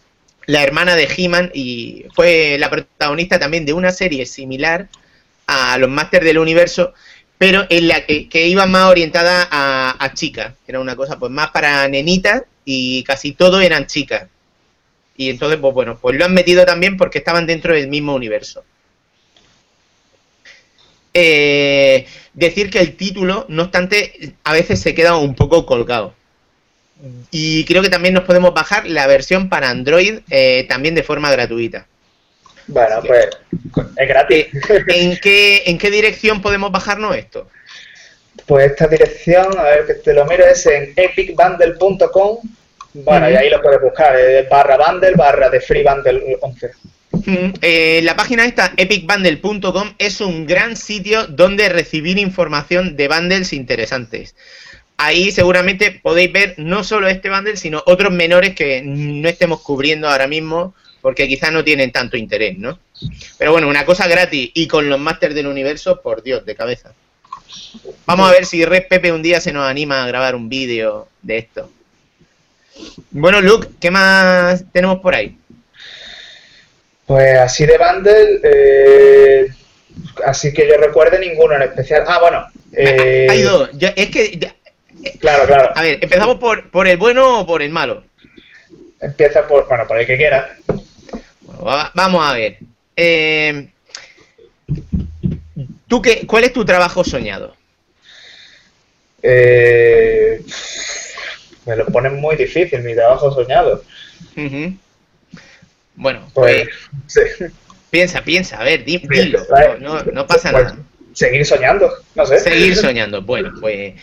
la 0.46 0.62
hermana 0.62 0.94
de 0.94 1.08
He-Man 1.16 1.50
y 1.54 2.04
fue 2.14 2.56
la 2.58 2.70
protagonista 2.70 3.38
también 3.38 3.64
de 3.64 3.72
una 3.72 3.90
serie 3.90 4.26
similar 4.26 4.88
a 5.46 5.76
los 5.78 5.90
Masters 5.90 6.24
del 6.24 6.38
Universo, 6.38 6.94
pero 7.38 7.66
en 7.68 7.88
la 7.88 8.06
que, 8.06 8.28
que 8.28 8.48
iba 8.48 8.66
más 8.66 8.90
orientada 8.90 9.48
a, 9.50 9.96
a 9.98 10.14
chicas. 10.14 10.54
Era 10.66 10.80
una 10.80 10.96
cosa 10.96 11.18
pues 11.18 11.32
más 11.32 11.50
para 11.50 11.86
nenitas 11.88 12.42
y 12.64 13.02
casi 13.04 13.32
todo 13.32 13.60
eran 13.60 13.86
chicas. 13.86 14.28
Y 15.16 15.30
entonces, 15.30 15.58
pues 15.60 15.74
bueno, 15.74 15.98
pues 16.00 16.16
lo 16.16 16.24
han 16.24 16.34
metido 16.34 16.64
también 16.64 16.96
porque 16.96 17.18
estaban 17.18 17.46
dentro 17.46 17.74
del 17.74 17.88
mismo 17.88 18.14
universo. 18.14 18.64
Eh, 21.16 22.06
decir 22.32 22.70
que 22.70 22.80
el 22.80 22.96
título, 22.96 23.46
no 23.48 23.62
obstante, 23.62 24.34
a 24.42 24.52
veces 24.52 24.80
se 24.80 24.94
queda 24.94 25.16
un 25.16 25.34
poco 25.34 25.64
colgado. 25.64 26.14
Y 27.30 27.64
creo 27.64 27.82
que 27.82 27.90
también 27.90 28.14
nos 28.14 28.24
podemos 28.24 28.52
bajar 28.54 28.86
la 28.86 29.06
versión 29.06 29.48
para 29.48 29.70
Android 29.70 30.20
eh, 30.30 30.66
también 30.68 30.94
de 30.94 31.02
forma 31.02 31.30
gratuita. 31.30 31.86
Bueno, 32.66 33.02
pues 33.06 33.28
es 33.96 34.08
gratis. 34.08 34.46
¿En 34.88 35.16
qué, 35.18 35.62
¿En 35.66 35.78
qué 35.78 35.90
dirección 35.90 36.40
podemos 36.40 36.72
bajarnos 36.72 37.16
esto? 37.16 37.48
Pues 38.46 38.72
esta 38.72 38.86
dirección, 38.86 39.58
a 39.58 39.62
ver 39.62 39.86
que 39.86 39.94
te 39.94 40.12
lo 40.12 40.24
miro, 40.26 40.44
es 40.46 40.66
en 40.66 40.92
epicbundle.com. 40.96 42.38
Bueno, 42.94 43.30
y 43.30 43.34
ahí 43.34 43.50
lo 43.50 43.60
puedes 43.60 43.80
buscar, 43.80 44.14
eh, 44.18 44.46
barra 44.48 44.76
bundle, 44.76 45.14
barra 45.16 45.50
de 45.50 45.60
free 45.60 45.82
bundle 45.82 46.38
11. 46.40 46.70
Mm, 47.26 47.54
eh, 47.62 48.00
la 48.02 48.16
página 48.16 48.44
esta, 48.44 48.72
epicbundle.com, 48.76 49.94
es 49.98 50.20
un 50.20 50.46
gran 50.46 50.76
sitio 50.76 51.26
donde 51.26 51.68
recibir 51.68 52.18
información 52.18 52.96
de 52.96 53.08
bundles 53.08 53.52
interesantes. 53.52 54.34
Ahí 54.96 55.32
seguramente 55.32 56.00
podéis 56.02 56.32
ver 56.32 56.54
no 56.56 56.84
solo 56.84 57.08
este 57.08 57.30
bundle, 57.30 57.56
sino 57.56 57.82
otros 57.86 58.12
menores 58.12 58.54
que 58.54 58.82
no 58.84 59.28
estemos 59.28 59.60
cubriendo 59.60 60.08
ahora 60.08 60.28
mismo, 60.28 60.74
porque 61.04 61.28
quizás 61.28 61.52
no 61.52 61.62
tienen 61.62 61.92
tanto 61.92 62.16
interés, 62.16 62.56
¿no? 62.56 62.78
Pero 63.36 63.52
bueno, 63.52 63.68
una 63.68 63.84
cosa 63.84 64.08
gratis 64.08 64.50
y 64.54 64.66
con 64.66 64.88
los 64.88 64.98
másters 64.98 65.34
del 65.34 65.46
universo, 65.46 66.00
por 66.00 66.22
Dios, 66.22 66.46
de 66.46 66.54
cabeza. 66.54 66.94
Vamos 68.06 68.26
a 68.26 68.32
ver 68.32 68.46
si 68.46 68.64
Red 68.64 68.84
Pepe 68.88 69.12
un 69.12 69.22
día 69.22 69.38
se 69.38 69.52
nos 69.52 69.68
anima 69.68 70.02
a 70.02 70.06
grabar 70.06 70.34
un 70.34 70.48
vídeo 70.48 71.08
de 71.20 71.36
esto. 71.36 71.70
Bueno, 73.10 73.42
Luke, 73.42 73.68
¿qué 73.78 73.90
más 73.90 74.64
tenemos 74.72 75.00
por 75.00 75.14
ahí? 75.14 75.36
Pues 77.04 77.38
así 77.38 77.66
de 77.66 77.76
bundle, 77.76 78.40
eh, 78.42 79.48
así 80.24 80.54
que 80.54 80.66
yo 80.66 80.78
recuerde 80.78 81.18
ninguno 81.18 81.54
en 81.56 81.62
especial. 81.64 82.04
Ah, 82.06 82.18
bueno. 82.18 82.46
Eh, 82.72 83.26
Hay 83.28 83.42
dos. 83.42 83.68
Yo- 83.74 83.90
es 83.94 84.08
que. 84.08 84.38
ya- 84.38 84.54
Claro, 85.20 85.44
claro. 85.46 85.70
A 85.74 85.82
ver, 85.82 85.98
empezamos 86.00 86.36
por, 86.36 86.70
por 86.70 86.88
el 86.88 86.96
bueno 86.96 87.40
o 87.40 87.46
por 87.46 87.60
el 87.60 87.68
malo. 87.70 88.04
Empieza 89.02 89.46
por, 89.46 89.68
bueno, 89.68 89.86
por 89.86 89.98
el 90.00 90.06
que 90.06 90.16
quieras. 90.16 90.46
Va- 91.64 91.90
vamos 91.94 92.26
a 92.28 92.32
ver. 92.34 92.58
Eh, 92.96 93.68
¿tú 95.88 96.02
qué, 96.02 96.26
¿Cuál 96.26 96.44
es 96.44 96.52
tu 96.52 96.64
trabajo 96.64 97.02
soñado? 97.04 97.54
Eh, 99.22 100.42
me 101.66 101.76
lo 101.76 101.86
ponen 101.86 102.20
muy 102.20 102.36
difícil, 102.36 102.82
mi 102.82 102.94
trabajo 102.94 103.32
soñado. 103.32 103.82
Bueno, 105.94 106.28
Pues, 106.34 106.68
pues 107.12 107.36
sí. 107.38 107.44
piensa, 107.90 108.22
piensa, 108.22 108.60
a 108.60 108.64
ver, 108.64 108.84
dilo. 108.84 109.40
No, 110.12 110.26
pasa 110.26 110.50
Pues, 110.52 110.64
nada. 110.64 110.78
Seguir 111.14 111.46
soñando, 111.46 111.88
no 112.16 112.26
sé. 112.26 112.40
Seguir 112.40 112.74
soñando. 112.76 113.22
Bueno, 113.22 113.52
pues 113.60 113.94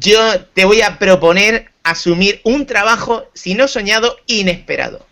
yo 0.00 0.18
te 0.54 0.64
voy 0.64 0.82
a 0.82 0.98
proponer 0.98 1.68
asumir 1.84 2.40
un 2.42 2.66
trabajo, 2.66 3.28
si 3.32 3.54
no 3.54 3.68
soñado, 3.68 4.16
inesperado. 4.26 5.06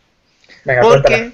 Venga, 0.65 0.83
Porque. 0.83 1.31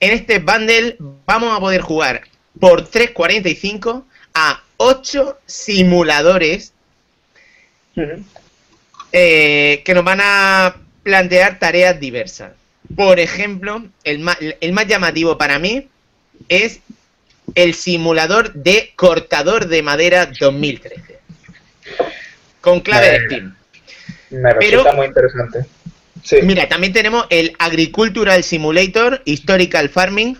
En 0.00 0.12
este 0.12 0.38
bundle 0.38 0.96
vamos 1.26 1.56
a 1.56 1.60
poder 1.60 1.82
jugar 1.82 2.22
por 2.58 2.88
3.45 2.90 4.04
a 4.34 4.62
8 4.78 5.38
simuladores 5.46 6.72
eh, 9.12 9.82
que 9.84 9.94
nos 9.94 10.04
van 10.04 10.20
a 10.22 10.76
plantear 11.02 11.58
tareas 11.58 12.00
diversas. 12.00 12.52
Por 12.96 13.20
ejemplo, 13.20 13.84
el 14.04 14.18
más, 14.20 14.38
el 14.40 14.72
más 14.72 14.86
llamativo 14.86 15.38
para 15.38 15.58
mí 15.58 15.88
es 16.48 16.80
el 17.54 17.74
simulador 17.74 18.52
de 18.54 18.92
cortador 18.96 19.66
de 19.66 19.82
madera 19.82 20.26
2013. 20.26 21.18
Con 22.60 22.80
clave 22.80 23.10
de. 23.10 23.26
Steam. 23.26 23.56
Me 24.30 24.54
pero- 24.54 24.78
resulta 24.78 24.92
muy 24.92 25.06
interesante. 25.06 25.64
Sí. 26.22 26.36
Mira, 26.42 26.68
también 26.68 26.92
tenemos 26.92 27.26
el 27.30 27.54
Agricultural 27.58 28.42
Simulator, 28.44 29.22
Historical 29.24 29.88
Farming, 29.88 30.36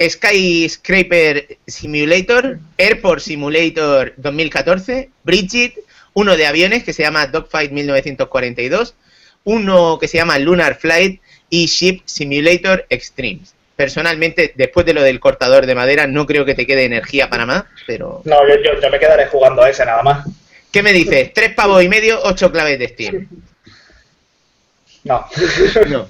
Skyscraper 0.00 1.58
Simulator, 1.66 2.58
Airport 2.78 3.20
Simulator 3.20 4.14
2014, 4.16 5.10
Bridget, 5.22 5.74
uno 6.14 6.36
de 6.36 6.46
aviones 6.46 6.84
que 6.84 6.92
se 6.92 7.02
llama 7.02 7.26
Dogfight 7.26 7.70
1942, 7.70 8.94
uno 9.44 9.98
que 10.00 10.08
se 10.08 10.18
llama 10.18 10.38
Lunar 10.38 10.76
Flight 10.76 11.20
y 11.50 11.66
Ship 11.66 12.02
Simulator 12.04 12.86
Extremes. 12.88 13.54
Personalmente, 13.76 14.52
después 14.54 14.86
de 14.86 14.94
lo 14.94 15.02
del 15.02 15.18
cortador 15.18 15.66
de 15.66 15.74
madera, 15.74 16.06
no 16.06 16.26
creo 16.26 16.44
que 16.44 16.54
te 16.54 16.66
quede 16.66 16.84
energía 16.84 17.28
para 17.28 17.44
más, 17.44 17.64
pero... 17.86 18.22
No, 18.24 18.48
yo, 18.48 18.54
yo, 18.62 18.80
yo 18.80 18.90
me 18.90 19.00
quedaré 19.00 19.26
jugando 19.26 19.62
a 19.62 19.70
ese 19.70 19.84
nada 19.84 20.02
más. 20.02 20.26
¿Qué 20.70 20.82
me 20.82 20.92
dices? 20.92 21.32
Tres 21.32 21.54
pavos 21.54 21.82
y 21.82 21.88
medio, 21.88 22.20
ocho 22.22 22.50
claves 22.52 22.78
de 22.78 22.88
Steam. 22.88 23.28
No. 25.04 25.26
No. 25.88 26.08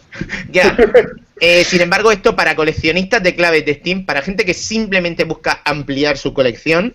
Ya. 0.50 0.76
Eh, 1.40 1.64
sin 1.64 1.80
embargo, 1.80 2.12
esto 2.12 2.36
para 2.36 2.54
coleccionistas 2.54 3.22
de 3.22 3.34
claves 3.34 3.64
de 3.66 3.74
Steam, 3.74 4.06
para 4.06 4.22
gente 4.22 4.44
que 4.44 4.54
simplemente 4.54 5.24
busca 5.24 5.60
ampliar 5.64 6.16
su 6.16 6.32
colección, 6.32 6.94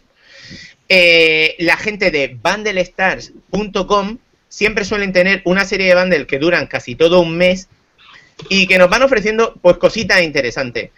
eh, 0.88 1.56
la 1.60 1.76
gente 1.78 2.10
de 2.10 2.38
bundlestars.com 2.42 4.18
siempre 4.48 4.86
suelen 4.86 5.14
tener 5.14 5.42
una 5.46 5.66
serie 5.66 5.88
de 5.88 5.96
bundles 6.02 6.26
que 6.26 6.40
duran 6.40 6.68
casi 6.68 6.96
todo 6.96 7.20
un 7.20 7.38
mes 7.38 7.68
y 8.48 8.66
que 8.66 8.78
nos 8.78 8.90
van 8.90 9.04
ofreciendo 9.04 9.54
pues 9.62 9.78
cositas 9.78 10.22
interesantes. 10.22 10.90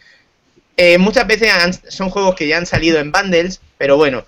Eh, 0.77 0.97
muchas 0.97 1.27
veces 1.27 1.51
han- 1.51 1.73
son 1.91 2.09
juegos 2.09 2.35
que 2.35 2.47
ya 2.47 2.57
han 2.57 2.65
salido 2.65 2.99
en 2.99 3.11
bundles, 3.11 3.59
pero 3.77 3.97
bueno, 3.97 4.23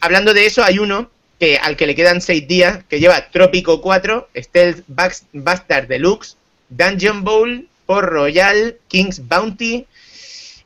hablando 0.00 0.34
de 0.34 0.46
eso, 0.46 0.62
hay 0.62 0.78
uno 0.78 1.10
que 1.42 1.58
al 1.58 1.76
que 1.76 1.88
le 1.88 1.96
quedan 1.96 2.20
6 2.20 2.46
días, 2.46 2.84
que 2.88 3.00
lleva 3.00 3.28
Trópico 3.32 3.80
4, 3.82 4.28
Stealth 4.36 4.84
Bas- 4.86 5.24
Bastard 5.32 5.88
Deluxe, 5.88 6.36
Dungeon 6.68 7.24
Bowl, 7.24 7.66
Port 7.84 8.08
Royal, 8.08 8.76
King's 8.86 9.26
Bounty, 9.26 9.84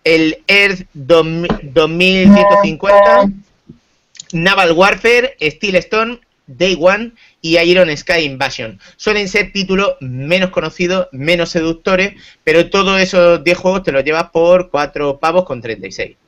el 0.05 0.43
Earth 0.47 0.83
2000 0.93 1.49
2150, 1.72 3.31
Naval 4.33 4.72
Warfare, 4.72 5.35
Steel 5.41 5.77
Storm, 5.77 6.20
Day 6.47 6.77
One 6.79 7.12
y 7.41 7.57
Iron 7.57 7.97
Sky 7.97 8.24
Invasion. 8.24 8.79
Suelen 8.99 9.29
ser 9.29 9.53
títulos 9.53 9.95
menos 10.01 10.51
conocidos, 10.51 11.09
menos 11.11 11.49
seductores, 11.49 12.20
pero 12.45 12.68
todos 12.68 13.01
esos 13.01 13.43
10 13.43 13.57
juegos 13.57 13.83
te 13.83 13.93
los 13.93 14.05
llevas 14.05 14.29
por 14.29 14.68
4 14.68 15.20
pavos 15.20 15.47
con 15.47 15.62
36. 15.62 16.18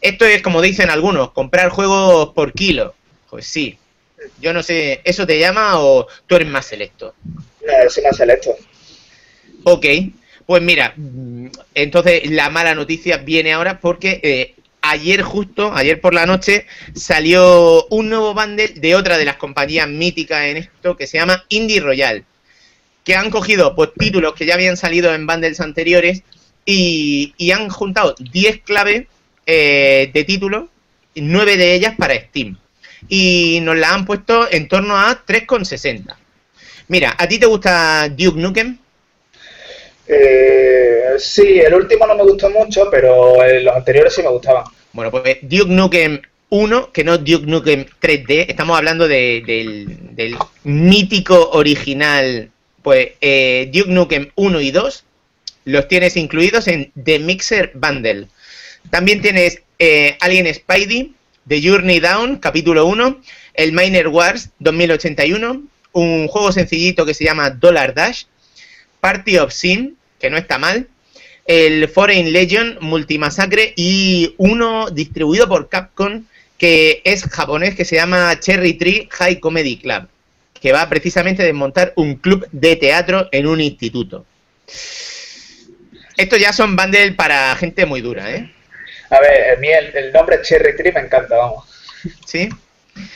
Esto 0.00 0.26
es 0.26 0.42
como 0.42 0.62
dicen 0.62 0.90
algunos, 0.90 1.32
comprar 1.32 1.70
juegos 1.70 2.28
por 2.34 2.52
kilo. 2.52 2.94
Pues 3.34 3.48
sí. 3.48 3.76
Yo 4.40 4.52
no 4.52 4.62
sé, 4.62 5.00
¿eso 5.02 5.26
te 5.26 5.40
llama 5.40 5.80
o 5.80 6.06
tú 6.28 6.36
eres 6.36 6.46
más 6.46 6.66
selecto? 6.66 7.16
No, 7.66 7.72
es 7.84 8.00
más 8.04 8.16
selecto. 8.16 8.56
Ok, 9.64 9.86
pues 10.46 10.62
mira, 10.62 10.94
mm, 10.96 11.48
entonces 11.74 12.30
la 12.30 12.48
mala 12.48 12.76
noticia 12.76 13.16
viene 13.16 13.52
ahora 13.52 13.80
porque 13.80 14.20
eh, 14.22 14.54
ayer 14.82 15.22
justo, 15.22 15.74
ayer 15.74 16.00
por 16.00 16.14
la 16.14 16.26
noche, 16.26 16.66
salió 16.94 17.84
un 17.86 18.08
nuevo 18.08 18.34
bundle 18.34 18.68
de 18.68 18.94
otra 18.94 19.18
de 19.18 19.24
las 19.24 19.34
compañías 19.34 19.88
míticas 19.88 20.44
en 20.44 20.58
esto 20.58 20.96
que 20.96 21.08
se 21.08 21.18
llama 21.18 21.44
Indie 21.48 21.80
Royal, 21.80 22.24
que 23.02 23.16
han 23.16 23.30
cogido 23.30 23.74
pues, 23.74 23.90
títulos 23.98 24.34
que 24.34 24.46
ya 24.46 24.54
habían 24.54 24.76
salido 24.76 25.12
en 25.12 25.26
bundles 25.26 25.58
anteriores 25.58 26.22
y, 26.64 27.34
y 27.36 27.50
han 27.50 27.68
juntado 27.68 28.14
10 28.16 28.60
claves 28.60 29.08
eh, 29.44 30.08
de 30.14 30.22
títulos, 30.22 30.66
9 31.16 31.56
de 31.56 31.74
ellas 31.74 31.96
para 31.98 32.14
Steam. 32.14 32.58
Y 33.08 33.60
nos 33.62 33.76
la 33.76 33.92
han 33.94 34.04
puesto 34.06 34.50
en 34.50 34.66
torno 34.68 34.96
a 34.96 35.24
3,60. 35.26 36.14
Mira, 36.88 37.14
¿a 37.18 37.26
ti 37.28 37.38
te 37.38 37.46
gusta 37.46 38.08
Duke 38.08 38.38
Nukem? 38.40 38.78
Eh, 40.06 41.14
sí, 41.18 41.60
el 41.60 41.74
último 41.74 42.06
no 42.06 42.14
me 42.14 42.22
gustó 42.22 42.50
mucho, 42.50 42.88
pero 42.90 43.36
los 43.60 43.74
anteriores 43.74 44.14
sí 44.14 44.22
me 44.22 44.28
gustaban. 44.28 44.64
Bueno, 44.92 45.10
pues 45.10 45.38
Duke 45.42 45.70
Nukem 45.72 46.20
1, 46.50 46.92
que 46.92 47.04
no 47.04 47.18
Duke 47.18 47.46
Nukem 47.46 47.86
3D, 48.00 48.46
estamos 48.48 48.76
hablando 48.76 49.08
de- 49.08 49.42
del, 49.46 50.14
del 50.14 50.36
mítico 50.64 51.50
original, 51.52 52.50
pues 52.82 53.12
eh, 53.20 53.70
Duke 53.72 53.90
Nukem 53.90 54.30
1 54.34 54.60
y 54.60 54.70
2, 54.70 55.04
los 55.66 55.88
tienes 55.88 56.16
incluidos 56.16 56.68
en 56.68 56.92
The 57.02 57.18
Mixer 57.18 57.72
Bundle. 57.74 58.28
También 58.90 59.22
tienes 59.22 59.62
eh, 59.78 60.16
Alien 60.20 60.52
Spidey, 60.54 61.12
The 61.46 61.60
Journey 61.60 62.00
Down, 62.00 62.36
capítulo 62.36 62.86
1, 62.86 63.20
el 63.54 63.72
Miner 63.72 64.08
Wars 64.08 64.50
2081, 64.60 65.62
un 65.92 66.28
juego 66.28 66.52
sencillito 66.52 67.04
que 67.04 67.14
se 67.14 67.24
llama 67.24 67.50
Dollar 67.50 67.94
Dash, 67.94 68.24
Party 69.00 69.38
of 69.38 69.52
Sin, 69.52 69.96
que 70.18 70.30
no 70.30 70.38
está 70.38 70.58
mal, 70.58 70.88
el 71.46 71.88
Foreign 71.88 72.32
Legion 72.32 72.78
Multimasacre 72.80 73.74
y 73.76 74.34
uno 74.38 74.90
distribuido 74.90 75.46
por 75.48 75.68
Capcom 75.68 76.24
que 76.56 77.02
es 77.04 77.24
japonés, 77.24 77.74
que 77.74 77.84
se 77.84 77.96
llama 77.96 78.38
Cherry 78.40 78.74
Tree 78.74 79.08
High 79.10 79.40
Comedy 79.40 79.76
Club, 79.76 80.08
que 80.58 80.72
va 80.72 80.88
precisamente 80.88 81.42
a 81.42 81.46
desmontar 81.46 81.92
un 81.96 82.14
club 82.14 82.46
de 82.52 82.76
teatro 82.76 83.28
en 83.32 83.46
un 83.46 83.60
instituto. 83.60 84.24
Estos 86.16 86.38
ya 86.38 86.52
son 86.52 86.76
bundles 86.76 87.14
para 87.14 87.54
gente 87.56 87.84
muy 87.86 88.00
dura, 88.00 88.34
¿eh? 88.34 88.53
A 89.14 89.20
ver, 89.20 89.56
a 89.56 89.60
mí 89.60 89.68
el, 89.68 90.12
nombre 90.12 90.42
Cherry 90.42 90.76
Tree 90.76 90.92
me 90.92 91.00
encanta, 91.00 91.36
vamos. 91.36 91.64
¿Sí? 92.26 92.48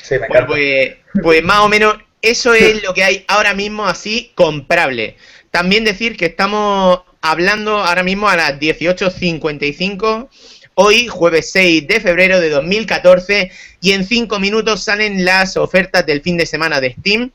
Sí, 0.02 0.18
me 0.18 0.26
encanta. 0.26 0.46
pues, 0.46 0.94
pues 1.22 1.42
más 1.42 1.60
o 1.60 1.68
menos 1.68 1.96
eso 2.22 2.54
es 2.54 2.82
lo 2.82 2.94
que 2.94 3.04
hay 3.04 3.24
ahora 3.28 3.54
mismo 3.54 3.86
así 3.86 4.32
comprable. 4.34 5.16
También 5.50 5.84
decir 5.84 6.16
que 6.16 6.26
estamos 6.26 7.00
hablando 7.20 7.78
ahora 7.78 8.02
mismo 8.02 8.28
a 8.28 8.36
las 8.36 8.58
18.55, 8.58 10.28
hoy 10.74 11.08
jueves 11.08 11.50
6 11.52 11.86
de 11.86 12.00
febrero 12.00 12.40
de 12.40 12.50
2014, 12.50 13.50
y 13.80 13.92
en 13.92 14.04
5 14.04 14.38
minutos 14.38 14.82
salen 14.84 15.24
las 15.24 15.56
ofertas 15.56 16.06
del 16.06 16.22
fin 16.22 16.36
de 16.36 16.46
semana 16.46 16.80
de 16.80 16.92
Steam. 16.92 17.30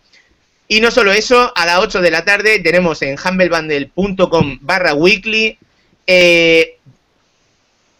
Y 0.67 0.79
no 0.79 0.91
solo 0.91 1.11
eso, 1.11 1.51
a 1.55 1.65
las 1.65 1.79
8 1.79 2.01
de 2.01 2.11
la 2.11 2.25
tarde 2.25 2.59
tenemos 2.59 3.01
en 3.01 3.17
humblebundle.com 3.17 4.59
barra 4.61 4.93
weekly 4.93 5.57
eh, 6.07 6.77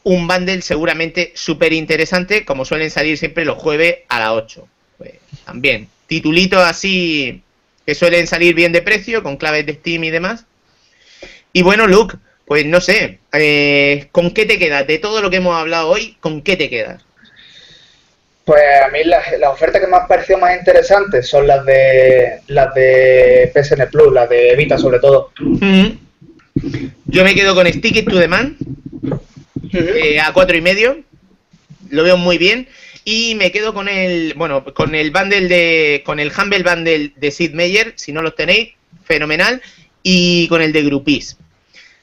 un 0.04 0.28
bundle 0.28 0.62
seguramente 0.62 1.32
súper 1.36 1.74
interesante, 1.74 2.46
como 2.46 2.66
suelen 2.66 2.92
salir 2.92 3.18
siempre 3.18 3.46
los 3.46 3.58
jueves 3.58 4.00
a 4.10 4.20
las 4.20 4.30
8. 4.30 4.68
Pues, 4.98 5.14
también, 5.46 5.88
titulitos 6.08 6.60
así 6.60 7.42
que 7.86 7.96
suelen 7.96 8.28
salir 8.28 8.56
bien 8.56 8.72
de 8.72 8.82
precio, 8.82 9.24
con 9.24 9.38
claves 9.38 9.66
de 9.66 9.74
Steam 9.74 10.04
y 10.06 10.12
demás. 10.12 10.46
Y 11.52 11.62
bueno, 11.62 11.88
Luke, 11.88 12.18
pues 12.46 12.66
no 12.66 12.82
sé, 12.82 13.20
eh, 13.34 14.08
¿con 14.12 14.32
qué 14.32 14.46
te 14.46 14.58
quedas? 14.58 14.88
De 14.88 15.00
todo 15.00 15.22
lo 15.22 15.30
que 15.30 15.38
hemos 15.38 15.56
hablado 15.56 15.90
hoy, 15.90 16.18
¿con 16.20 16.42
qué 16.42 16.56
te 16.56 16.70
quedas? 16.70 17.04
Pues 18.46 18.62
a 18.86 18.90
mí 18.90 19.00
las, 19.06 19.26
ofertas 19.50 19.82
que 19.82 19.88
me 19.88 19.96
han 19.96 20.08
parecido 20.08 20.38
más 20.38 20.58
interesantes 20.58 21.30
son 21.30 21.48
las 21.48 21.66
de 21.66 22.40
las 22.48 22.74
de 22.74 23.52
PSN 23.54 23.90
Plus, 23.90 24.12
las 24.12 24.30
de 24.30 24.56
Vita 24.58 24.78
sobre 24.78 25.00
todo. 25.00 25.32
Yo 27.06 27.24
me 27.24 27.36
quedo 27.36 27.56
con 27.56 27.68
Stick 27.68 27.96
It 27.96 28.10
to 28.10 28.20
the 28.20 28.28
Man 28.28 28.58
eh, 29.74 30.20
a 30.20 30.34
cuatro 30.34 30.56
y 30.56 30.62
medio. 30.62 31.02
Lo 31.90 32.04
veo 32.04 32.18
muy 32.18 32.38
bien. 32.38 32.68
Y 33.06 33.36
me 33.36 33.52
quedo 33.52 33.74
con 33.74 33.90
el, 33.90 34.34
bueno, 34.36 34.64
con 34.64 34.96
el 34.96 35.12
bundle 35.12 35.48
de, 35.48 36.04
con 36.06 36.20
el 36.20 36.32
Humble 36.32 36.64
Bundle 36.64 37.12
de 37.16 37.32
Sid 37.32 37.52
Meier, 37.52 37.94
si 37.98 38.14
no 38.14 38.22
los 38.22 38.36
tenéis, 38.36 38.74
fenomenal. 39.04 39.62
Y 40.02 40.48
con 40.48 40.62
el 40.62 40.74
de 40.74 40.84
Groupies. 40.84 41.38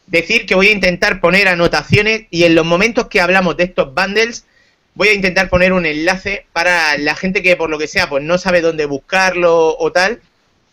Decir 0.07 0.45
que 0.45 0.55
voy 0.55 0.69
a 0.69 0.73
intentar 0.73 1.21
poner 1.21 1.49
anotaciones 1.49 2.23
y 2.31 2.45
en 2.45 2.55
los 2.55 2.67
momentos 2.67 3.07
que 3.09 3.21
hablamos 3.21 3.57
de 3.57 3.65
estos 3.65 3.95
bundles, 3.95 4.45
voy 4.95 5.09
a 5.09 5.15
intentar 5.15 5.49
poner 5.49 5.73
un 5.73 5.87
enlace 5.87 6.47
para 6.53 6.99
la 6.99 7.15
gente 7.15 7.43
que 7.43 7.57
por 7.57 7.71
lo 7.71 7.79
que 7.79 7.87
sea 7.87 8.09
pues 8.09 8.23
no 8.23 8.37
sabe 8.37 8.61
dónde 8.61 8.87
buscarlo 8.87 9.77
o 9.79 9.93
tal, 9.93 10.21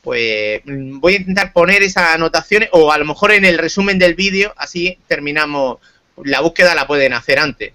pues 0.01 0.61
voy 0.65 1.13
a 1.13 1.17
intentar 1.17 1.53
poner 1.53 1.83
esas 1.83 2.15
anotaciones 2.15 2.69
o 2.71 2.91
a 2.91 2.97
lo 2.97 3.05
mejor 3.05 3.31
en 3.31 3.45
el 3.45 3.57
resumen 3.57 3.99
del 3.99 4.15
vídeo, 4.15 4.53
así 4.57 4.97
terminamos, 5.07 5.77
la 6.23 6.41
búsqueda 6.41 6.75
la 6.75 6.87
pueden 6.87 7.13
hacer 7.13 7.39
antes. 7.39 7.73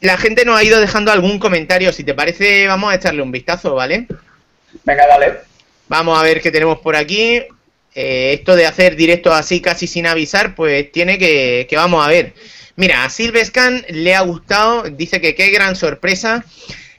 La 0.00 0.16
gente 0.16 0.44
nos 0.44 0.58
ha 0.58 0.64
ido 0.64 0.80
dejando 0.80 1.12
algún 1.12 1.38
comentario, 1.38 1.92
si 1.92 2.04
te 2.04 2.14
parece 2.14 2.66
vamos 2.66 2.92
a 2.92 2.96
echarle 2.96 3.22
un 3.22 3.32
vistazo, 3.32 3.74
¿vale? 3.74 4.06
Venga, 4.84 5.06
dale. 5.06 5.38
Vamos 5.88 6.18
a 6.18 6.22
ver 6.22 6.40
qué 6.40 6.50
tenemos 6.50 6.78
por 6.78 6.96
aquí. 6.96 7.42
Eh, 7.94 8.34
esto 8.38 8.54
de 8.54 8.66
hacer 8.66 8.96
directo 8.96 9.32
así 9.32 9.60
casi 9.60 9.86
sin 9.86 10.06
avisar, 10.06 10.54
pues 10.54 10.90
tiene 10.92 11.18
que, 11.18 11.66
que 11.68 11.76
vamos 11.76 12.04
a 12.04 12.08
ver. 12.08 12.34
Mira, 12.76 13.04
a 13.04 13.10
Silvescan 13.10 13.84
le 13.88 14.14
ha 14.14 14.20
gustado, 14.20 14.84
dice 14.84 15.20
que 15.20 15.34
qué 15.34 15.50
gran 15.50 15.76
sorpresa. 15.76 16.44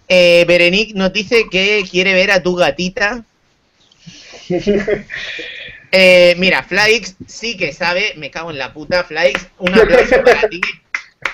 Eh, 0.07 0.43
Berenic 0.47 0.93
nos 0.93 1.13
dice 1.13 1.45
que 1.49 1.83
quiere 1.89 2.13
ver 2.13 2.31
a 2.31 2.43
tu 2.43 2.55
gatita. 2.55 3.23
Eh, 5.91 6.35
mira, 6.37 6.63
Flykes 6.63 7.15
sí 7.27 7.57
que 7.57 7.73
sabe, 7.73 8.13
me 8.17 8.31
cago 8.31 8.51
en 8.51 8.57
la 8.57 8.73
puta, 8.73 9.03
Flykes, 9.03 9.47
un 9.59 9.73
aplauso 9.77 10.23
para 10.23 10.47
ti. 10.47 10.61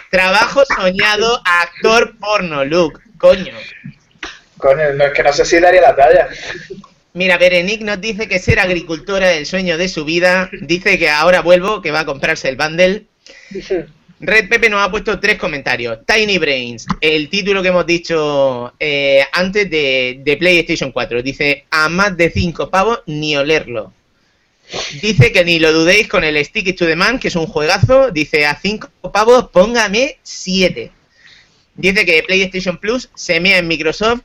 Trabajo 0.10 0.64
soñado, 0.66 1.42
actor 1.46 2.18
porno, 2.18 2.66
Luke, 2.66 3.00
coño. 3.18 3.54
Coño, 4.58 4.94
no, 4.94 5.06
es 5.06 5.14
que 5.14 5.24
no 5.24 5.32
sé 5.32 5.46
si 5.46 5.60
daría 5.60 5.82
la 5.82 5.96
talla. 5.96 6.30
Mira, 7.14 7.38
Berenic 7.38 7.82
nos 7.82 8.00
dice 8.02 8.28
que 8.28 8.40
ser 8.40 8.60
agricultora 8.60 9.32
es 9.32 9.38
el 9.38 9.46
sueño 9.46 9.78
de 9.78 9.90
su 9.90 10.06
vida. 10.06 10.50
Dice 10.62 11.00
que 11.00 11.10
ahora 11.10 11.42
vuelvo, 11.42 11.82
que 11.82 11.92
va 11.92 12.02
a 12.02 12.06
comprarse 12.06 12.50
el 12.50 12.58
bundle. 12.58 13.06
Red 14.20 14.50
Pepe 14.50 14.70
nos 14.70 14.86
ha 14.86 14.90
puesto 14.90 15.20
tres 15.20 15.38
comentarios. 15.38 16.00
Tiny 16.06 16.38
Brains, 16.38 16.88
el 17.02 17.30
título 17.30 17.62
que 17.62 17.70
hemos 17.70 17.86
dicho 17.86 18.74
eh, 18.80 19.24
antes 19.32 19.70
de, 19.70 20.38
PlayStation 20.40 20.92
4. 20.92 21.22
Dice, 21.22 21.66
a 21.70 21.88
más 21.90 22.18
de 22.18 22.30
cinco 22.32 22.70
pavos, 22.70 23.02
ni 23.06 23.36
olerlo. 23.36 23.94
Dice 25.02 25.32
que 25.32 25.46
ni 25.46 25.60
lo 25.60 25.72
dudéis 25.72 26.08
con 26.08 26.24
el 26.24 26.44
Stick 26.44 26.78
to 26.78 26.86
the 26.86 26.96
Man, 26.96 27.20
que 27.20 27.30
es 27.30 27.36
un 27.36 27.48
juegazo. 27.48 28.12
Dice, 28.12 28.46
a 28.46 28.60
cinco 28.60 28.90
pavos, 29.12 29.50
póngame 29.50 30.18
siete. 30.24 30.92
Dice 31.76 32.06
que 32.06 32.24
PlayStation 32.24 32.78
Plus 32.78 33.10
se 33.16 33.40
mea 33.40 33.60
en 33.60 33.68
Microsoft 33.68 34.22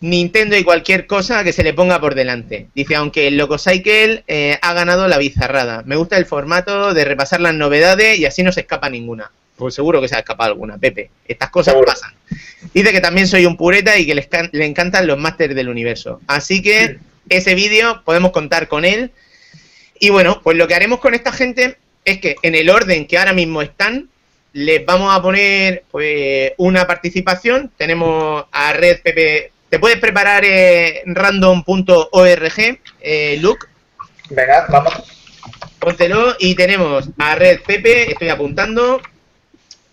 Nintendo 0.00 0.56
y 0.56 0.62
cualquier 0.62 1.06
cosa 1.06 1.42
que 1.42 1.52
se 1.52 1.64
le 1.64 1.74
ponga 1.74 2.00
por 2.00 2.14
delante. 2.14 2.68
Dice, 2.74 2.94
aunque 2.94 3.26
el 3.26 3.36
Loco 3.36 3.58
Cycle 3.58 4.22
eh, 4.28 4.58
ha 4.62 4.72
ganado 4.72 5.08
la 5.08 5.18
bizarrada. 5.18 5.82
Me 5.86 5.96
gusta 5.96 6.16
el 6.16 6.26
formato 6.26 6.94
de 6.94 7.04
repasar 7.04 7.40
las 7.40 7.54
novedades 7.54 8.18
y 8.18 8.24
así 8.24 8.42
no 8.42 8.52
se 8.52 8.60
escapa 8.60 8.88
ninguna. 8.90 9.32
Pues 9.56 9.74
seguro 9.74 10.00
que 10.00 10.06
se 10.06 10.14
ha 10.14 10.20
escapado 10.20 10.52
alguna, 10.52 10.78
Pepe. 10.78 11.10
Estas 11.26 11.50
cosas 11.50 11.74
pasan. 11.84 12.12
Dice 12.72 12.92
que 12.92 13.00
también 13.00 13.26
soy 13.26 13.44
un 13.44 13.56
pureta 13.56 13.98
y 13.98 14.06
que 14.06 14.14
le 14.52 14.66
encantan 14.66 15.08
los 15.08 15.18
másteres 15.18 15.56
del 15.56 15.68
universo. 15.68 16.20
Así 16.28 16.62
que 16.62 16.98
ese 17.28 17.56
vídeo 17.56 18.02
podemos 18.04 18.30
contar 18.30 18.68
con 18.68 18.84
él. 18.84 19.10
Y 20.00 20.10
bueno, 20.10 20.40
pues 20.42 20.56
lo 20.56 20.66
que 20.68 20.74
haremos 20.74 21.00
con 21.00 21.14
esta 21.14 21.32
gente 21.32 21.78
es 22.04 22.20
que 22.20 22.36
en 22.42 22.54
el 22.54 22.70
orden 22.70 23.06
que 23.06 23.18
ahora 23.18 23.32
mismo 23.32 23.62
están, 23.62 24.08
les 24.52 24.84
vamos 24.84 25.14
a 25.14 25.22
poner 25.22 25.84
pues 25.90 26.52
una 26.56 26.86
participación. 26.86 27.70
Tenemos 27.76 28.44
a 28.50 28.72
Red 28.72 29.02
Pepe 29.02 29.52
te 29.68 29.78
puedes 29.78 29.98
preparar 29.98 30.44
eh, 30.46 31.02
random.org, 31.04 32.78
eh, 33.00 33.38
Luke. 33.40 33.66
Venga, 34.30 34.66
vamos. 34.70 34.94
Póntelo 35.78 36.36
y 36.38 36.54
tenemos 36.54 37.10
a 37.18 37.34
Red 37.34 37.60
Pepe, 37.66 38.12
estoy 38.12 38.30
apuntando. 38.30 39.02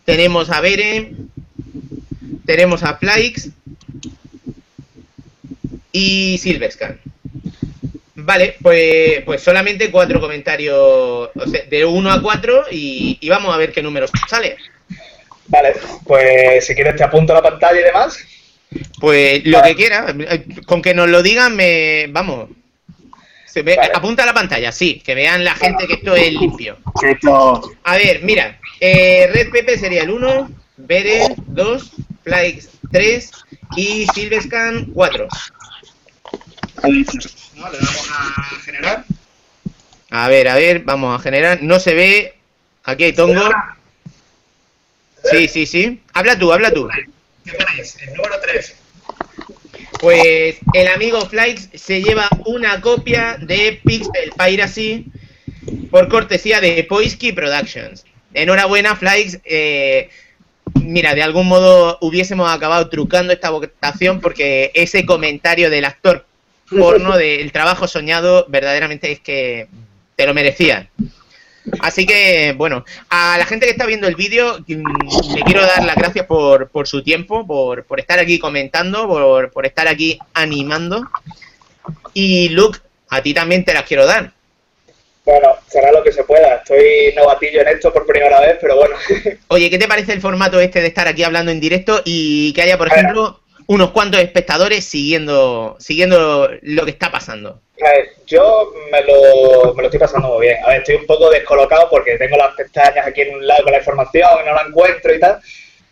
Tenemos 0.06 0.50
a 0.50 0.62
Bere. 0.62 1.12
Tenemos 2.46 2.84
a 2.84 2.96
Flykes. 2.96 3.50
Y 5.92 6.38
Silverscan. 6.38 7.00
Vale, 8.26 8.56
pues, 8.60 9.22
pues 9.24 9.42
solamente 9.44 9.92
cuatro 9.92 10.20
comentarios, 10.20 11.30
de 11.70 11.86
uno 11.86 12.12
a 12.12 12.20
cuatro 12.20 12.66
y, 12.72 13.20
y 13.22 13.30
vamos 13.30 13.54
a 13.54 13.58
ver 13.58 13.72
qué 13.72 13.84
números 13.84 14.10
sale. 14.28 14.58
Vale, 15.48 15.76
pues 16.04 16.66
si 16.66 16.74
quieres 16.74 16.96
te 16.96 17.04
apunto 17.04 17.36
la 17.36 17.44
pantalla 17.44 17.80
y 17.80 17.84
demás. 17.84 18.18
Pues 19.00 19.46
lo 19.46 19.62
que 19.62 19.76
quiera, 19.76 20.08
con 20.66 20.82
que 20.82 20.96
nos 20.96 21.08
lo 21.08 21.22
digan, 21.22 21.56
me 21.56 22.08
vamos. 22.10 22.50
Se 23.46 23.62
ve, 23.62 23.78
Apunta 23.94 24.24
a 24.24 24.26
la 24.26 24.34
pantalla, 24.34 24.72
sí, 24.72 25.02
que 25.06 25.14
vean 25.14 25.46
la 25.46 25.54
gente 25.54 25.86
que 25.86 25.94
esto 25.94 26.16
es 26.16 26.34
limpio. 26.34 26.78
A 27.84 27.96
ver, 27.96 28.24
mira, 28.24 28.60
eh, 28.80 29.30
Red 29.32 29.52
Pepe 29.52 29.78
sería 29.78 30.02
el 30.02 30.10
1, 30.10 30.50
Bere 30.78 31.28
2, 31.46 31.92
Flyx 32.24 32.70
3 32.92 33.32
y 33.78 34.08
Silvescan 34.08 34.86
4. 34.94 35.28
Le 36.84 37.06
vamos 37.56 38.12
a 38.12 38.60
generar. 38.64 39.06
A 40.10 40.30
ver, 40.30 40.48
a 40.48 40.56
ver, 40.56 40.80
vamos 40.84 41.20
a 41.20 41.24
generar. 41.24 41.62
No 41.62 41.80
se 41.80 41.94
ve. 41.94 42.36
Aquí 42.84 43.06
hay 43.06 43.14
tongo. 43.14 43.50
Sí, 45.32 45.48
sí, 45.48 45.66
sí. 45.66 46.02
Habla 46.14 46.38
tú, 46.38 46.54
habla 46.54 46.72
tú. 46.72 46.88
¿Qué 47.44 47.54
ponéis? 47.54 47.98
El 48.02 48.14
número 48.14 48.36
3. 48.42 48.76
Pues 50.00 50.58
el 50.74 50.88
amigo 50.90 51.22
Flights 51.22 51.70
se 51.74 52.02
lleva 52.02 52.30
una 52.46 52.82
copia 52.82 53.38
de 53.42 53.80
Pixel 53.84 54.32
Piracy 54.38 55.06
por 55.90 56.10
cortesía 56.10 56.62
de 56.62 56.84
Poisky 56.84 57.32
Productions. 57.32 58.06
Enhorabuena, 58.34 58.96
Flights. 58.96 59.40
Eh, 59.46 60.10
mira, 60.82 61.16
de 61.16 61.24
algún 61.24 61.48
modo 61.48 61.98
hubiésemos 62.02 62.52
acabado 62.52 62.90
trucando 62.90 63.34
esta 63.34 63.50
votación 63.50 64.22
porque 64.22 64.72
ese 64.76 65.06
comentario 65.06 65.70
del 65.70 65.86
actor 65.86 66.26
porno 66.70 67.18
del 67.18 67.52
trabajo 67.52 67.88
soñado 67.88 68.46
verdaderamente 68.48 69.12
es 69.12 69.20
que 69.20 69.68
te 70.16 70.26
lo 70.26 70.34
merecía. 70.34 70.90
Así 71.80 72.06
que, 72.06 72.54
bueno, 72.56 72.86
a 73.10 73.38
la 73.38 73.46
gente 73.46 73.66
que 73.66 73.72
está 73.72 73.86
viendo 73.86 74.08
el 74.08 74.16
vídeo, 74.16 74.60
mm, 74.68 75.36
le 75.36 75.42
quiero 75.42 75.62
dar 75.62 75.84
las 75.84 75.96
gracias 75.96 76.26
por, 76.26 76.70
por 76.70 76.88
su 76.88 77.04
tiempo, 77.04 77.46
por, 77.46 77.86
por, 77.86 78.00
estar 78.00 78.20
aquí 78.20 78.38
comentando, 78.38 79.08
por, 79.08 79.52
por 79.52 79.66
estar 79.66 79.88
aquí 79.88 80.20
animando. 80.34 81.04
Y 82.14 82.50
Luke, 82.50 82.80
a 83.10 83.22
ti 83.22 83.34
también 83.34 83.66
te 83.66 83.74
las 83.74 83.84
quiero 83.84 84.06
dar. 84.06 84.32
Bueno, 85.26 85.56
será 85.68 85.92
lo 85.92 86.04
que 86.04 86.12
se 86.12 86.24
pueda. 86.24 86.58
Estoy 86.58 87.14
novatillo 87.16 87.62
en 87.62 87.70
esto 87.70 87.92
por 87.92 88.06
primera 88.06 88.40
vez, 88.42 88.58
pero 88.62 88.76
bueno. 88.76 88.96
Oye, 89.48 89.72
¿qué 89.72 89.80
te 89.80 89.88
parece 89.88 90.14
el 90.14 90.22
formato 90.22 90.60
este 90.60 90.82
de 90.82 90.88
estar 90.88 91.08
aquí 91.08 91.24
hablando 91.24 91.52
en 91.52 91.60
directo 91.60 92.02
y 92.06 92.54
que 92.54 92.62
haya, 92.62 92.78
por 92.78 92.88
ejemplo, 92.88 93.40
unos 93.68 93.92
cuantos 93.92 94.22
espectadores 94.22 94.86
siguiendo, 94.86 95.76
siguiendo 95.80 96.50
lo 96.62 96.86
que 96.86 96.92
está 96.92 97.12
pasando? 97.12 97.62
Yo 98.26 98.74
me 98.92 99.02
lo, 99.04 99.74
me 99.74 99.82
lo 99.82 99.88
estoy 99.88 100.00
pasando 100.00 100.30
muy 100.30 100.48
bien. 100.48 100.58
A 100.64 100.70
ver, 100.70 100.78
estoy 100.78 100.96
un 100.96 101.06
poco 101.06 101.30
descolocado 101.30 101.90
porque 101.90 102.18
tengo 102.18 102.38
las 102.38 102.56
pestañas 102.56 103.06
aquí 103.06 103.22
en 103.22 103.36
un 103.36 103.46
lado 103.46 103.64
con 103.64 103.74
la 103.74 103.80
información 103.80 104.30
y 104.42 104.48
no 104.48 104.54
la 104.54 104.64
encuentro 104.68 105.14
y 105.14 105.20
tal. 105.20 105.40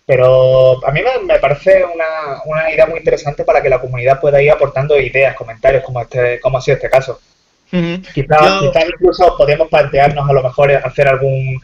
Pero 0.05 0.85
a 0.85 0.91
mí 0.91 1.01
me, 1.25 1.39
parece 1.39 1.83
una, 1.85 2.41
una, 2.45 2.71
idea 2.71 2.85
muy 2.85 2.99
interesante 2.99 3.45
para 3.45 3.61
que 3.61 3.69
la 3.69 3.79
comunidad 3.79 4.19
pueda 4.19 4.41
ir 4.41 4.51
aportando 4.51 4.99
ideas, 4.99 5.35
comentarios, 5.35 5.83
como, 5.83 6.01
este, 6.01 6.39
como 6.41 6.57
ha 6.57 6.61
sido 6.61 6.75
este 6.75 6.89
caso. 6.89 7.21
quizás, 8.13 8.63
incluso 8.89 9.37
podemos 9.37 9.69
plantearnos 9.69 10.29
a 10.29 10.33
lo 10.33 10.43
mejor 10.43 10.71
hacer 10.71 11.07
algún 11.07 11.61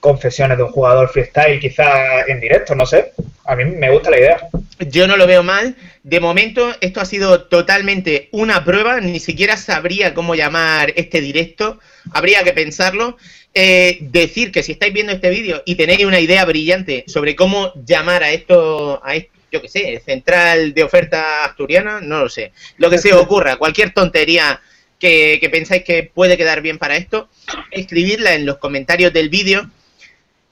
confesiones 0.00 0.56
de 0.56 0.64
un 0.64 0.72
jugador 0.72 1.08
freestyle, 1.10 1.60
quizás 1.60 2.26
en 2.26 2.40
directo, 2.40 2.74
no 2.74 2.86
sé. 2.86 3.12
A 3.44 3.54
mí 3.54 3.64
me 3.64 3.90
gusta 3.90 4.10
la 4.10 4.18
idea. 4.18 4.48
Yo 4.88 5.06
no 5.06 5.16
lo 5.16 5.26
veo 5.26 5.42
mal. 5.42 5.76
De 6.02 6.20
momento, 6.20 6.74
esto 6.80 7.00
ha 7.00 7.04
sido 7.04 7.44
totalmente 7.44 8.28
una 8.32 8.64
prueba. 8.64 9.00
Ni 9.00 9.20
siquiera 9.20 9.56
sabría 9.56 10.14
cómo 10.14 10.34
llamar 10.34 10.92
este 10.96 11.20
directo. 11.20 11.78
Habría 12.12 12.42
que 12.42 12.52
pensarlo. 12.52 13.18
Eh, 13.52 13.98
decir 14.00 14.52
que 14.52 14.62
si 14.62 14.72
estáis 14.72 14.92
viendo 14.92 15.12
este 15.12 15.28
vídeo 15.28 15.60
y 15.66 15.74
tenéis 15.74 16.04
una 16.04 16.20
idea 16.20 16.44
brillante 16.44 17.02
sobre 17.08 17.34
cómo 17.34 17.72
llamar 17.84 18.22
a 18.22 18.30
esto, 18.30 19.00
a 19.04 19.16
esto, 19.16 19.32
yo 19.50 19.60
que 19.60 19.68
sé, 19.68 20.00
central 20.06 20.72
de 20.72 20.84
oferta 20.84 21.44
asturiana, 21.44 22.00
no 22.00 22.20
lo 22.20 22.28
sé. 22.28 22.52
Lo 22.76 22.88
que 22.88 22.98
se 22.98 23.12
ocurra, 23.14 23.56
cualquier 23.56 23.92
tontería 23.92 24.60
que, 25.00 25.38
que 25.40 25.50
pensáis 25.50 25.82
que 25.82 26.04
puede 26.04 26.36
quedar 26.36 26.62
bien 26.62 26.78
para 26.78 26.96
esto, 26.96 27.28
escribidla 27.72 28.34
en 28.34 28.46
los 28.46 28.58
comentarios 28.58 29.12
del 29.12 29.30
vídeo 29.30 29.68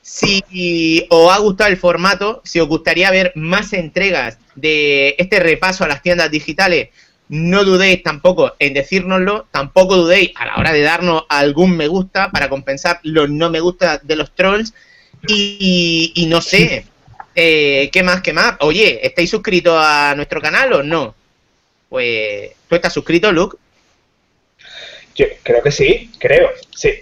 si 0.08 1.06
os 1.10 1.30
ha 1.30 1.38
gustado 1.38 1.70
el 1.70 1.76
formato, 1.76 2.40
si 2.42 2.58
os 2.60 2.66
gustaría 2.66 3.10
ver 3.10 3.30
más 3.34 3.74
entregas 3.74 4.38
de 4.54 5.14
este 5.18 5.38
repaso 5.38 5.84
a 5.84 5.88
las 5.88 6.02
tiendas 6.02 6.30
digitales, 6.30 6.88
no 7.28 7.62
dudéis 7.62 8.02
tampoco 8.02 8.54
en 8.58 8.72
decírnoslo, 8.72 9.46
tampoco 9.50 9.96
dudéis 9.96 10.30
a 10.34 10.46
la 10.46 10.56
hora 10.56 10.72
de 10.72 10.80
darnos 10.80 11.24
algún 11.28 11.76
me 11.76 11.88
gusta 11.88 12.30
para 12.30 12.48
compensar 12.48 13.00
los 13.02 13.28
no 13.28 13.50
me 13.50 13.60
gusta 13.60 13.98
de 13.98 14.16
los 14.16 14.34
trolls. 14.34 14.72
Y, 15.26 16.26
no 16.28 16.40
sé, 16.40 16.86
eh, 17.34 17.90
¿qué 17.92 18.02
más, 18.02 18.22
qué 18.22 18.32
más? 18.32 18.54
Oye, 18.60 19.06
¿estáis 19.06 19.28
suscritos 19.28 19.76
a 19.78 20.14
nuestro 20.16 20.40
canal 20.40 20.72
o 20.72 20.82
no? 20.82 21.14
Pues, 21.90 22.52
¿tú 22.66 22.76
estás 22.76 22.94
suscrito, 22.94 23.30
Luke? 23.30 23.58
Yo 25.14 25.26
creo 25.42 25.62
que 25.62 25.72
sí, 25.72 26.10
creo, 26.18 26.50
sí. 26.74 26.92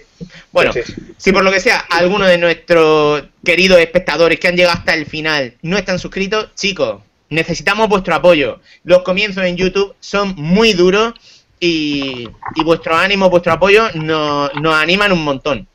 Bueno, 0.51 0.71
si 1.17 1.31
por 1.31 1.43
lo 1.43 1.51
que 1.51 1.59
sea 1.59 1.79
alguno 1.89 2.25
de 2.25 2.37
nuestros 2.37 3.23
queridos 3.43 3.79
espectadores 3.79 4.39
que 4.39 4.47
han 4.47 4.55
llegado 4.55 4.77
hasta 4.77 4.93
el 4.93 5.05
final 5.05 5.55
no 5.61 5.77
están 5.77 5.99
suscritos, 5.99 6.53
chicos, 6.55 7.01
necesitamos 7.29 7.89
vuestro 7.89 8.15
apoyo. 8.15 8.59
Los 8.83 9.03
comienzos 9.03 9.43
en 9.43 9.57
YouTube 9.57 9.95
son 9.99 10.35
muy 10.35 10.73
duros 10.73 11.13
y, 11.59 12.27
vuestro 12.63 12.95
ánimo, 12.95 13.29
vuestro 13.29 13.53
apoyo 13.53 13.89
nos, 13.93 14.51
animan 14.75 15.11
un 15.11 15.23
montón. 15.23 15.67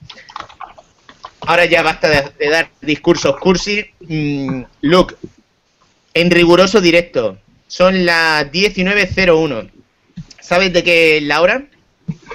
Ahora 1.40 1.64
ya 1.64 1.82
basta 1.82 2.32
de, 2.38 2.48
dar 2.48 2.68
discursos 2.80 3.36
cursi. 3.38 3.84
Mm, 4.00 4.62
Luke, 4.82 5.16
en 6.14 6.30
riguroso 6.30 6.80
directo, 6.80 7.38
son 7.66 8.06
las 8.06 8.50
19.01. 8.52 9.70
¿Sabes 10.40 10.72
de 10.72 10.84
qué 10.84 11.16
es 11.16 11.22
la 11.24 11.40
hora? 11.40 11.64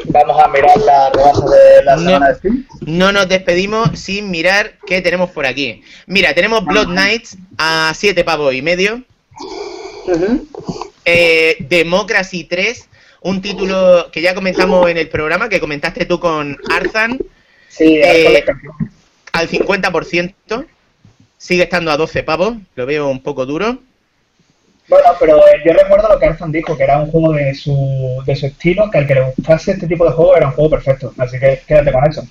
Vamos 0.05 0.43
a 0.43 0.47
mirar 0.47 0.77
la 0.77 1.09
rebaja 1.11 1.45
de 1.49 1.83
la 1.83 1.97
semana 1.97 2.29
de 2.29 2.35
Steam. 2.35 2.67
No 2.81 3.11
nos 3.11 3.27
despedimos 3.27 3.97
sin 3.99 4.31
mirar 4.31 4.73
qué 4.85 5.01
tenemos 5.01 5.29
por 5.31 5.45
aquí. 5.45 5.81
Mira, 6.05 6.33
tenemos 6.33 6.65
Blood 6.65 6.87
Knights 6.87 7.37
a 7.57 7.93
7 7.95 8.23
pavos 8.23 8.53
y 8.53 8.61
medio. 8.61 9.03
Eh, 11.05 11.57
Democracy 11.59 12.43
3, 12.43 12.89
un 13.21 13.41
título 13.41 14.09
que 14.11 14.21
ya 14.21 14.35
comentamos 14.35 14.89
en 14.89 14.97
el 14.97 15.09
programa, 15.09 15.49
que 15.49 15.59
comentaste 15.59 16.05
tú 16.05 16.19
con 16.19 16.57
Arzan. 16.69 17.19
Sí, 17.69 17.97
eh, 17.97 18.43
al 19.33 19.49
50%. 19.49 20.65
Sigue 21.37 21.63
estando 21.63 21.91
a 21.91 21.97
12 21.97 22.23
pavos, 22.23 22.55
lo 22.75 22.85
veo 22.85 23.07
un 23.09 23.21
poco 23.21 23.45
duro. 23.45 23.77
Bueno, 24.87 25.07
pero 25.19 25.41
yo 25.65 25.73
recuerdo 25.73 26.07
lo 26.07 26.19
que 26.19 26.27
Arzan 26.27 26.51
dijo, 26.51 26.77
que 26.77 26.83
era 26.83 26.99
un 26.99 27.11
juego 27.11 27.33
de 27.33 27.53
su, 27.53 28.23
de 28.25 28.35
su 28.35 28.45
estilo, 28.45 28.89
que 28.89 28.99
al 28.99 29.07
que 29.07 29.15
le 29.15 29.21
gustase 29.21 29.71
este 29.71 29.87
tipo 29.87 30.05
de 30.05 30.11
juego 30.11 30.37
era 30.37 30.47
un 30.47 30.53
juego 30.53 30.69
perfecto. 30.69 31.13
Así 31.17 31.39
que 31.39 31.61
quédate 31.67 31.91
con 31.91 32.05
eso. 32.05 32.25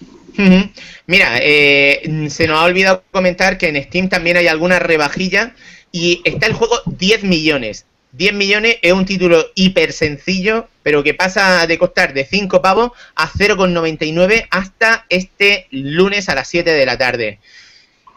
Mira, 1.07 1.39
eh, 1.41 2.29
se 2.29 2.47
nos 2.47 2.59
ha 2.59 2.65
olvidado 2.65 3.03
comentar 3.11 3.59
que 3.59 3.69
en 3.69 3.83
Steam 3.83 4.09
también 4.09 4.37
hay 4.37 4.49
alguna 4.49 4.79
rebajilla 4.79 5.55
y 5.93 6.21
está 6.25 6.47
el 6.47 6.55
juego 6.55 6.81
10 6.87 7.25
millones. 7.25 7.87
10 8.13 8.33
millones 8.35 8.79
es 8.81 8.93
un 8.93 9.05
título 9.05 9.47
hiper 9.55 9.93
sencillo, 9.93 10.69
pero 10.83 11.03
que 11.03 11.13
pasa 11.13 11.67
de 11.67 11.79
costar 11.79 12.15
de 12.15 12.25
5 12.25 12.63
pavos 12.63 12.93
a 13.15 13.29
0,99 13.29 14.47
hasta 14.51 15.05
este 15.11 15.67
lunes 15.71 16.29
a 16.31 16.35
las 16.35 16.49
7 16.49 16.71
de 16.71 16.87
la 16.87 16.97
tarde. 16.97 17.39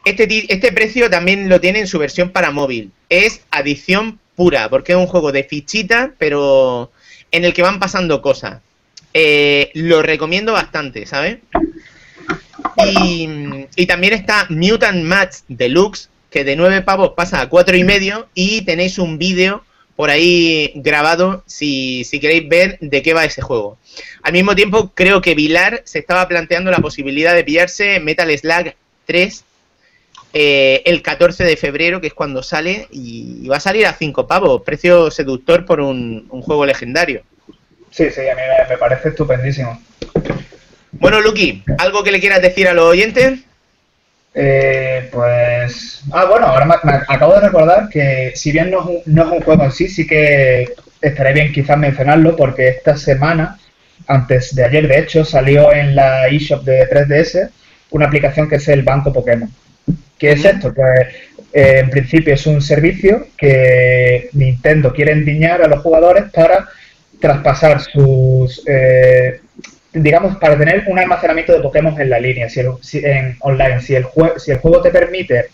Este, 0.06 0.28
este 0.54 0.72
precio 0.72 1.10
también 1.10 1.50
lo 1.50 1.60
tiene 1.60 1.80
en 1.80 1.88
su 1.88 2.00
versión 2.00 2.30
para 2.30 2.52
móvil. 2.52 2.92
Es 3.10 3.42
adición 3.52 4.20
pura, 4.40 4.70
porque 4.70 4.94
es 4.94 4.98
un 4.98 5.06
juego 5.06 5.34
de 5.34 5.44
fichita, 5.44 6.14
pero 6.18 6.94
en 7.30 7.44
el 7.44 7.54
que 7.54 7.62
van 7.62 7.78
pasando 7.78 8.22
cosas. 8.22 8.62
Eh, 9.14 9.70
lo 9.74 10.02
recomiendo 10.02 10.54
bastante, 10.54 11.06
¿sabes? 11.06 11.40
Y, 12.78 13.86
también 13.86 14.14
está 14.14 14.48
Mutant 14.50 15.04
Match 15.04 15.40
Deluxe, 15.50 16.08
que 16.32 16.46
de 16.46 16.56
9 16.56 16.84
pavos 16.84 17.12
pasa 17.18 17.42
a 17.42 17.50
cuatro 17.50 17.76
y 17.76 17.84
medio, 17.84 18.30
y 18.34 18.62
tenéis 18.62 18.98
un 18.98 19.18
vídeo 19.18 19.66
por 19.98 20.10
ahí 20.10 20.72
grabado 20.76 21.44
si, 21.46 22.06
si, 22.06 22.22
queréis 22.22 22.48
ver 22.48 22.78
de 22.80 23.02
qué 23.02 23.14
va 23.14 23.26
ese 23.26 23.42
juego. 23.42 23.78
Al 24.24 24.32
mismo 24.32 24.56
tiempo, 24.56 24.94
creo 24.96 25.22
que 25.22 25.36
Vilar 25.36 25.82
se 25.84 26.00
estaba 26.00 26.30
planteando 26.30 26.72
la 26.72 26.80
posibilidad 26.80 27.36
de 27.36 27.44
pillarse 27.44 28.00
Metal 28.00 28.30
Slug 28.38 28.74
3 29.06 29.44
eh, 30.34 30.84
el 30.86 31.02
14 31.02 31.44
de 31.44 31.58
febrero, 31.58 32.02
que 32.02 32.08
es 32.08 32.14
cuando 32.14 32.44
sale, 32.44 32.88
y, 32.92 33.48
va 33.48 33.58
a 33.58 33.62
salir 33.62 33.88
a 33.88 33.94
5 33.94 34.28
pavos, 34.28 34.62
precio 34.64 35.10
seductor 35.10 35.66
por 35.66 35.80
un, 35.80 36.28
juego 36.30 36.66
legendario. 36.66 37.24
Sí, 37.90 38.10
sí, 38.12 38.22
a 38.30 38.36
mí 38.36 38.42
me, 38.70 38.78
parece 38.78 39.10
estupendísimo. 39.10 39.82
Bueno, 40.92 41.22
Lucky, 41.22 41.64
¿algo 41.80 42.04
que 42.04 42.12
le 42.12 42.20
quieras 42.20 42.42
decir 42.42 42.68
a 42.68 42.74
los 42.74 42.86
oyentes? 42.86 43.40
Eh, 44.36 45.10
pues. 45.12 46.04
Ah, 46.12 46.26
bueno, 46.26 46.46
ahora 46.46 46.66
me, 46.66 46.92
acabo 47.08 47.34
de 47.34 47.42
recordar 47.42 47.90
que, 47.90 48.32
si 48.36 48.52
bien 48.52 48.70
no 48.70 48.82
es, 48.82 48.86
un, 48.86 49.14
no 49.14 49.24
es 49.24 49.32
un 49.32 49.42
juego 49.42 49.64
en 49.64 49.72
sí, 49.72 49.88
sí 49.88 50.06
que 50.06 50.74
estaría 51.02 51.34
bien 51.34 51.52
quizás 51.52 51.78
mencionarlo, 51.78 52.36
porque 52.36 52.68
esta 52.68 52.96
semana, 52.96 53.58
antes 54.08 54.54
de 54.54 54.64
ayer 54.64 54.88
de 54.88 55.00
hecho, 55.00 55.26
salió 55.26 55.74
en 55.74 55.96
la 55.96 56.28
eShop 56.28 56.64
de 56.64 56.88
3DS 56.88 57.50
una 57.92 58.06
aplicación 58.06 58.48
que 58.48 58.58
es 58.58 58.68
el 58.68 58.84
Banco 58.84 59.12
Pokémon. 59.12 59.50
¿Qué 60.20 60.34
es 60.34 60.44
esto? 60.44 60.74
Pues 60.74 61.08
eh, 61.54 61.80
en 61.80 61.90
principio 61.90 62.34
es 62.34 62.46
un 62.46 62.62
servicio 62.62 63.28
que 63.38 64.30
Nintendo 64.34 64.94
quiere 64.94 65.14
endiñar 65.14 65.62
a 65.62 65.68
los 65.68 65.82
jugadores 65.82 66.26
para 66.32 66.68
traspasar 67.20 67.82
sus, 67.82 68.62
eh, 68.68 69.40
digamos, 69.94 70.38
para 70.38 70.58
tener 70.58 70.84
un 70.88 71.00
almacenamiento 71.00 71.54
de 71.54 71.62
Pokémon 71.62 72.00
en 72.00 72.10
la 72.10 72.20
línea, 72.20 72.50
si, 72.50 72.60
en 73.00 73.38
online. 73.40 73.82
Si 73.82 73.96
el, 73.96 74.06
si 74.38 74.52
el 74.52 74.58
juego 74.58 74.82
te 74.82 74.92
permite 74.92 75.46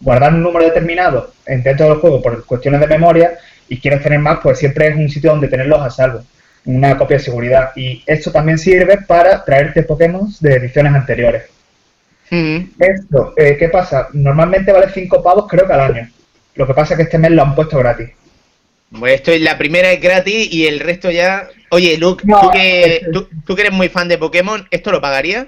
guardar 0.00 0.34
un 0.34 0.42
número 0.42 0.64
determinado 0.64 1.32
dentro 1.46 1.88
del 1.88 1.98
juego 1.98 2.20
por 2.20 2.44
cuestiones 2.44 2.80
de 2.80 2.86
memoria 2.86 3.38
y 3.68 3.80
quieres 3.80 4.02
tener 4.02 4.18
más, 4.18 4.40
pues 4.42 4.58
siempre 4.58 4.88
es 4.88 4.96
un 4.96 5.08
sitio 5.08 5.30
donde 5.30 5.48
tenerlos 5.48 5.80
a 5.80 5.90
salvo, 5.90 6.24
una 6.64 6.96
copia 6.96 7.18
de 7.18 7.22
seguridad. 7.22 7.70
Y 7.76 8.02
esto 8.04 8.32
también 8.32 8.58
sirve 8.58 8.98
para 8.98 9.44
traerte 9.44 9.84
Pokémon 9.84 10.28
de 10.40 10.54
ediciones 10.54 10.92
anteriores. 10.92 11.57
Esto, 12.30 13.34
eh, 13.36 13.56
¿qué 13.58 13.68
pasa? 13.68 14.08
Normalmente 14.12 14.72
vale 14.72 14.90
5 14.92 15.22
pavos 15.22 15.46
creo 15.48 15.66
que 15.66 15.72
al 15.72 15.80
año. 15.80 16.08
Lo 16.54 16.66
que 16.66 16.74
pasa 16.74 16.94
es 16.94 16.98
que 16.98 17.02
este 17.04 17.18
mes 17.18 17.30
lo 17.30 17.42
han 17.42 17.54
puesto 17.54 17.78
gratis. 17.78 18.10
Pues 18.98 19.14
esto 19.14 19.32
es 19.32 19.40
la 19.40 19.58
primera 19.58 19.92
es 19.92 20.00
gratis 20.00 20.52
y 20.52 20.66
el 20.66 20.80
resto 20.80 21.10
ya... 21.10 21.48
Oye, 21.70 21.96
Luke, 21.98 22.24
¿tú, 22.26 22.50
que, 22.50 23.02
eres 23.58 23.72
muy 23.72 23.88
fan 23.88 24.08
de 24.08 24.18
Pokémon, 24.18 24.66
¿esto 24.70 24.90
lo 24.90 25.00
pagarías? 25.00 25.46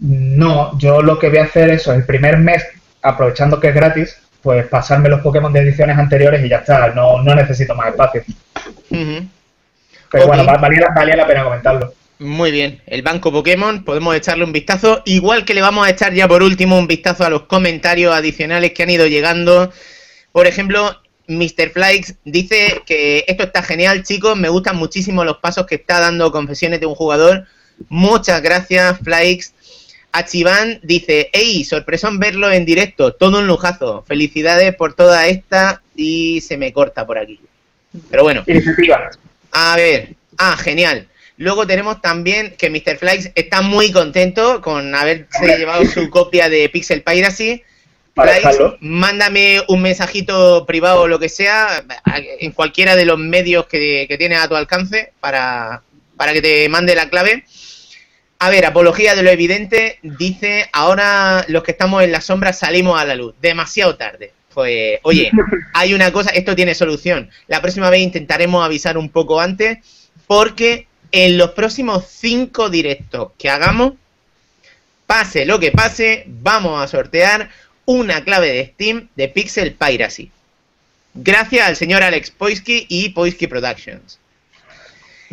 No, 0.00 0.76
yo 0.78 1.02
lo 1.02 1.18
que 1.18 1.28
voy 1.28 1.38
a 1.38 1.44
hacer 1.44 1.70
es 1.70 1.86
el 1.86 2.04
primer 2.04 2.38
mes, 2.38 2.64
aprovechando 3.02 3.60
que 3.60 3.68
es 3.68 3.74
gratis, 3.74 4.18
pues 4.42 4.66
pasarme 4.66 5.08
los 5.08 5.20
Pokémon 5.20 5.52
de 5.52 5.60
ediciones 5.60 5.96
anteriores 5.96 6.44
y 6.44 6.48
ya 6.48 6.58
está, 6.58 6.88
no, 6.88 7.22
necesito 7.22 7.74
más 7.74 7.88
espacio. 7.88 8.24
Pero 8.90 10.26
bueno, 10.26 10.44
valía 10.44 11.16
la 11.16 11.26
pena 11.26 11.44
comentarlo. 11.44 11.94
Muy 12.18 12.50
bien, 12.50 12.82
el 12.86 13.02
banco 13.02 13.30
Pokémon, 13.30 13.84
podemos 13.84 14.16
echarle 14.16 14.42
un 14.42 14.52
vistazo, 14.52 15.02
igual 15.06 15.44
que 15.44 15.54
le 15.54 15.60
vamos 15.60 15.86
a 15.86 15.90
echar 15.90 16.12
ya 16.14 16.26
por 16.26 16.42
último 16.42 16.76
un 16.76 16.88
vistazo 16.88 17.24
a 17.24 17.30
los 17.30 17.42
comentarios 17.42 18.12
adicionales 18.12 18.72
que 18.72 18.82
han 18.82 18.90
ido 18.90 19.06
llegando. 19.06 19.72
Por 20.32 20.48
ejemplo, 20.48 21.00
Mr. 21.28 21.70
Flykes 21.70 22.16
dice 22.24 22.82
que 22.86 23.24
esto 23.28 23.44
está 23.44 23.62
genial, 23.62 24.02
chicos, 24.02 24.36
me 24.36 24.48
gustan 24.48 24.76
muchísimo 24.76 25.24
los 25.24 25.38
pasos 25.38 25.66
que 25.66 25.76
está 25.76 26.00
dando 26.00 26.32
Confesiones 26.32 26.80
de 26.80 26.86
un 26.86 26.96
jugador. 26.96 27.46
Muchas 27.88 28.42
gracias, 28.42 28.98
Flykes. 28.98 29.54
Achivan 30.10 30.80
dice, 30.82 31.30
¡Ey! 31.32 31.62
Sorpresón 31.64 32.18
verlo 32.18 32.50
en 32.50 32.64
directo, 32.64 33.12
todo 33.12 33.38
un 33.38 33.46
lujazo. 33.46 34.04
Felicidades 34.08 34.74
por 34.74 34.94
toda 34.94 35.28
esta 35.28 35.82
y 35.94 36.40
se 36.40 36.56
me 36.56 36.72
corta 36.72 37.06
por 37.06 37.18
aquí. 37.18 37.38
Pero 38.10 38.24
bueno. 38.24 38.42
A 39.52 39.76
ver, 39.76 40.16
ah, 40.38 40.56
genial. 40.56 41.06
Luego 41.38 41.68
tenemos 41.68 42.02
también 42.02 42.56
que 42.58 42.68
Mr. 42.68 42.98
Flykes 42.98 43.30
está 43.36 43.62
muy 43.62 43.92
contento 43.92 44.60
con 44.60 44.92
haberse 44.94 45.56
llevado 45.56 45.84
su 45.84 46.10
copia 46.10 46.48
de 46.48 46.68
Pixel 46.68 47.02
Piracy. 47.02 47.62
Flykes, 48.14 48.58
mándame 48.80 49.62
un 49.68 49.80
mensajito 49.80 50.66
privado 50.66 51.02
o 51.02 51.08
lo 51.08 51.20
que 51.20 51.28
sea 51.28 51.84
en 52.40 52.50
cualquiera 52.50 52.96
de 52.96 53.04
los 53.04 53.18
medios 53.20 53.66
que, 53.66 54.06
que 54.08 54.18
tienes 54.18 54.40
a 54.40 54.48
tu 54.48 54.56
alcance 54.56 55.12
para, 55.20 55.82
para 56.16 56.32
que 56.32 56.42
te 56.42 56.68
mande 56.68 56.96
la 56.96 57.08
clave. 57.08 57.44
A 58.40 58.50
ver, 58.50 58.66
Apología 58.66 59.14
de 59.14 59.22
lo 59.22 59.30
Evidente 59.30 60.00
dice, 60.02 60.68
ahora 60.72 61.44
los 61.46 61.62
que 61.62 61.70
estamos 61.70 62.02
en 62.02 62.10
la 62.10 62.20
sombra 62.20 62.52
salimos 62.52 63.00
a 63.00 63.04
la 63.04 63.14
luz, 63.14 63.34
demasiado 63.40 63.96
tarde. 63.96 64.32
Pues, 64.52 64.98
oye, 65.02 65.30
hay 65.74 65.94
una 65.94 66.10
cosa, 66.12 66.30
esto 66.30 66.56
tiene 66.56 66.74
solución. 66.74 67.30
La 67.46 67.62
próxima 67.62 67.90
vez 67.90 68.00
intentaremos 68.00 68.64
avisar 68.64 68.98
un 68.98 69.08
poco 69.08 69.40
antes, 69.40 69.78
porque 70.26 70.88
en 71.12 71.38
los 71.38 71.50
próximos 71.52 72.04
cinco 72.08 72.70
directos 72.70 73.32
que 73.38 73.48
hagamos, 73.48 73.94
pase 75.06 75.46
lo 75.46 75.58
que 75.58 75.72
pase, 75.72 76.24
vamos 76.26 76.82
a 76.82 76.88
sortear 76.88 77.50
una 77.86 78.22
clave 78.24 78.52
de 78.52 78.66
Steam 78.66 79.08
de 79.16 79.28
Pixel 79.28 79.74
Piracy. 79.74 80.30
Gracias 81.14 81.66
al 81.66 81.76
señor 81.76 82.02
Alex 82.02 82.30
Poisky 82.30 82.86
y 82.88 83.08
Poisky 83.10 83.46
Productions. 83.46 84.18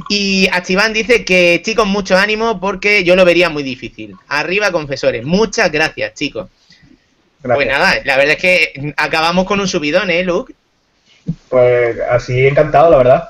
Y 0.09 0.47
Achiván 0.51 0.93
dice 0.93 1.23
que 1.23 1.61
chicos, 1.63 1.87
mucho 1.87 2.17
ánimo 2.17 2.59
porque 2.59 3.03
yo 3.03 3.15
lo 3.15 3.25
vería 3.25 3.49
muy 3.49 3.63
difícil. 3.63 4.15
Arriba, 4.27 4.71
confesores. 4.71 5.25
Muchas 5.25 5.71
gracias, 5.71 6.13
chicos. 6.13 6.49
Pues 7.41 7.67
nada, 7.67 8.01
la 8.03 8.17
verdad 8.17 8.35
es 8.35 8.41
que 8.41 8.93
acabamos 8.97 9.45
con 9.45 9.59
un 9.59 9.67
subidón, 9.67 10.09
¿eh, 10.09 10.23
Luke? 10.23 10.53
Pues 11.49 11.97
así 12.09 12.47
encantado, 12.47 12.89
la 12.89 12.97
verdad. 12.97 13.29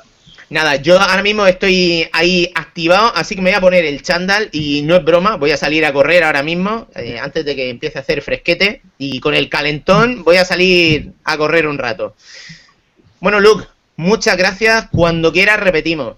Nada, 0.49 0.75
yo 0.75 0.99
ahora 0.99 1.23
mismo 1.23 1.47
estoy 1.47 2.07
ahí 2.13 2.51
activado, 2.53 3.11
así 3.15 3.35
que 3.35 3.41
me 3.41 3.49
voy 3.49 3.57
a 3.57 3.61
poner 3.61 3.83
el 3.83 4.03
chándal 4.03 4.49
y 4.51 4.83
no 4.83 4.95
es 4.95 5.03
broma, 5.03 5.37
voy 5.37 5.51
a 5.51 5.57
salir 5.57 5.83
a 5.85 5.93
correr 5.93 6.23
ahora 6.23 6.43
mismo, 6.43 6.87
eh, 6.95 7.17
antes 7.19 7.43
de 7.45 7.55
que 7.55 7.69
empiece 7.71 7.97
a 7.97 8.01
hacer 8.01 8.21
fresquete, 8.21 8.81
y 8.99 9.19
con 9.19 9.33
el 9.33 9.49
calentón 9.49 10.23
voy 10.23 10.37
a 10.37 10.45
salir 10.45 11.13
a 11.23 11.37
correr 11.37 11.65
un 11.65 11.79
rato. 11.79 12.15
Bueno, 13.19 13.39
Luke, 13.39 13.65
muchas 13.95 14.37
gracias, 14.37 14.87
cuando 14.91 15.33
quieras 15.33 15.59
repetimos. 15.59 16.15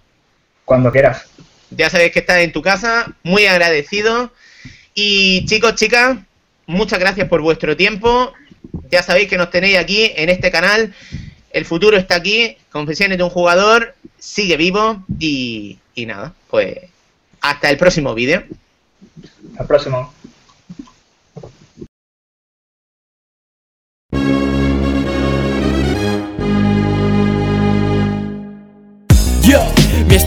Cuando 0.65 0.91
quieras. 0.91 1.25
Ya 1.69 1.89
sabes 1.89 2.11
que 2.11 2.19
estás 2.19 2.39
en 2.39 2.51
tu 2.51 2.61
casa, 2.61 3.13
muy 3.23 3.45
agradecido. 3.45 4.33
Y 4.93 5.45
chicos, 5.45 5.75
chicas, 5.75 6.17
muchas 6.65 6.99
gracias 6.99 7.29
por 7.29 7.41
vuestro 7.41 7.77
tiempo. 7.77 8.33
Ya 8.89 9.03
sabéis 9.03 9.29
que 9.29 9.37
nos 9.37 9.49
tenéis 9.49 9.77
aquí 9.77 10.11
en 10.15 10.29
este 10.29 10.51
canal. 10.51 10.93
El 11.51 11.65
futuro 11.65 11.97
está 11.97 12.15
aquí. 12.15 12.57
Confesiones 12.71 13.17
de 13.17 13.23
un 13.23 13.29
jugador 13.29 13.95
sigue 14.19 14.57
vivo. 14.57 15.03
Y, 15.19 15.79
y 15.95 16.05
nada, 16.05 16.33
pues 16.49 16.77
hasta 17.41 17.69
el 17.69 17.77
próximo 17.77 18.13
vídeo. 18.13 18.43
Hasta 19.51 19.63
el 19.63 19.67
próximo. 19.67 20.13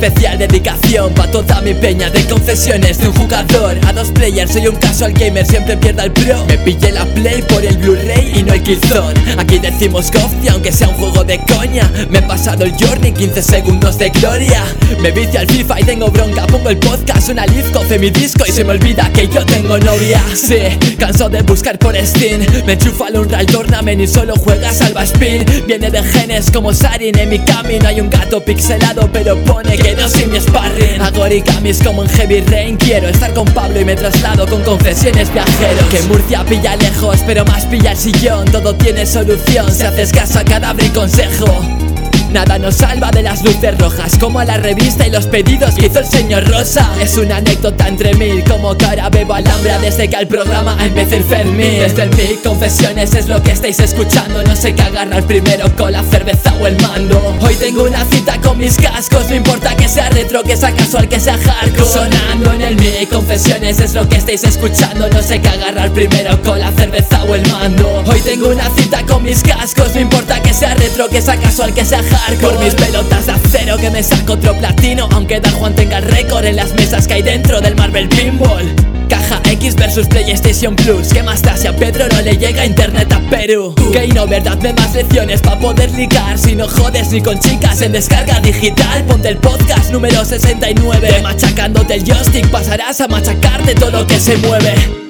Especial 0.02 0.38
dedicación 0.38 1.12
pa' 1.12 1.30
toda 1.30 1.60
mi 1.60 1.74
peña 1.74 2.08
de 2.08 2.24
confesiones 2.24 2.98
de 2.98 3.08
un 3.08 3.14
jugador. 3.14 3.76
A 3.86 3.92
dos 3.92 4.10
players, 4.10 4.52
soy 4.52 4.66
un 4.66 4.76
casual 4.76 5.12
gamer, 5.12 5.44
siempre 5.44 5.76
pierda 5.76 6.04
el 6.04 6.12
pro. 6.12 6.42
Me 6.46 6.56
pillé 6.56 6.92
la 6.92 7.04
play 7.04 7.42
por 7.42 7.62
el 7.62 7.76
Blu-ray 7.76 8.38
y 8.38 8.42
no 8.42 8.54
el 8.54 8.62
Killzone. 8.62 9.20
Aquí 9.36 9.58
decimos 9.58 10.10
y 10.42 10.48
aunque 10.48 10.72
sea 10.72 10.88
un 10.88 10.94
juego 10.94 11.22
de 11.22 11.38
coña. 11.40 11.90
Me 12.08 12.20
he 12.20 12.22
pasado 12.22 12.64
el 12.64 12.72
journey, 12.72 13.12
15 13.12 13.42
segundos 13.42 13.98
de 13.98 14.08
gloria. 14.08 14.64
Me 15.00 15.10
vicio 15.10 15.40
al 15.40 15.46
FIFA 15.46 15.80
y 15.80 15.84
tengo 15.84 16.10
bronca, 16.10 16.46
pongo 16.46 16.70
el 16.70 16.78
podcast 16.78 17.28
Una 17.28 17.44
live, 17.46 17.70
coce 17.70 17.98
mi 17.98 18.10
disco 18.10 18.44
y 18.46 18.52
se 18.52 18.64
me 18.64 18.72
olvida 18.72 19.10
que 19.12 19.28
yo 19.28 19.44
tengo 19.44 19.78
novia. 19.78 20.22
Sí, 20.34 20.96
canso 20.98 21.28
de 21.28 21.42
buscar 21.42 21.78
por 21.78 21.94
Steam. 21.96 22.40
Me 22.64 22.72
enchufa 22.72 23.08
al 23.08 23.18
Unreal 23.18 23.46
Tournament 23.46 24.00
y 24.00 24.06
solo 24.06 24.34
juega 24.36 24.72
Salva 24.72 25.04
Spin. 25.04 25.44
Viene 25.66 25.90
de 25.90 26.02
genes 26.02 26.50
como 26.50 26.72
Sarin, 26.72 27.18
en 27.18 27.28
mi 27.28 27.38
camino 27.40 27.86
hay 27.86 28.00
un 28.00 28.08
gato 28.08 28.42
pixelado 28.42 29.10
pero 29.12 29.36
pone 29.44 29.76
que 29.76 29.89
no 29.94 30.08
soy 30.08 30.26
mi 30.26 30.40
sparring 30.40 31.00
Hago 31.00 31.22
origamis 31.22 31.82
como 31.82 32.02
en 32.02 32.08
Heavy 32.10 32.40
Rain. 32.42 32.76
Quiero 32.76 33.08
estar 33.08 33.32
con 33.34 33.44
Pablo 33.46 33.80
y 33.80 33.84
me 33.84 33.94
traslado 33.94 34.46
con 34.46 34.62
confesiones 34.62 35.32
viajeros. 35.32 35.84
Que 35.90 36.00
Murcia 36.02 36.44
pilla 36.44 36.76
lejos, 36.76 37.18
pero 37.26 37.44
más 37.44 37.64
pilla 37.66 37.92
el 37.92 37.96
sillón. 37.96 38.44
Todo 38.46 38.74
tiene 38.74 39.06
solución 39.06 39.70
si 39.72 39.84
haces 39.84 40.12
caso 40.12 40.38
a 40.38 40.44
cadáver 40.44 40.84
y 40.84 40.90
consejo 40.90 41.89
Nada 42.32 42.58
nos 42.58 42.76
salva 42.76 43.10
de 43.10 43.22
las 43.22 43.42
luces 43.42 43.76
rojas 43.78 44.16
Como 44.18 44.42
la 44.44 44.56
revista 44.56 45.06
y 45.06 45.10
los 45.10 45.26
pedidos 45.26 45.74
que 45.74 45.86
hizo 45.86 45.98
el 45.98 46.06
señor 46.06 46.48
Rosa. 46.48 46.88
Es 47.00 47.16
una 47.16 47.36
anécdota 47.38 47.88
entre 47.88 48.14
mil 48.14 48.44
Como 48.44 48.68
ahora 48.68 49.08
bebo 49.08 49.34
alhambra 49.34 49.78
desde 49.78 50.08
que 50.08 50.16
al 50.16 50.28
programa 50.28 50.76
empecé 50.80 51.16
el 51.16 51.24
Fermín. 51.24 51.80
Desde 51.80 52.04
el 52.04 52.10
mic, 52.10 52.42
confesiones 52.42 53.14
es 53.14 53.28
lo 53.28 53.42
que 53.42 53.50
estáis 53.50 53.80
escuchando. 53.80 54.42
No 54.44 54.54
sé 54.54 54.74
qué 54.74 54.82
agarrar 54.82 55.24
primero 55.24 55.74
con 55.76 55.92
la 55.92 56.02
cerveza 56.04 56.54
o 56.60 56.66
el 56.66 56.80
mando. 56.80 57.20
Hoy 57.40 57.54
tengo 57.56 57.84
una 57.84 58.04
cita 58.04 58.40
con 58.40 58.58
mis 58.58 58.76
cascos 58.76 59.28
No 59.28 59.34
importa 59.34 59.74
que 59.76 59.88
sea 59.88 60.08
retro, 60.10 60.42
que 60.42 60.56
sea 60.56 60.72
casual, 60.72 61.08
que 61.08 61.18
sea 61.18 61.36
hardcore. 61.36 61.90
Sonando 61.90 62.52
en 62.52 62.62
el 62.62 62.76
mic, 62.76 63.08
confesiones 63.10 63.80
es 63.80 63.94
lo 63.94 64.08
que 64.08 64.16
estáis 64.16 64.44
escuchando. 64.44 65.08
No 65.08 65.22
sé 65.22 65.40
qué 65.40 65.48
agarrar 65.48 65.90
primero 65.90 66.40
con 66.42 66.60
la 66.60 66.70
cerveza 66.72 67.24
o 67.24 67.34
el 67.34 67.46
mando. 67.50 68.04
Hoy 68.06 68.20
tengo 68.20 68.48
una 68.48 68.68
cita 68.76 69.04
con 69.04 69.22
mis 69.22 69.42
cascos 69.42 69.94
No 69.94 70.00
importa 70.00 70.40
que 70.40 70.54
sea 70.54 70.74
retro, 70.74 71.08
que 71.08 71.20
sea 71.20 71.36
casual, 71.36 71.74
que 71.74 71.84
sea 71.84 71.98
hardcore 71.98 72.19
por 72.40 72.58
mis 72.62 72.74
pelotas 72.74 73.26
de 73.26 73.32
acero 73.32 73.76
que 73.76 73.90
me 73.90 74.02
saco 74.02 74.34
otro 74.34 74.56
platino 74.56 75.08
Aunque 75.12 75.40
Dan 75.40 75.52
Juan 75.54 75.74
tenga 75.74 75.98
el 75.98 76.04
récord 76.04 76.44
en 76.44 76.56
las 76.56 76.72
mesas 76.74 77.06
que 77.06 77.14
hay 77.14 77.22
dentro 77.22 77.60
del 77.60 77.74
Marvel 77.74 78.08
Pinball. 78.08 78.74
Caja 79.08 79.40
X 79.50 79.74
versus 79.74 80.06
PlayStation 80.06 80.76
Plus 80.76 81.08
¿Qué 81.08 81.22
más 81.22 81.42
da 81.42 81.56
si 81.56 81.66
a 81.66 81.74
Pedro 81.74 82.06
no 82.08 82.20
le 82.22 82.36
llega 82.36 82.64
internet 82.64 83.12
a 83.12 83.20
Perú? 83.28 83.74
Que 83.92 84.06
no 84.08 84.26
verdad, 84.26 84.58
me 84.58 84.72
más 84.72 84.94
lecciones 84.94 85.40
pa' 85.40 85.58
poder 85.58 85.90
ligar 85.92 86.38
Si 86.38 86.54
no 86.54 86.68
jodes 86.68 87.10
ni 87.10 87.20
con 87.20 87.38
chicas 87.40 87.82
en 87.82 87.92
descarga 87.92 88.40
digital 88.40 89.04
Ponte 89.04 89.28
el 89.28 89.36
podcast 89.38 89.90
número 89.90 90.24
69 90.24 91.20
Machacándote 91.22 91.94
el 91.94 92.04
joystick 92.04 92.48
pasarás 92.50 93.00
a 93.00 93.08
machacarte 93.08 93.74
todo 93.74 93.90
lo 93.90 94.06
que 94.06 94.20
se 94.20 94.36
mueve 94.36 95.09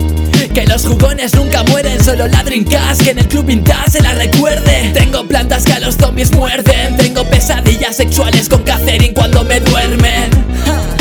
que 0.52 0.66
los 0.66 0.86
jugones 0.86 1.34
nunca 1.34 1.62
mueren, 1.64 2.02
solo 2.02 2.26
ladrincas 2.26 2.98
Que 2.98 3.10
en 3.10 3.18
el 3.18 3.28
club 3.28 3.46
vintage 3.46 3.90
se 3.90 4.02
la 4.02 4.14
recuerde. 4.14 4.90
Tengo 4.92 5.26
plantas 5.26 5.64
que 5.64 5.72
a 5.72 5.80
los 5.80 5.96
zombies 5.96 6.32
muerden 6.32 6.96
Tengo 6.96 7.24
pesadillas 7.24 7.96
sexuales 7.96 8.48
con 8.48 8.62
Catherine 8.62 9.14
cuando 9.14 9.44
me 9.44 9.60
duermen 9.60 10.49